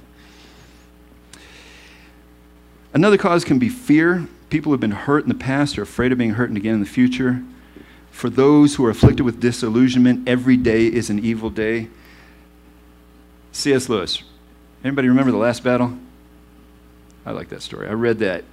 Another 2.93 3.16
cause 3.16 3.45
can 3.45 3.59
be 3.59 3.68
fear. 3.68 4.26
People 4.49 4.70
who 4.70 4.72
have 4.72 4.80
been 4.80 4.91
hurt 4.91 5.22
in 5.22 5.28
the 5.28 5.34
past 5.34 5.78
are 5.78 5.82
afraid 5.82 6.11
of 6.11 6.18
being 6.18 6.32
hurt 6.32 6.51
again 6.51 6.74
in 6.74 6.80
the 6.80 6.86
future. 6.86 7.43
For 8.11 8.28
those 8.28 8.74
who 8.74 8.84
are 8.84 8.91
afflicted 8.91 9.24
with 9.24 9.41
disillusionment, 9.41 10.28
every 10.28 10.57
day 10.57 10.86
is 10.86 11.09
an 11.09 11.24
evil 11.24 11.51
day. 11.51 11.88
C.S. 13.53 13.88
Lewis. 13.88 14.22
Anybody 14.82 15.09
remember 15.09 15.30
the 15.30 15.38
last 15.38 15.62
battle? 15.62 15.97
I 17.24 17.30
like 17.30 17.49
that 17.51 17.62
story. 17.62 17.88
I 17.88 17.93
read 17.93 18.18
that 18.20 18.45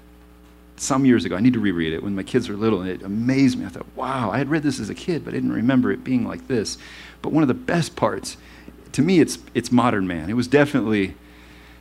some 0.76 1.06
years 1.06 1.26
ago. 1.26 1.36
I 1.36 1.40
need 1.40 1.54
to 1.54 1.60
reread 1.60 1.94
it 1.94 2.04
when 2.04 2.16
my 2.16 2.24
kids 2.24 2.48
were 2.48 2.56
little, 2.56 2.82
and 2.82 2.90
it 2.90 3.02
amazed 3.02 3.58
me. 3.58 3.66
I 3.66 3.70
thought, 3.70 3.88
wow, 3.96 4.30
I 4.30 4.38
had 4.38 4.50
read 4.50 4.62
this 4.62 4.80
as 4.80 4.90
a 4.90 4.96
kid, 4.96 5.26
but 5.26 5.34
I 5.34 5.38
didn't 5.38 5.54
remember 5.54 5.92
it 5.92 6.04
being 6.04 6.28
like 6.28 6.48
this. 6.48 6.78
But 7.24 7.32
one 7.32 7.44
of 7.44 7.48
the 7.48 7.56
best 7.56 7.96
parts, 7.96 8.38
to 8.92 9.02
me, 9.02 9.20
it's, 9.20 9.40
it's 9.56 9.72
modern 9.72 10.06
man. 10.06 10.30
It 10.30 10.36
was 10.36 10.48
definitely 10.48 11.16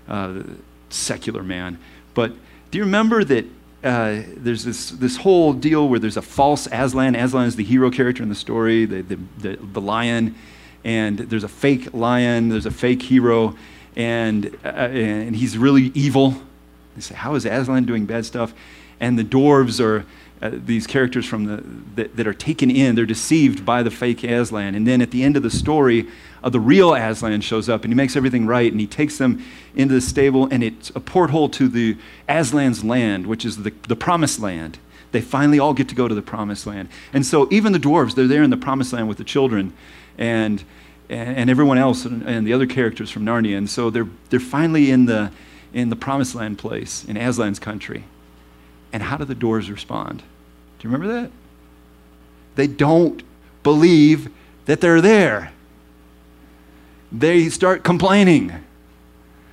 uh, 0.09 0.43
secular 0.89 1.43
man. 1.43 1.79
But 2.15 2.33
do 2.71 2.79
you 2.79 2.85
remember 2.85 3.25
that 3.25 3.45
uh, 3.85 4.23
there's 4.37 4.65
this, 4.65 4.91
this 4.91 5.17
whole 5.17 5.53
deal 5.53 5.89
where 5.89 5.99
there's 5.99 6.17
a 6.17 6.23
false 6.23 6.67
Aslan? 6.73 7.15
Aslan 7.15 7.47
is 7.47 7.57
the 7.57 7.65
hero 7.65 7.91
character 7.91 8.23
in 8.23 8.29
the 8.29 8.35
story, 8.35 8.85
the, 8.85 9.03
the, 9.03 9.19
the, 9.39 9.57
the 9.57 9.81
lion, 9.81 10.35
and 10.85 11.19
there's 11.19 11.45
a 11.45 11.49
fake 11.49 11.95
lion, 11.95 12.49
there's 12.49 12.67
a 12.67 12.71
fake 12.71 13.03
hero, 13.03 13.57
and, 13.95 14.47
uh, 14.65 14.69
and 14.69 15.37
he's 15.37 15.57
really 15.57 15.91
evil. 15.95 16.35
They 16.95 17.03
say, 17.03 17.15
How 17.15 17.35
is 17.35 17.45
Aslan 17.45 17.85
doing 17.85 18.07
bad 18.07 18.27
stuff? 18.27 18.55
And 19.01 19.19
the 19.19 19.25
dwarves 19.25 19.81
are 19.85 20.07
uh, 20.43 20.51
these 20.53 20.87
characters 20.87 21.27
from 21.27 21.45
the, 21.45 21.65
that, 21.95 22.17
that, 22.17 22.27
are 22.27 22.35
taken 22.35 22.71
in, 22.71 22.95
they're 22.95 23.07
deceived 23.07 23.65
by 23.65 23.83
the 23.83 23.91
fake 23.91 24.23
Aslan. 24.23 24.75
And 24.75 24.87
then 24.87 25.01
at 25.01 25.11
the 25.11 25.23
end 25.23 25.37
of 25.37 25.43
the 25.43 25.51
story, 25.51 26.09
uh, 26.43 26.49
the 26.49 26.61
real 26.61 26.95
Aslan 26.95 27.41
shows 27.41 27.69
up 27.69 27.85
and 27.85 27.93
he 27.93 27.97
makes 27.97 28.17
everything 28.17 28.47
right 28.47 28.71
and 28.71 28.81
he 28.81 28.87
takes 28.87 29.19
them 29.19 29.43
into 29.75 29.95
the 29.95 30.01
stable 30.01 30.49
and 30.51 30.63
it's 30.63 30.91
a 30.91 31.01
porthole 31.01 31.49
to 31.51 31.69
the 31.69 31.97
Aslan's 32.29 32.85
land, 32.85 33.27
which 33.27 33.45
is 33.45 33.63
the, 33.63 33.73
the 33.89 33.97
promised 33.97 34.41
land. 34.41 34.79
They 35.13 35.21
finally 35.21 35.59
all 35.59 35.73
get 35.73 35.89
to 35.89 35.95
go 35.95 36.09
to 36.09 36.15
the 36.15 36.23
promised 36.23 36.67
land. 36.67 36.89
And 37.13 37.25
so 37.25 37.49
even 37.51 37.73
the 37.73 37.79
dwarves, 37.79 38.15
they're 38.15 38.27
there 38.27 38.43
in 38.43 38.51
the 38.51 38.57
promised 38.57 38.93
land 38.93 39.09
with 39.09 39.19
the 39.19 39.25
children 39.25 39.73
and, 40.19 40.63
and, 41.09 41.37
and 41.37 41.51
everyone 41.51 41.79
else 41.79 42.05
and, 42.05 42.23
and 42.23 42.47
the 42.47 42.53
other 42.53 42.67
characters 42.67 43.11
from 43.11 43.25
Narnia. 43.25 43.57
And 43.57 43.69
so 43.69 43.91
they're, 43.91 44.09
they're 44.31 44.41
finally 44.41 44.91
in 44.91 45.07
the, 45.07 45.33
in 45.73 45.91
the 45.91 45.97
promised 45.97 46.35
land 46.35 46.59
place, 46.59 47.05
in 47.05 47.17
Aslan's 47.17 47.59
country. 47.59 48.05
And 48.93 49.03
how 49.03 49.17
do 49.17 49.25
the 49.25 49.35
dwarves 49.35 49.71
respond? 49.71 50.19
Do 50.79 50.89
you 50.89 50.93
remember 50.93 51.23
that? 51.23 51.31
They 52.57 52.67
don't 52.67 53.23
believe 53.63 54.31
that 54.67 54.81
they're 54.81 55.01
there. 55.01 55.53
They 57.13 57.49
start 57.49 57.85
complaining 57.85 58.53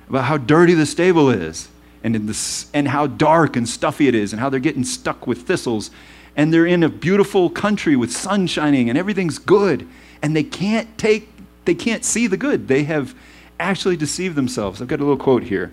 about 0.08 0.24
how 0.24 0.36
dirty 0.36 0.74
the 0.74 0.86
stable 0.86 1.30
is 1.30 1.68
and, 2.02 2.14
the, 2.14 2.66
and 2.74 2.88
how 2.88 3.06
dark 3.06 3.56
and 3.56 3.68
stuffy 3.68 4.08
it 4.08 4.14
is 4.14 4.32
and 4.32 4.40
how 4.40 4.48
they're 4.48 4.60
getting 4.60 4.84
stuck 4.84 5.26
with 5.26 5.42
thistles. 5.42 5.90
And 6.36 6.52
they're 6.52 6.66
in 6.66 6.82
a 6.82 6.88
beautiful 6.88 7.48
country 7.48 7.96
with 7.96 8.12
sun 8.12 8.46
shining 8.46 8.88
and 8.88 8.98
everything's 8.98 9.38
good. 9.38 9.88
And 10.20 10.36
they 10.36 10.42
can't 10.42 10.96
take, 10.98 11.28
they 11.64 11.74
can't 11.74 12.04
see 12.04 12.26
the 12.26 12.36
good. 12.36 12.68
They 12.68 12.84
have 12.84 13.14
actually 13.60 13.96
deceived 13.96 14.34
themselves. 14.34 14.82
I've 14.82 14.88
got 14.88 15.00
a 15.00 15.04
little 15.04 15.16
quote 15.16 15.44
here. 15.44 15.72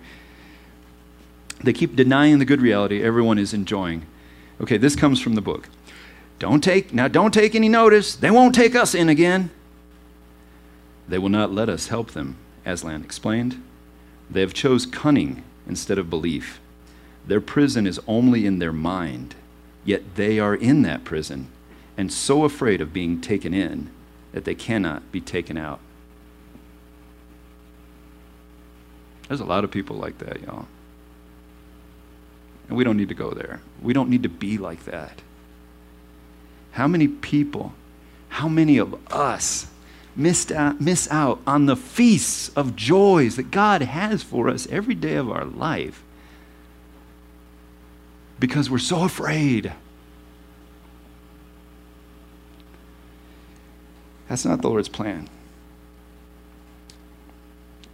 They 1.62 1.72
keep 1.72 1.96
denying 1.96 2.38
the 2.38 2.44
good 2.44 2.60
reality 2.60 3.02
everyone 3.02 3.38
is 3.38 3.52
enjoying. 3.52 4.06
Okay, 4.60 4.76
this 4.76 4.96
comes 4.96 5.20
from 5.20 5.34
the 5.34 5.40
book. 5.40 5.68
Don't 6.38 6.62
take, 6.62 6.92
now 6.92 7.08
don't 7.08 7.32
take 7.32 7.54
any 7.54 7.68
notice. 7.68 8.16
They 8.16 8.30
won't 8.30 8.54
take 8.54 8.74
us 8.74 8.94
in 8.94 9.08
again. 9.08 9.50
They 11.08 11.18
will 11.18 11.28
not 11.28 11.52
let 11.52 11.68
us 11.68 11.88
help 11.88 12.12
them, 12.12 12.36
Aslan 12.64 13.02
explained. 13.02 13.62
They 14.30 14.40
have 14.40 14.54
chose 14.54 14.86
cunning 14.86 15.42
instead 15.66 15.98
of 15.98 16.10
belief. 16.10 16.60
Their 17.26 17.40
prison 17.40 17.86
is 17.86 18.00
only 18.06 18.46
in 18.46 18.58
their 18.58 18.72
mind, 18.72 19.34
yet 19.84 20.16
they 20.16 20.38
are 20.38 20.54
in 20.54 20.82
that 20.82 21.04
prison 21.04 21.48
and 21.96 22.12
so 22.12 22.44
afraid 22.44 22.80
of 22.80 22.92
being 22.92 23.20
taken 23.20 23.52
in 23.52 23.90
that 24.32 24.44
they 24.44 24.54
cannot 24.54 25.12
be 25.12 25.20
taken 25.20 25.56
out. 25.56 25.80
There's 29.28 29.40
a 29.40 29.44
lot 29.44 29.64
of 29.64 29.70
people 29.70 29.96
like 29.96 30.18
that, 30.18 30.42
y'all. 30.42 30.66
And 32.68 32.76
we 32.76 32.84
don't 32.84 32.96
need 32.96 33.08
to 33.08 33.14
go 33.14 33.30
there. 33.30 33.60
We 33.80 33.92
don't 33.92 34.08
need 34.08 34.22
to 34.22 34.28
be 34.28 34.58
like 34.58 34.84
that. 34.84 35.20
How 36.72 36.88
many 36.88 37.08
people, 37.08 37.74
how 38.28 38.48
many 38.48 38.78
of 38.78 38.94
us 39.12 39.66
missed 40.14 40.52
out, 40.52 40.80
miss 40.80 41.10
out 41.10 41.40
on 41.46 41.66
the 41.66 41.76
feasts 41.76 42.50
of 42.50 42.76
joys 42.76 43.36
that 43.36 43.50
God 43.50 43.82
has 43.82 44.22
for 44.22 44.48
us 44.48 44.66
every 44.70 44.94
day 44.94 45.14
of 45.14 45.30
our 45.30 45.44
life 45.44 46.02
because 48.38 48.70
we're 48.70 48.78
so 48.78 49.04
afraid? 49.04 49.72
That's 54.28 54.44
not 54.44 54.62
the 54.62 54.68
Lord's 54.68 54.88
plan. 54.88 55.28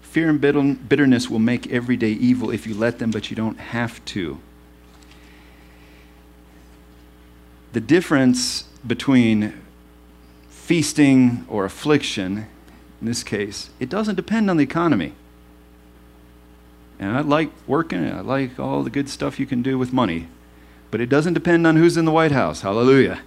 Fear 0.03 0.31
and 0.31 0.89
bitterness 0.89 1.29
will 1.29 1.39
make 1.39 1.71
everyday 1.71 2.11
evil 2.11 2.51
if 2.51 2.66
you 2.66 2.75
let 2.75 2.99
them, 2.99 3.11
but 3.11 3.31
you 3.31 3.37
don't 3.37 3.59
have 3.59 4.05
to. 4.07 4.41
the 7.73 7.81
difference 7.81 8.62
between 8.87 9.53
feasting 10.69 11.47
or 11.49 11.64
affliction, 11.64 12.47
in 13.01 13.07
this 13.07 13.23
case, 13.23 13.71
it 13.81 13.89
doesn't 13.89 14.16
depend 14.16 14.51
on 14.51 14.59
the 14.59 14.62
economy. 14.62 15.14
And 16.99 17.16
I 17.16 17.21
like 17.23 17.51
working, 17.66 18.05
I 18.05 18.21
like 18.21 18.61
all 18.61 18.83
the 18.83 18.91
good 18.91 19.09
stuff 19.09 19.41
you 19.41 19.47
can 19.47 19.62
do 19.62 19.79
with 19.79 19.95
money, 19.95 20.29
but 20.91 21.01
it 21.01 21.09
doesn't 21.09 21.33
depend 21.33 21.66
on 21.66 21.77
who's 21.77 21.97
in 21.97 22.05
the 22.05 22.11
White 22.11 22.33
House. 22.33 22.61
Hallelujah. 22.61 23.23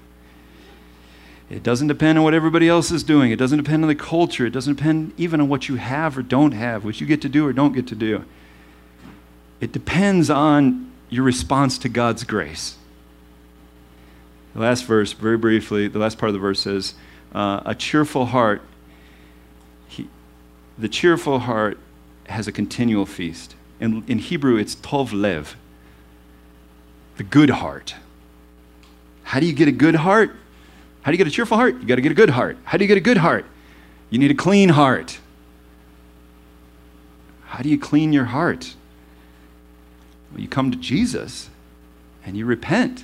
It 1.50 1.64
doesn't 1.64 1.88
depend 1.88 2.20
on 2.20 2.24
what 2.24 2.36
everybody 2.36 2.70
else 2.70 2.92
is 2.92 3.02
doing. 3.02 3.32
It 3.32 3.40
doesn't 3.40 3.58
depend 3.58 3.84
on 3.84 3.88
the 3.88 3.96
culture. 3.96 4.46
It 4.46 4.52
doesn't 4.52 4.76
depend 4.76 5.12
even 5.18 5.42
on 5.42 5.50
what 5.50 5.68
you 5.68 5.78
have 5.78 6.16
or 6.20 6.22
don't 6.22 6.52
have, 6.52 6.86
what 6.86 7.02
you 7.02 7.08
get 7.08 7.24
to 7.24 7.30
do 7.30 7.48
or 7.48 7.54
don't 7.54 7.74
get 7.74 7.88
to 7.88 7.96
do. 7.96 8.24
It 9.60 9.72
depends 9.72 10.30
on 10.30 10.92
your 11.10 11.24
response 11.24 11.80
to 11.80 11.90
God's 11.90 12.24
grace. 12.24 12.78
The 14.54 14.60
last 14.60 14.86
verse, 14.86 15.14
very 15.14 15.38
briefly, 15.38 15.88
the 15.88 15.98
last 15.98 16.20
part 16.20 16.30
of 16.30 16.34
the 16.34 16.40
verse 16.40 16.60
says, 16.60 16.94
uh, 17.34 17.62
A 17.66 17.76
cheerful 17.76 18.28
heart, 18.28 18.62
he, 19.88 20.08
the 20.78 20.90
cheerful 20.90 21.40
heart 21.40 21.78
has 22.28 22.48
a 22.48 22.52
continual 22.52 23.06
feast. 23.06 23.56
In, 23.80 24.04
in 24.08 24.20
Hebrew, 24.20 24.58
it's 24.58 24.76
tov 24.76 25.12
lev, 25.14 25.56
the 27.18 27.24
good 27.24 27.50
heart. 27.50 27.96
How 29.24 29.40
do 29.40 29.46
you 29.46 29.54
get 29.54 29.68
a 29.68 29.72
good 29.72 29.96
heart? 29.96 30.36
How 31.02 31.12
do 31.12 31.14
you 31.14 31.18
get 31.18 31.28
a 31.28 31.32
cheerful 31.32 31.58
heart? 31.58 31.76
You 31.76 31.86
got 31.86 31.96
to 31.96 32.02
get 32.02 32.12
a 32.12 32.16
good 32.16 32.30
heart. 32.30 32.58
How 32.64 32.78
do 32.78 32.84
you 32.84 32.88
get 32.88 32.98
a 32.98 33.02
good 33.02 33.18
heart? 33.18 33.46
You 34.10 34.20
need 34.20 34.32
a 34.32 34.36
clean 34.36 34.70
heart. 34.70 35.20
How 37.46 37.64
do 37.64 37.70
you 37.70 37.80
clean 37.80 38.14
your 38.14 38.26
heart? 38.26 38.76
Well, 40.32 40.42
you 40.42 40.48
come 40.48 40.72
to 40.72 40.78
Jesus 40.78 41.50
and 42.24 42.38
you 42.38 42.46
repent. 42.46 43.04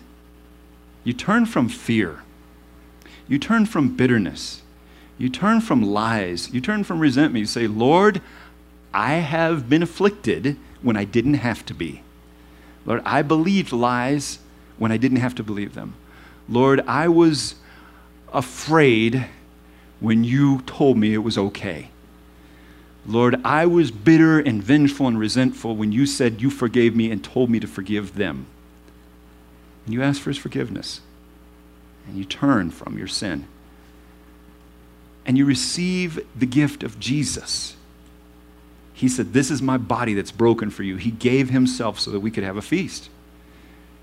You 1.04 1.14
turn 1.14 1.46
from 1.46 1.70
fear. 1.70 2.24
You 3.28 3.40
turn 3.40 3.66
from 3.66 3.96
bitterness. 3.96 4.62
You 5.18 5.30
turn 5.30 5.62
from 5.62 5.82
lies. 5.82 6.54
You 6.54 6.62
turn 6.62 6.84
from 6.84 7.00
resentment. 7.00 7.42
You 7.42 7.48
say, 7.48 7.68
Lord, 7.68 8.22
I 8.94 9.16
have 9.16 9.70
been 9.70 9.84
afflicted 9.84 10.58
when 10.82 10.96
I 10.96 11.04
didn't 11.04 11.36
have 11.36 11.66
to 11.66 11.74
be. 11.74 12.02
Lord, 12.86 13.02
I 13.06 13.22
believed 13.22 13.72
lies 13.72 14.40
when 14.78 14.92
I 14.92 14.98
didn't 14.98 15.18
have 15.18 15.36
to 15.36 15.44
believe 15.44 15.74
them. 15.74 15.96
Lord, 16.48 16.82
I 16.88 17.08
was 17.08 17.56
afraid 18.32 19.26
when 20.00 20.24
you 20.24 20.62
told 20.62 20.98
me 20.98 21.14
it 21.14 21.18
was 21.18 21.38
okay. 21.38 21.90
Lord, 23.06 23.42
I 23.44 23.66
was 23.66 23.90
bitter 23.90 24.40
and 24.40 24.62
vengeful 24.62 25.08
and 25.08 25.18
resentful 25.18 25.76
when 25.76 25.92
you 25.92 26.06
said 26.06 26.42
you 26.42 26.50
forgave 26.50 26.96
me 26.96 27.10
and 27.10 27.24
told 27.24 27.50
me 27.50 27.60
to 27.60 27.68
forgive 27.68 28.16
them. 28.16 28.46
And 29.86 29.94
you 29.94 30.04
ask 30.04 30.22
for 30.22 30.30
his 30.30 30.38
forgiveness. 30.38 31.02
And 32.08 32.18
you 32.18 32.26
turn 32.26 32.72
from 32.72 32.98
your 32.98 33.08
sin. 33.08 33.46
And 35.26 35.38
you 35.38 35.46
receive 35.46 36.26
the 36.38 36.46
gift 36.46 36.84
of 36.84 37.00
Jesus. 37.00 37.76
He 38.94 39.08
said, 39.08 39.34
This 39.34 39.52
is 39.52 39.62
my 39.62 39.78
body 39.78 40.14
that's 40.14 40.32
broken 40.32 40.70
for 40.70 40.84
you. 40.84 40.96
He 40.96 41.12
gave 41.12 41.50
himself 41.50 42.00
so 42.00 42.12
that 42.12 42.22
we 42.22 42.32
could 42.32 42.44
have 42.44 42.58
a 42.58 42.62
feast. 42.62 43.10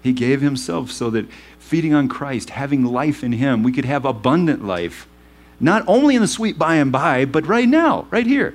He 0.02 0.12
gave 0.12 0.42
himself 0.42 0.90
so 0.90 1.08
that 1.10 1.26
feeding 1.58 1.94
on 1.94 2.08
Christ, 2.08 2.50
having 2.50 2.84
life 2.84 3.24
in 3.24 3.32
him, 3.32 3.62
we 3.62 3.72
could 3.72 3.86
have 3.86 4.04
abundant 4.04 4.64
life. 4.64 5.08
Not 5.58 5.82
only 5.86 6.14
in 6.14 6.20
the 6.20 6.28
sweet 6.28 6.58
by 6.58 6.76
and 6.76 6.92
by, 6.92 7.24
but 7.24 7.46
right 7.46 7.68
now, 7.68 8.06
right 8.10 8.26
here. 8.26 8.54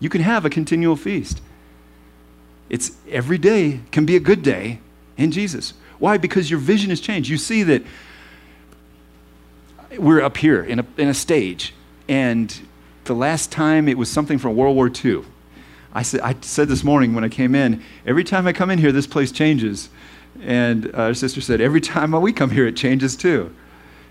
You 0.00 0.10
can 0.10 0.20
have 0.20 0.44
a 0.44 0.50
continual 0.50 0.96
feast. 0.96 1.40
It's 2.68 2.92
every 3.08 3.38
day 3.38 3.80
can 3.90 4.06
be 4.06 4.16
a 4.16 4.20
good 4.20 4.42
day 4.42 4.80
in 5.16 5.30
Jesus. 5.32 5.74
Why? 5.98 6.16
Because 6.16 6.50
your 6.50 6.60
vision 6.60 6.90
has 6.90 7.00
changed. 7.00 7.28
You 7.28 7.36
see 7.36 7.62
that 7.64 7.82
we're 9.98 10.22
up 10.22 10.36
here 10.36 10.62
in 10.62 10.78
a, 10.78 10.86
in 10.96 11.08
a 11.08 11.14
stage, 11.14 11.74
and 12.08 12.60
the 13.04 13.14
last 13.14 13.50
time 13.50 13.88
it 13.88 13.98
was 13.98 14.10
something 14.10 14.38
from 14.38 14.56
World 14.56 14.76
War 14.76 14.90
II. 14.92 15.24
I 15.92 16.02
said, 16.02 16.20
I 16.20 16.36
said 16.40 16.68
this 16.68 16.84
morning 16.84 17.14
when 17.14 17.24
I 17.24 17.28
came 17.28 17.54
in, 17.54 17.82
every 18.06 18.22
time 18.22 18.46
I 18.46 18.52
come 18.52 18.70
in 18.70 18.78
here, 18.78 18.92
this 18.92 19.06
place 19.06 19.32
changes. 19.32 19.88
And 20.42 20.94
our 20.94 21.14
sister 21.14 21.40
said, 21.40 21.60
Every 21.60 21.80
time 21.80 22.12
we 22.12 22.32
come 22.32 22.50
here, 22.50 22.66
it 22.66 22.76
changes 22.76 23.16
too. 23.16 23.54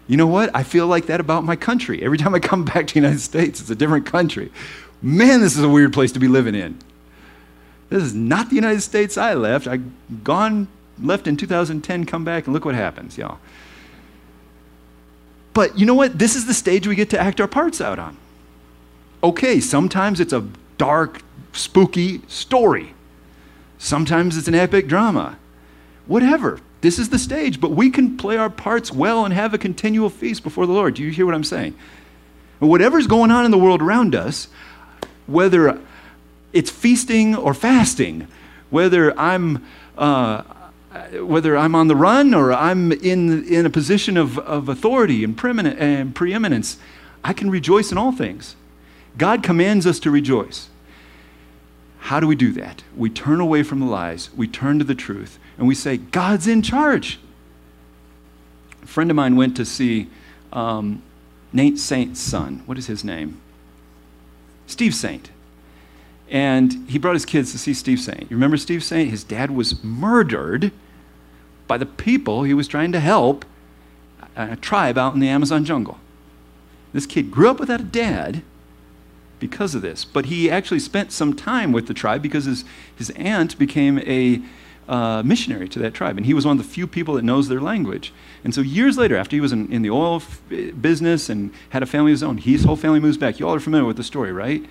You 0.08 0.18
know 0.18 0.28
what? 0.28 0.54
I 0.54 0.64
feel 0.64 0.88
like 0.88 1.06
that 1.06 1.20
about 1.20 1.44
my 1.44 1.56
country. 1.56 2.04
Every 2.04 2.18
time 2.18 2.36
I 2.36 2.40
come 2.40 2.66
back 2.74 2.88
to 2.88 2.94
the 2.94 3.00
United 3.00 3.22
States, 3.22 3.62
it's 3.62 3.70
a 3.70 3.76
different 3.76 4.06
country. 4.06 4.52
Man, 5.02 5.40
this 5.40 5.56
is 5.56 5.64
a 5.64 5.70
weird 5.70 5.94
place 5.94 6.12
to 6.12 6.20
be 6.20 6.28
living 6.28 6.56
in. 6.56 6.78
This 7.90 8.04
is 8.04 8.14
not 8.14 8.50
the 8.50 8.56
United 8.56 8.82
States 8.82 9.18
I 9.18 9.34
left. 9.34 9.66
I 9.66 9.80
gone 10.24 10.68
left 11.02 11.26
in 11.26 11.38
2010, 11.38 12.06
come 12.06 12.26
back, 12.26 12.46
and 12.46 12.54
look 12.54 12.66
what 12.66 12.76
happens, 12.76 13.18
y'all. 13.18 13.40
But 15.60 15.78
you 15.78 15.86
know 15.86 15.94
what? 15.94 16.18
This 16.18 16.38
is 16.38 16.46
the 16.46 16.54
stage 16.54 16.88
we 16.88 16.96
get 16.96 17.10
to 17.10 17.20
act 17.20 17.42
our 17.42 17.48
parts 17.48 17.82
out 17.82 18.00
on. 18.00 18.16
Okay, 19.22 19.60
sometimes 19.60 20.22
it's 20.22 20.32
a 20.32 20.48
dark, 20.78 21.22
spooky 21.52 22.22
story. 22.30 22.94
Sometimes 23.78 24.38
it's 24.38 24.48
an 24.48 24.56
epic 24.56 24.88
drama 24.88 25.38
whatever. 26.08 26.62
This 26.80 26.98
is 26.98 27.10
the 27.10 27.20
stage, 27.20 27.60
but 27.60 27.72
we 27.72 27.90
can 27.90 28.16
play 28.16 28.38
our 28.38 28.50
parts 28.50 28.94
well 28.94 29.26
and 29.26 29.34
have 29.34 29.54
a 29.54 29.58
continual 29.58 30.10
feast 30.10 30.44
before 30.44 30.66
the 30.66 30.72
Lord. 30.72 30.94
Do 30.94 31.04
you 31.04 31.12
hear 31.12 31.26
what 31.26 31.36
I'm 31.36 31.44
saying? 31.44 31.76
Whatever's 32.60 33.06
going 33.06 33.30
on 33.30 33.44
in 33.44 33.52
the 33.52 33.58
world 33.58 33.82
around 33.82 34.16
us, 34.16 34.48
whether 35.28 35.78
it's 36.54 36.72
feasting 36.72 37.36
or 37.36 37.54
fasting, 37.54 38.30
whether 38.70 39.14
I'm 39.20 39.66
uh, 39.98 40.44
whether 41.22 41.56
I'm 41.56 41.76
on 41.76 41.88
the 41.88 41.96
run 41.96 42.34
or 42.34 42.52
I'm 42.52 42.92
in, 42.92 43.46
in 43.46 43.66
a 43.66 43.70
position 43.70 44.18
of, 44.18 44.40
of 44.40 44.70
authority 44.70 45.24
and, 45.24 45.40
and 45.44 46.16
preeminence, 46.16 46.78
I 47.24 47.34
can 47.34 47.52
rejoice 47.52 47.92
in 47.92 47.98
all 47.98 48.12
things. 48.12 48.56
God 49.18 49.44
commands 49.44 49.86
us 49.86 50.00
to 50.02 50.12
rejoice. 50.12 50.70
How 52.00 52.20
do 52.20 52.28
we 52.28 52.36
do 52.36 52.52
that? 52.54 52.84
We 52.96 53.10
turn 53.10 53.40
away 53.40 53.62
from 53.64 53.80
the 53.80 53.86
lies, 53.86 54.30
we 54.36 54.48
turn 54.48 54.80
to 54.80 54.86
the 54.86 54.96
truth, 54.96 55.38
and 55.58 55.68
we 55.68 55.76
say, 55.76 55.98
God's 55.98 56.48
in 56.48 56.62
charge. 56.62 57.20
A 58.82 58.88
friend 58.88 59.12
of 59.12 59.16
mine 59.16 59.36
went 59.36 59.56
to 59.58 59.66
see 59.66 60.10
um, 60.54 61.04
Nate 61.52 61.78
Saint's 61.78 62.20
son. 62.20 62.64
What 62.66 62.78
is 62.78 62.88
his 62.88 63.04
name? 63.04 63.40
Steve 64.66 64.96
Saint. 64.96 65.30
And 66.30 66.88
he 66.90 67.00
brought 67.00 67.16
his 67.16 67.26
kids 67.26 67.52
to 67.52 67.58
see 67.58 67.74
Steve 67.74 68.00
Saint. 68.00 68.22
You 68.22 68.38
remember 68.38 68.58
Steve 68.58 68.84
Saint? 68.84 69.10
His 69.10 69.24
dad 69.24 69.52
was 69.52 69.84
murdered 69.84 70.72
by 71.68 71.78
the 71.78 71.86
people 71.86 72.44
he 72.44 72.54
was 72.54 72.68
trying 72.68 72.92
to 72.92 73.00
help, 73.00 73.46
a 74.36 74.56
tribe 74.56 74.98
out 74.98 75.14
in 75.14 75.20
the 75.20 75.28
Amazon 75.28 75.66
jungle. 75.66 76.00
This 76.94 77.06
kid 77.06 77.32
grew 77.32 77.50
up 77.50 77.60
without 77.60 77.82
a 77.82 77.84
dad 77.84 78.44
because 79.40 79.76
of 79.76 79.82
this. 79.82 80.06
But 80.06 80.26
he 80.26 80.50
actually 80.50 80.80
spent 80.80 81.12
some 81.12 81.34
time 81.34 81.72
with 81.72 81.88
the 81.88 81.94
tribe 81.94 82.22
because 82.22 82.46
his, 82.46 82.64
his 82.96 83.10
aunt 83.12 83.58
became 83.58 84.00
a 84.00 84.42
uh, 84.88 85.22
missionary 85.24 85.70
to 85.70 85.80
that 85.80 85.94
tribe. 85.94 86.18
And 86.18 86.26
he 86.26 86.34
was 86.34 86.46
one 86.46 86.60
of 86.60 86.66
the 86.66 86.70
few 86.70 86.88
people 86.88 87.14
that 87.14 87.24
knows 87.24 87.48
their 87.48 87.62
language. 87.62 88.12
And 88.44 88.54
so 88.54 88.62
years 88.62 88.98
later, 88.98 89.16
after 89.16 89.36
he 89.36 89.40
was 89.40 89.52
in, 89.52 89.72
in 89.72 89.82
the 89.82 89.92
oil 89.92 90.16
f- 90.16 90.42
business 90.82 91.30
and 91.30 91.54
had 91.70 91.84
a 91.84 91.86
family 91.86 92.12
of 92.12 92.16
his 92.16 92.24
own, 92.24 92.38
his 92.38 92.64
whole 92.64 92.76
family 92.76 93.00
moves 93.00 93.18
back. 93.18 93.40
You 93.40 93.48
all 93.48 93.56
are 93.56 93.60
familiar 93.60 93.86
with 93.86 93.98
the 93.98 94.04
story, 94.04 94.32
right? 94.32 94.66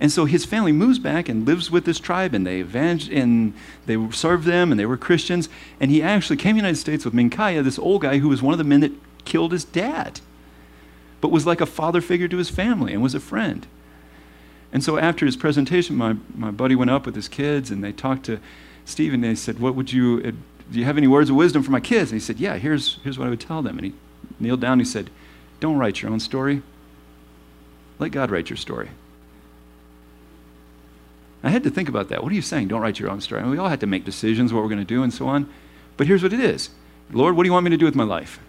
And 0.00 0.10
so 0.10 0.24
his 0.24 0.46
family 0.46 0.72
moves 0.72 0.98
back 0.98 1.28
and 1.28 1.46
lives 1.46 1.70
with 1.70 1.84
this 1.84 2.00
tribe, 2.00 2.32
and 2.32 2.46
they 2.46 2.62
and 2.62 3.52
they 3.84 4.10
serve 4.10 4.44
them, 4.44 4.70
and 4.70 4.80
they 4.80 4.86
were 4.86 4.96
Christians. 4.96 5.50
And 5.78 5.90
he 5.90 6.02
actually 6.02 6.38
came 6.38 6.56
to 6.56 6.62
the 6.62 6.66
United 6.66 6.80
States 6.80 7.04
with 7.04 7.12
Mincaye, 7.12 7.62
this 7.62 7.78
old 7.78 8.02
guy 8.02 8.18
who 8.18 8.30
was 8.30 8.40
one 8.40 8.54
of 8.54 8.58
the 8.58 8.64
men 8.64 8.80
that 8.80 8.92
killed 9.26 9.52
his 9.52 9.64
dad, 9.64 10.20
but 11.20 11.30
was 11.30 11.46
like 11.46 11.60
a 11.60 11.66
father 11.66 12.00
figure 12.00 12.28
to 12.28 12.38
his 12.38 12.48
family 12.48 12.94
and 12.94 13.02
was 13.02 13.14
a 13.14 13.20
friend. 13.20 13.66
And 14.72 14.82
so 14.82 14.96
after 14.96 15.26
his 15.26 15.36
presentation, 15.36 15.96
my, 15.96 16.16
my 16.34 16.50
buddy 16.50 16.74
went 16.74 16.90
up 16.90 17.04
with 17.04 17.14
his 17.14 17.28
kids 17.28 17.70
and 17.70 17.84
they 17.84 17.92
talked 17.92 18.24
to 18.26 18.40
Steve 18.86 19.12
and 19.12 19.22
they 19.22 19.34
said, 19.34 19.58
What 19.58 19.74
would 19.74 19.92
you, 19.92 20.22
uh, 20.24 20.30
do 20.72 20.78
you 20.78 20.86
have 20.86 20.96
any 20.96 21.08
words 21.08 21.28
of 21.28 21.36
wisdom 21.36 21.62
for 21.62 21.72
my 21.72 21.80
kids? 21.80 22.10
And 22.10 22.20
he 22.20 22.24
said, 22.24 22.38
Yeah, 22.38 22.56
here's, 22.56 22.98
here's 23.02 23.18
what 23.18 23.26
I 23.26 23.30
would 23.30 23.40
tell 23.40 23.60
them. 23.60 23.76
And 23.76 23.86
he 23.88 23.92
kneeled 24.38 24.60
down 24.60 24.74
and 24.74 24.80
he 24.80 24.86
said, 24.86 25.10
Don't 25.58 25.76
write 25.76 26.00
your 26.00 26.10
own 26.10 26.20
story. 26.20 26.62
Let 27.98 28.12
God 28.12 28.30
write 28.30 28.48
your 28.48 28.56
story. 28.56 28.90
I 31.42 31.50
had 31.50 31.62
to 31.62 31.70
think 31.70 31.88
about 31.88 32.08
that. 32.10 32.22
What 32.22 32.32
are 32.32 32.34
you 32.34 32.42
saying? 32.42 32.68
Don't 32.68 32.80
write 32.80 32.98
your 32.98 33.10
own 33.10 33.20
story. 33.20 33.40
I 33.40 33.44
mean, 33.44 33.52
we 33.52 33.58
all 33.58 33.68
had 33.68 33.80
to 33.80 33.86
make 33.86 34.04
decisions, 34.04 34.52
what 34.52 34.62
we're 34.62 34.68
going 34.68 34.78
to 34.78 34.84
do, 34.84 35.02
and 35.02 35.12
so 35.12 35.26
on. 35.26 35.48
But 35.96 36.06
here's 36.06 36.22
what 36.22 36.32
it 36.32 36.40
is 36.40 36.70
Lord, 37.12 37.36
what 37.36 37.44
do 37.44 37.48
you 37.48 37.52
want 37.52 37.64
me 37.64 37.70
to 37.70 37.76
do 37.76 37.86
with 37.86 37.94
my 37.94 38.04
life? 38.04 38.40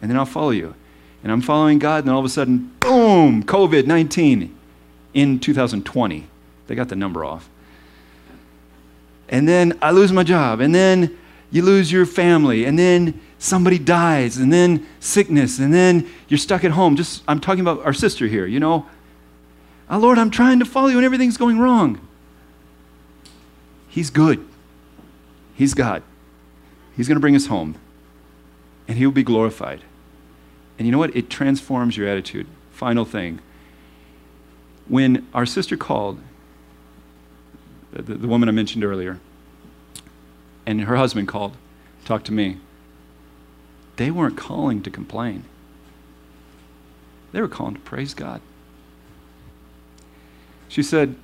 And 0.00 0.10
then 0.10 0.18
I'll 0.18 0.26
follow 0.26 0.50
you. 0.50 0.74
And 1.22 1.30
I'm 1.30 1.40
following 1.40 1.78
God, 1.78 2.04
and 2.04 2.12
all 2.12 2.18
of 2.18 2.24
a 2.24 2.28
sudden, 2.28 2.74
boom, 2.80 3.44
COVID 3.44 3.86
19 3.86 4.56
in 5.14 5.38
2020. 5.38 6.26
They 6.66 6.74
got 6.74 6.88
the 6.88 6.96
number 6.96 7.24
off. 7.24 7.48
And 9.28 9.48
then 9.48 9.78
I 9.80 9.90
lose 9.90 10.12
my 10.12 10.22
job. 10.22 10.60
And 10.60 10.74
then 10.74 11.16
you 11.50 11.62
lose 11.62 11.90
your 11.92 12.06
family. 12.06 12.64
And 12.64 12.78
then 12.78 13.20
somebody 13.38 13.78
dies. 13.78 14.36
And 14.36 14.52
then 14.52 14.86
sickness. 15.00 15.58
And 15.58 15.72
then 15.72 16.10
you're 16.28 16.38
stuck 16.38 16.64
at 16.64 16.72
home. 16.72 16.96
Just, 16.96 17.22
I'm 17.28 17.40
talking 17.40 17.60
about 17.60 17.84
our 17.84 17.92
sister 17.92 18.26
here, 18.26 18.46
you 18.46 18.60
know. 18.60 18.86
Oh, 19.92 19.98
Lord, 19.98 20.18
I'm 20.18 20.30
trying 20.30 20.58
to 20.58 20.64
follow 20.64 20.88
you 20.88 20.96
and 20.96 21.04
everything's 21.04 21.36
going 21.36 21.58
wrong. 21.58 22.00
He's 23.88 24.08
good. 24.08 24.48
He's 25.54 25.74
God. 25.74 26.02
He's 26.96 27.08
going 27.08 27.16
to 27.16 27.20
bring 27.20 27.36
us 27.36 27.46
home. 27.46 27.76
And 28.88 28.96
He 28.96 29.04
will 29.04 29.12
be 29.12 29.22
glorified. 29.22 29.82
And 30.78 30.86
you 30.86 30.92
know 30.92 30.98
what? 30.98 31.14
It 31.14 31.28
transforms 31.28 31.98
your 31.98 32.08
attitude. 32.08 32.46
Final 32.72 33.04
thing 33.04 33.40
when 34.88 35.28
our 35.34 35.46
sister 35.46 35.76
called, 35.76 36.18
the, 37.92 38.02
the 38.02 38.26
woman 38.26 38.48
I 38.48 38.52
mentioned 38.52 38.84
earlier, 38.84 39.20
and 40.64 40.80
her 40.80 40.96
husband 40.96 41.28
called, 41.28 41.56
talked 42.04 42.26
to 42.26 42.32
me, 42.32 42.58
they 43.96 44.10
weren't 44.10 44.38
calling 44.38 44.82
to 44.82 44.90
complain. 44.90 45.44
They 47.32 47.42
were 47.42 47.48
calling 47.48 47.74
to 47.74 47.80
praise 47.80 48.14
God. 48.14 48.40
She 50.72 50.82
said, 50.82 51.16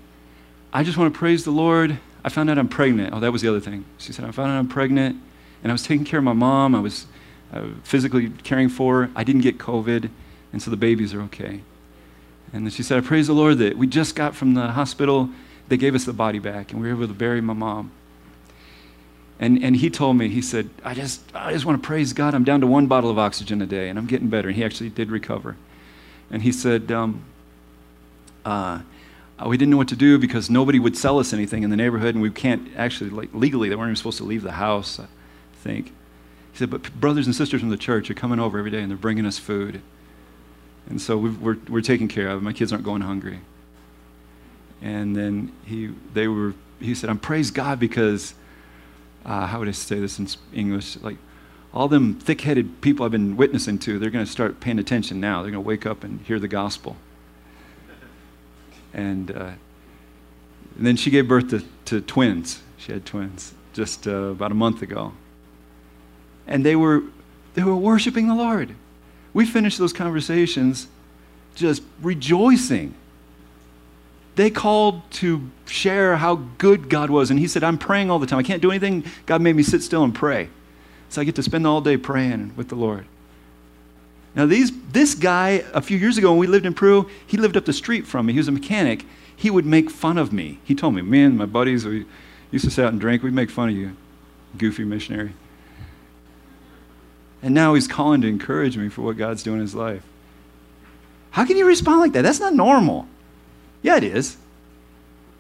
I 0.75 0.85
just 0.85 0.99
want 0.99 1.15
to 1.15 1.19
praise 1.19 1.43
the 1.47 1.51
Lord. 1.51 1.99
I 2.23 2.29
found 2.29 2.51
out 2.51 2.59
I'm 2.59 2.69
pregnant. 2.69 3.15
Oh, 3.15 3.21
that 3.21 3.33
was 3.33 3.41
the 3.41 3.49
other 3.49 3.61
thing. 3.61 3.87
She 3.97 4.13
said, 4.13 4.27
I 4.27 4.31
found 4.31 4.51
out 4.51 4.59
I'm 4.59 4.69
pregnant, 4.69 5.17
and 5.63 5.73
I 5.73 5.75
was 5.75 5.83
taking 5.83 6.05
care 6.05 6.19
of 6.19 6.25
my 6.25 6.35
mom. 6.35 6.75
I 6.75 6.81
was 6.81 7.07
uh, 7.55 7.69
physically 7.83 8.29
caring 8.29 8.69
for 8.69 9.05
her. 9.05 9.11
I 9.17 9.25
didn't 9.25 9.41
get 9.41 9.57
COVID, 9.57 10.11
and 10.53 10.61
so 10.61 10.71
the 10.71 10.77
babies 10.77 11.15
are 11.15 11.23
okay. 11.23 11.63
And 12.53 12.67
then 12.67 12.71
she 12.71 12.83
said, 12.83 12.99
I 12.99 13.01
praise 13.01 13.27
the 13.27 13.33
Lord 13.33 13.57
that 13.57 13.79
we 13.79 13.87
just 13.87 14.15
got 14.15 14.37
from 14.37 14.53
the 14.53 14.67
hospital. 14.67 15.31
They 15.69 15.79
gave 15.79 15.95
us 15.95 16.05
the 16.05 16.13
body 16.13 16.41
back, 16.41 16.73
and 16.73 16.83
we 16.83 16.89
were 16.89 16.97
able 16.97 17.09
to 17.09 17.15
bury 17.15 17.41
my 17.41 17.55
mom. 17.55 17.91
And, 19.41 19.65
and 19.65 19.77
he 19.77 19.89
told 19.89 20.19
me, 20.19 20.29
he 20.29 20.43
said, 20.43 20.69
I 20.85 20.93
just, 20.93 21.23
I 21.35 21.55
just 21.55 21.65
want 21.65 21.83
to 21.83 21.87
praise 21.87 22.13
God. 22.13 22.35
I'm 22.35 22.45
down 22.45 22.61
to 22.61 22.67
one 22.67 22.87
bottle 22.87 23.09
of 23.09 23.19
oxygen 23.19 23.63
a 23.63 23.67
day, 23.67 23.89
and 23.89 23.99
I'm 23.99 24.07
getting 24.07 24.29
better. 24.29 24.49
And 24.49 24.57
he 24.59 24.63
actually 24.63 24.91
did 24.91 25.11
recover. 25.11 25.57
And 26.31 26.43
he 26.43 26.53
said, 26.53 26.93
um, 26.93 27.25
uh, 28.45 28.81
we 29.47 29.57
didn't 29.57 29.71
know 29.71 29.77
what 29.77 29.89
to 29.89 29.97
do 29.97 30.19
because 30.19 30.51
nobody 30.51 30.79
would 30.79 30.97
sell 30.97 31.19
us 31.19 31.33
anything 31.33 31.63
in 31.63 31.71
the 31.71 31.77
neighborhood, 31.77 32.15
and 32.15 32.23
we 32.23 32.31
can't 32.31 32.69
actually, 32.77 33.11
like, 33.11 33.29
legally, 33.33 33.69
they 33.69 33.77
weren't 33.77 33.89
even 33.89 33.97
supposed 33.97 34.19
to 34.19 34.25
leave 34.25 34.43
the 34.43 34.53
house, 34.53 34.99
I 34.99 35.07
think. 35.63 35.89
He 36.53 36.59
said, 36.59 36.71
but 36.71 36.93
brothers 36.99 37.27
and 37.27 37.35
sisters 37.35 37.61
from 37.61 37.71
the 37.71 37.77
church 37.77 38.11
are 38.11 38.15
coming 38.15 38.41
over 38.41 38.59
every 38.59 38.71
day, 38.71 38.81
and 38.81 38.91
they're 38.91 38.99
bringing 38.99 39.27
us 39.27 39.39
food. 39.39 39.81
And 40.89 41.01
so 41.01 41.17
we 41.17 41.29
are 41.49 41.59
we're 41.69 41.83
taken 41.83 42.09
care 42.09 42.31
of. 42.31 42.43
My 42.43 42.53
kids 42.53 42.73
aren't 42.73 42.85
going 42.85 43.03
hungry. 43.03 43.41
And 44.81 45.15
then 45.15 45.53
he, 45.65 45.91
they 46.15 46.29
were, 46.29 46.55
he 46.81 46.95
said, 46.95 47.11
I'm 47.11 47.19
praise 47.19 47.51
God 47.51 47.79
because 47.79 48.35
uh, 49.25 49.47
how 49.47 49.59
would 49.59 49.69
I 49.69 49.73
say 49.73 50.01
this 50.01 50.19
in 50.19 50.29
English? 50.53 50.97
Like, 50.97 51.19
all 51.75 51.87
them 51.89 52.15
thick 52.15 52.41
headed 52.41 52.81
people 52.81 53.05
I've 53.05 53.13
been 53.13 53.37
witnessing 53.37 53.79
to, 53.81 53.99
they're 53.99 54.11
going 54.11 54.25
to 54.25 54.31
start 54.31 54.61
paying 54.61 54.79
attention 54.79 55.21
now. 55.21 55.43
They're 55.43 55.51
going 55.51 55.63
to 55.63 55.69
wake 55.69 55.85
up 55.85 56.03
and 56.03 56.21
hear 56.23 56.39
the 56.41 56.49
gospel. 56.49 56.97
And, 58.93 59.31
uh, 59.31 59.53
and 60.77 60.87
then 60.87 60.97
she 60.97 61.11
gave 61.11 61.29
birth 61.29 61.51
to, 61.51 61.63
to 61.87 62.01
twins. 62.01 62.63
She 62.77 62.93
had 62.93 63.05
twins 63.05 63.55
just 63.73 64.07
uh, 64.07 64.11
about 64.11 64.51
a 64.51 64.55
month 64.55 64.83
ago. 64.83 65.13
And 66.47 66.65
they 66.65 66.77
were, 66.77 67.03
they 67.55 67.63
were 67.63 67.77
worshiping 67.77 68.29
the 68.29 68.35
Lord. 68.35 68.75
We 69.35 69.45
finished 69.47 69.79
those 69.79 69.93
conversations 69.93 70.89
just 71.55 71.83
rejoicing 72.01 72.95
they 74.39 74.51
called 74.51 75.03
to 75.11 75.51
share 75.67 76.17
how 76.17 76.37
good 76.59 76.89
God 76.89 77.11
was. 77.11 77.29
And 77.33 77.41
he 77.41 77.49
said, 77.49 77.65
I'm 77.65 77.77
praying 77.77 78.09
all 78.09 78.21
the 78.21 78.27
time. 78.27 78.39
I 78.39 78.45
can't 78.45 78.63
do 78.63 78.71
anything. 78.71 79.05
God 79.27 79.43
made 79.43 79.57
me 79.57 79.65
sit 79.65 79.83
still 79.83 80.05
and 80.05 80.15
pray. 80.15 80.49
So 81.09 81.21
I 81.21 81.25
get 81.25 81.35
to 81.35 81.43
spend 81.43 81.67
all 81.67 81.81
day 81.81 81.97
praying 81.97 82.53
with 82.55 82.69
the 82.69 82.77
Lord. 82.77 83.07
Now, 84.35 84.47
these, 84.47 84.71
this 84.91 85.15
guy, 85.15 85.65
a 85.73 85.81
few 85.81 85.99
years 85.99 86.19
ago 86.19 86.31
when 86.31 86.39
we 86.39 86.47
lived 86.47 86.67
in 86.67 86.75
Peru, 86.75 87.09
he 87.27 87.37
lived 87.37 87.57
up 87.57 87.65
the 87.65 87.73
street 87.73 88.07
from 88.07 88.27
me. 88.27 88.35
He 88.35 88.39
was 88.39 88.49
a 88.49 88.53
mechanic. 88.53 89.05
He 89.35 89.51
would 89.51 89.67
make 89.67 89.91
fun 89.91 90.19
of 90.19 90.33
me. 90.33 90.59
He 90.65 90.75
told 90.75 90.95
me, 90.95 91.03
man, 91.03 91.37
my 91.37 91.47
buddies, 91.47 91.85
we 91.85 92.07
used 92.51 92.65
to 92.65 92.71
sit 92.71 92.85
out 92.85 92.93
and 92.93 93.01
drink. 93.01 93.23
We'd 93.23 93.33
make 93.33 93.51
fun 93.51 93.69
of 93.71 93.75
you, 93.75 93.97
goofy 94.57 94.85
missionary. 94.85 95.33
And 97.43 97.55
now 97.55 97.75
he's 97.75 97.87
calling 97.87 98.21
to 98.23 98.29
encourage 98.29 98.77
me 98.77 98.89
for 98.89 99.03
what 99.03 99.17
God's 99.17 99.43
doing 99.43 99.57
in 99.57 99.63
his 99.63 99.75
life. 99.75 100.03
How 101.31 101.45
can 101.45 101.57
you 101.57 101.67
respond 101.67 102.01
like 102.01 102.13
that? 102.13 102.23
That's 102.23 102.41
not 102.41 102.55
normal. 102.55 103.07
Yeah, 103.83 103.97
it 103.97 104.05
is. 104.05 104.37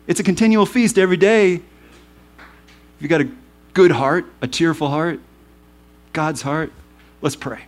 It's 0.06 0.20
a 0.20 0.24
continual 0.24 0.64
feast 0.64 0.96
every 0.96 1.16
day. 1.16 1.54
If 1.54 1.62
you 3.00 3.08
got 3.08 3.20
a 3.20 3.28
good 3.74 3.90
heart, 3.90 4.26
a 4.40 4.46
cheerful 4.46 4.88
heart, 4.88 5.20
God's 6.12 6.42
heart, 6.42 6.72
let's 7.20 7.36
pray. 7.36 7.67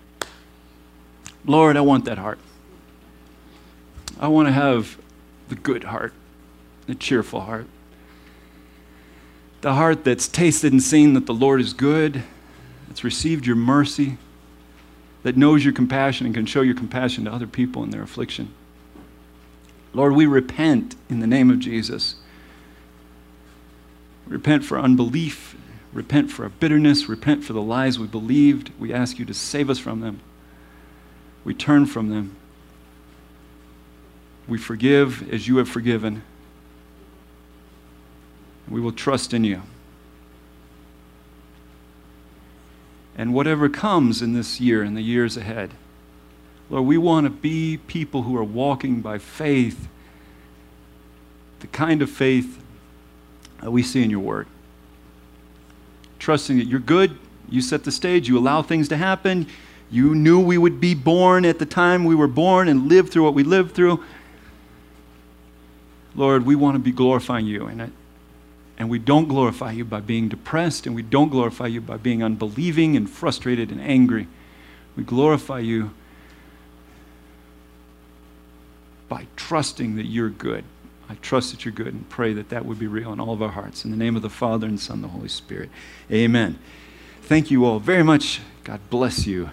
Lord, 1.45 1.77
I 1.77 1.81
want 1.81 2.05
that 2.05 2.19
heart. 2.19 2.39
I 4.19 4.29
want 4.29 4.49
to 4.49 4.53
have 4.53 4.99
the 5.49 5.55
good 5.55 5.85
heart, 5.85 6.13
the 6.87 6.95
cheerful 6.95 7.41
heart. 7.41 7.67
The 9.63 9.75
heart 9.75 10.05
that's 10.05 10.29
tasted 10.29 10.73
and 10.73 10.83
seen 10.83 11.15
that 11.15 11.27
the 11.27 11.35
Lord 11.35 11.61
is 11.61 11.73
good, 11.73 12.23
that's 12.89 13.05
received 13.05 13.47
your 13.47 13.57
mercy, 13.57 14.17
that 15.23 15.37
knows 15.37 15.65
your 15.65 15.75
compassion 15.75 16.27
and 16.27 16.35
can 16.35 16.47
show 16.47 16.63
your 16.63 16.75
compassion 16.75 17.25
to 17.25 17.33
other 17.33 17.47
people 17.47 17.83
in 17.83 17.91
their 17.91 18.03
affliction. 18.03 18.55
Lord, 19.93 20.15
we 20.15 20.27
repent 20.27 20.97
in 21.09 21.21
the 21.21 21.27
name 21.27 21.51
of 21.51 21.59
Jesus. 21.59 22.17
Repent 24.27 24.65
for 24.65 24.79
unbelief, 24.79 25.57
repent 25.93 26.31
for 26.31 26.45
our 26.45 26.49
bitterness, 26.49 27.09
repent 27.09 27.43
for 27.45 27.53
the 27.53 27.63
lies 27.63 27.99
we 27.99 28.07
believed. 28.07 28.71
We 28.79 28.93
ask 28.93 29.19
you 29.19 29.25
to 29.25 29.35
save 29.35 29.69
us 29.69 29.79
from 29.79 30.01
them. 30.01 30.21
We 31.45 31.55
turn 31.55 31.87
from 31.87 32.11
them. 32.11 32.37
We 34.47 34.59
forgive 34.59 35.33
as 35.33 35.47
you 35.49 35.59
have 35.59 35.69
forgiven. 35.69 36.23
We 38.69 38.81
will 38.81 38.93
trust 38.93 39.33
in 39.33 39.45
you. 39.45 39.63
And 43.17 43.35
whatever 43.35 43.69
comes 43.69 44.23
in 44.23 44.33
this 44.33 44.61
year 44.61 44.83
and 44.83 44.97
the 44.97 45.03
years 45.03 45.37
ahead, 45.37 45.73
Lord, 46.71 46.87
we 46.87 46.97
want 46.97 47.25
to 47.25 47.31
be 47.31 47.79
people 47.87 48.23
who 48.23 48.37
are 48.37 48.45
walking 48.45 49.01
by 49.01 49.19
faith, 49.19 49.89
the 51.59 51.67
kind 51.67 52.01
of 52.01 52.09
faith 52.09 52.63
that 53.61 53.71
we 53.71 53.83
see 53.83 54.03
in 54.03 54.11
your 54.11 54.21
word. 54.21 54.47
Trusting 56.19 56.59
that 56.59 56.67
you're 56.67 56.79
good, 56.79 57.19
you 57.49 57.61
set 57.61 57.85
the 57.85 57.93
stage, 57.93 58.29
you 58.29 58.39
allow 58.39 58.63
things 58.63 58.89
to 58.89 58.97
happen. 58.97 59.47
You 59.91 60.15
knew 60.15 60.41
we 60.41 60.57
would 60.57 60.81
be 60.81 60.95
born 60.95 61.45
at 61.45 61.59
the 61.59 61.67
time 61.67 62.05
we 62.05 62.15
were 62.15 62.29
born 62.29 62.69
and 62.69 62.89
live 62.89 63.11
through 63.11 63.25
what 63.25 63.35
we 63.35 63.43
lived 63.43 63.75
through. 63.75 64.03
Lord, 66.15 66.47
we 66.47 66.55
want 66.55 66.77
to 66.77 66.79
be 66.79 66.93
glorifying 66.93 67.47
you 67.47 67.67
it. 67.69 67.91
And 68.79 68.89
we 68.89 68.99
don't 68.99 69.29
glorify 69.29 69.73
you 69.73 69.85
by 69.85 70.01
being 70.01 70.29
depressed, 70.29 70.87
and 70.87 70.95
we 70.95 71.03
don't 71.03 71.29
glorify 71.29 71.67
you 71.67 71.81
by 71.81 71.99
being 71.99 72.23
unbelieving 72.23 72.97
and 72.97 73.11
frustrated 73.11 73.71
and 73.71 73.81
angry. 73.81 74.27
We 74.97 75.05
glorify 75.05 75.59
you 75.59 75.91
by 79.09 79.27
trusting 79.37 79.97
that 79.97 80.07
you're 80.07 80.31
good. 80.31 80.65
I 81.11 81.17
trust 81.17 81.51
that 81.51 81.65
you're 81.65 81.75
good 81.75 81.93
and 81.93 82.09
pray 82.09 82.33
that 82.33 82.49
that 82.51 82.65
would 82.65 82.79
be 82.79 82.87
real 82.87 83.13
in 83.13 83.21
all 83.21 83.35
of 83.35 83.43
our 83.43 83.51
hearts. 83.51 83.85
In 83.85 83.91
the 83.91 83.97
name 83.97 84.17
of 84.17 84.23
the 84.23 84.31
Father 84.31 84.67
and 84.67 84.79
Son 84.79 84.95
and 84.95 85.05
the 85.05 85.09
Holy 85.09 85.29
Spirit. 85.29 85.69
Amen. 86.11 86.59
Thank 87.23 87.51
you 87.51 87.65
all 87.65 87.81
very 87.81 88.05
much. 88.05 88.41
God 88.65 88.81
bless 88.89 89.27
you. 89.27 89.51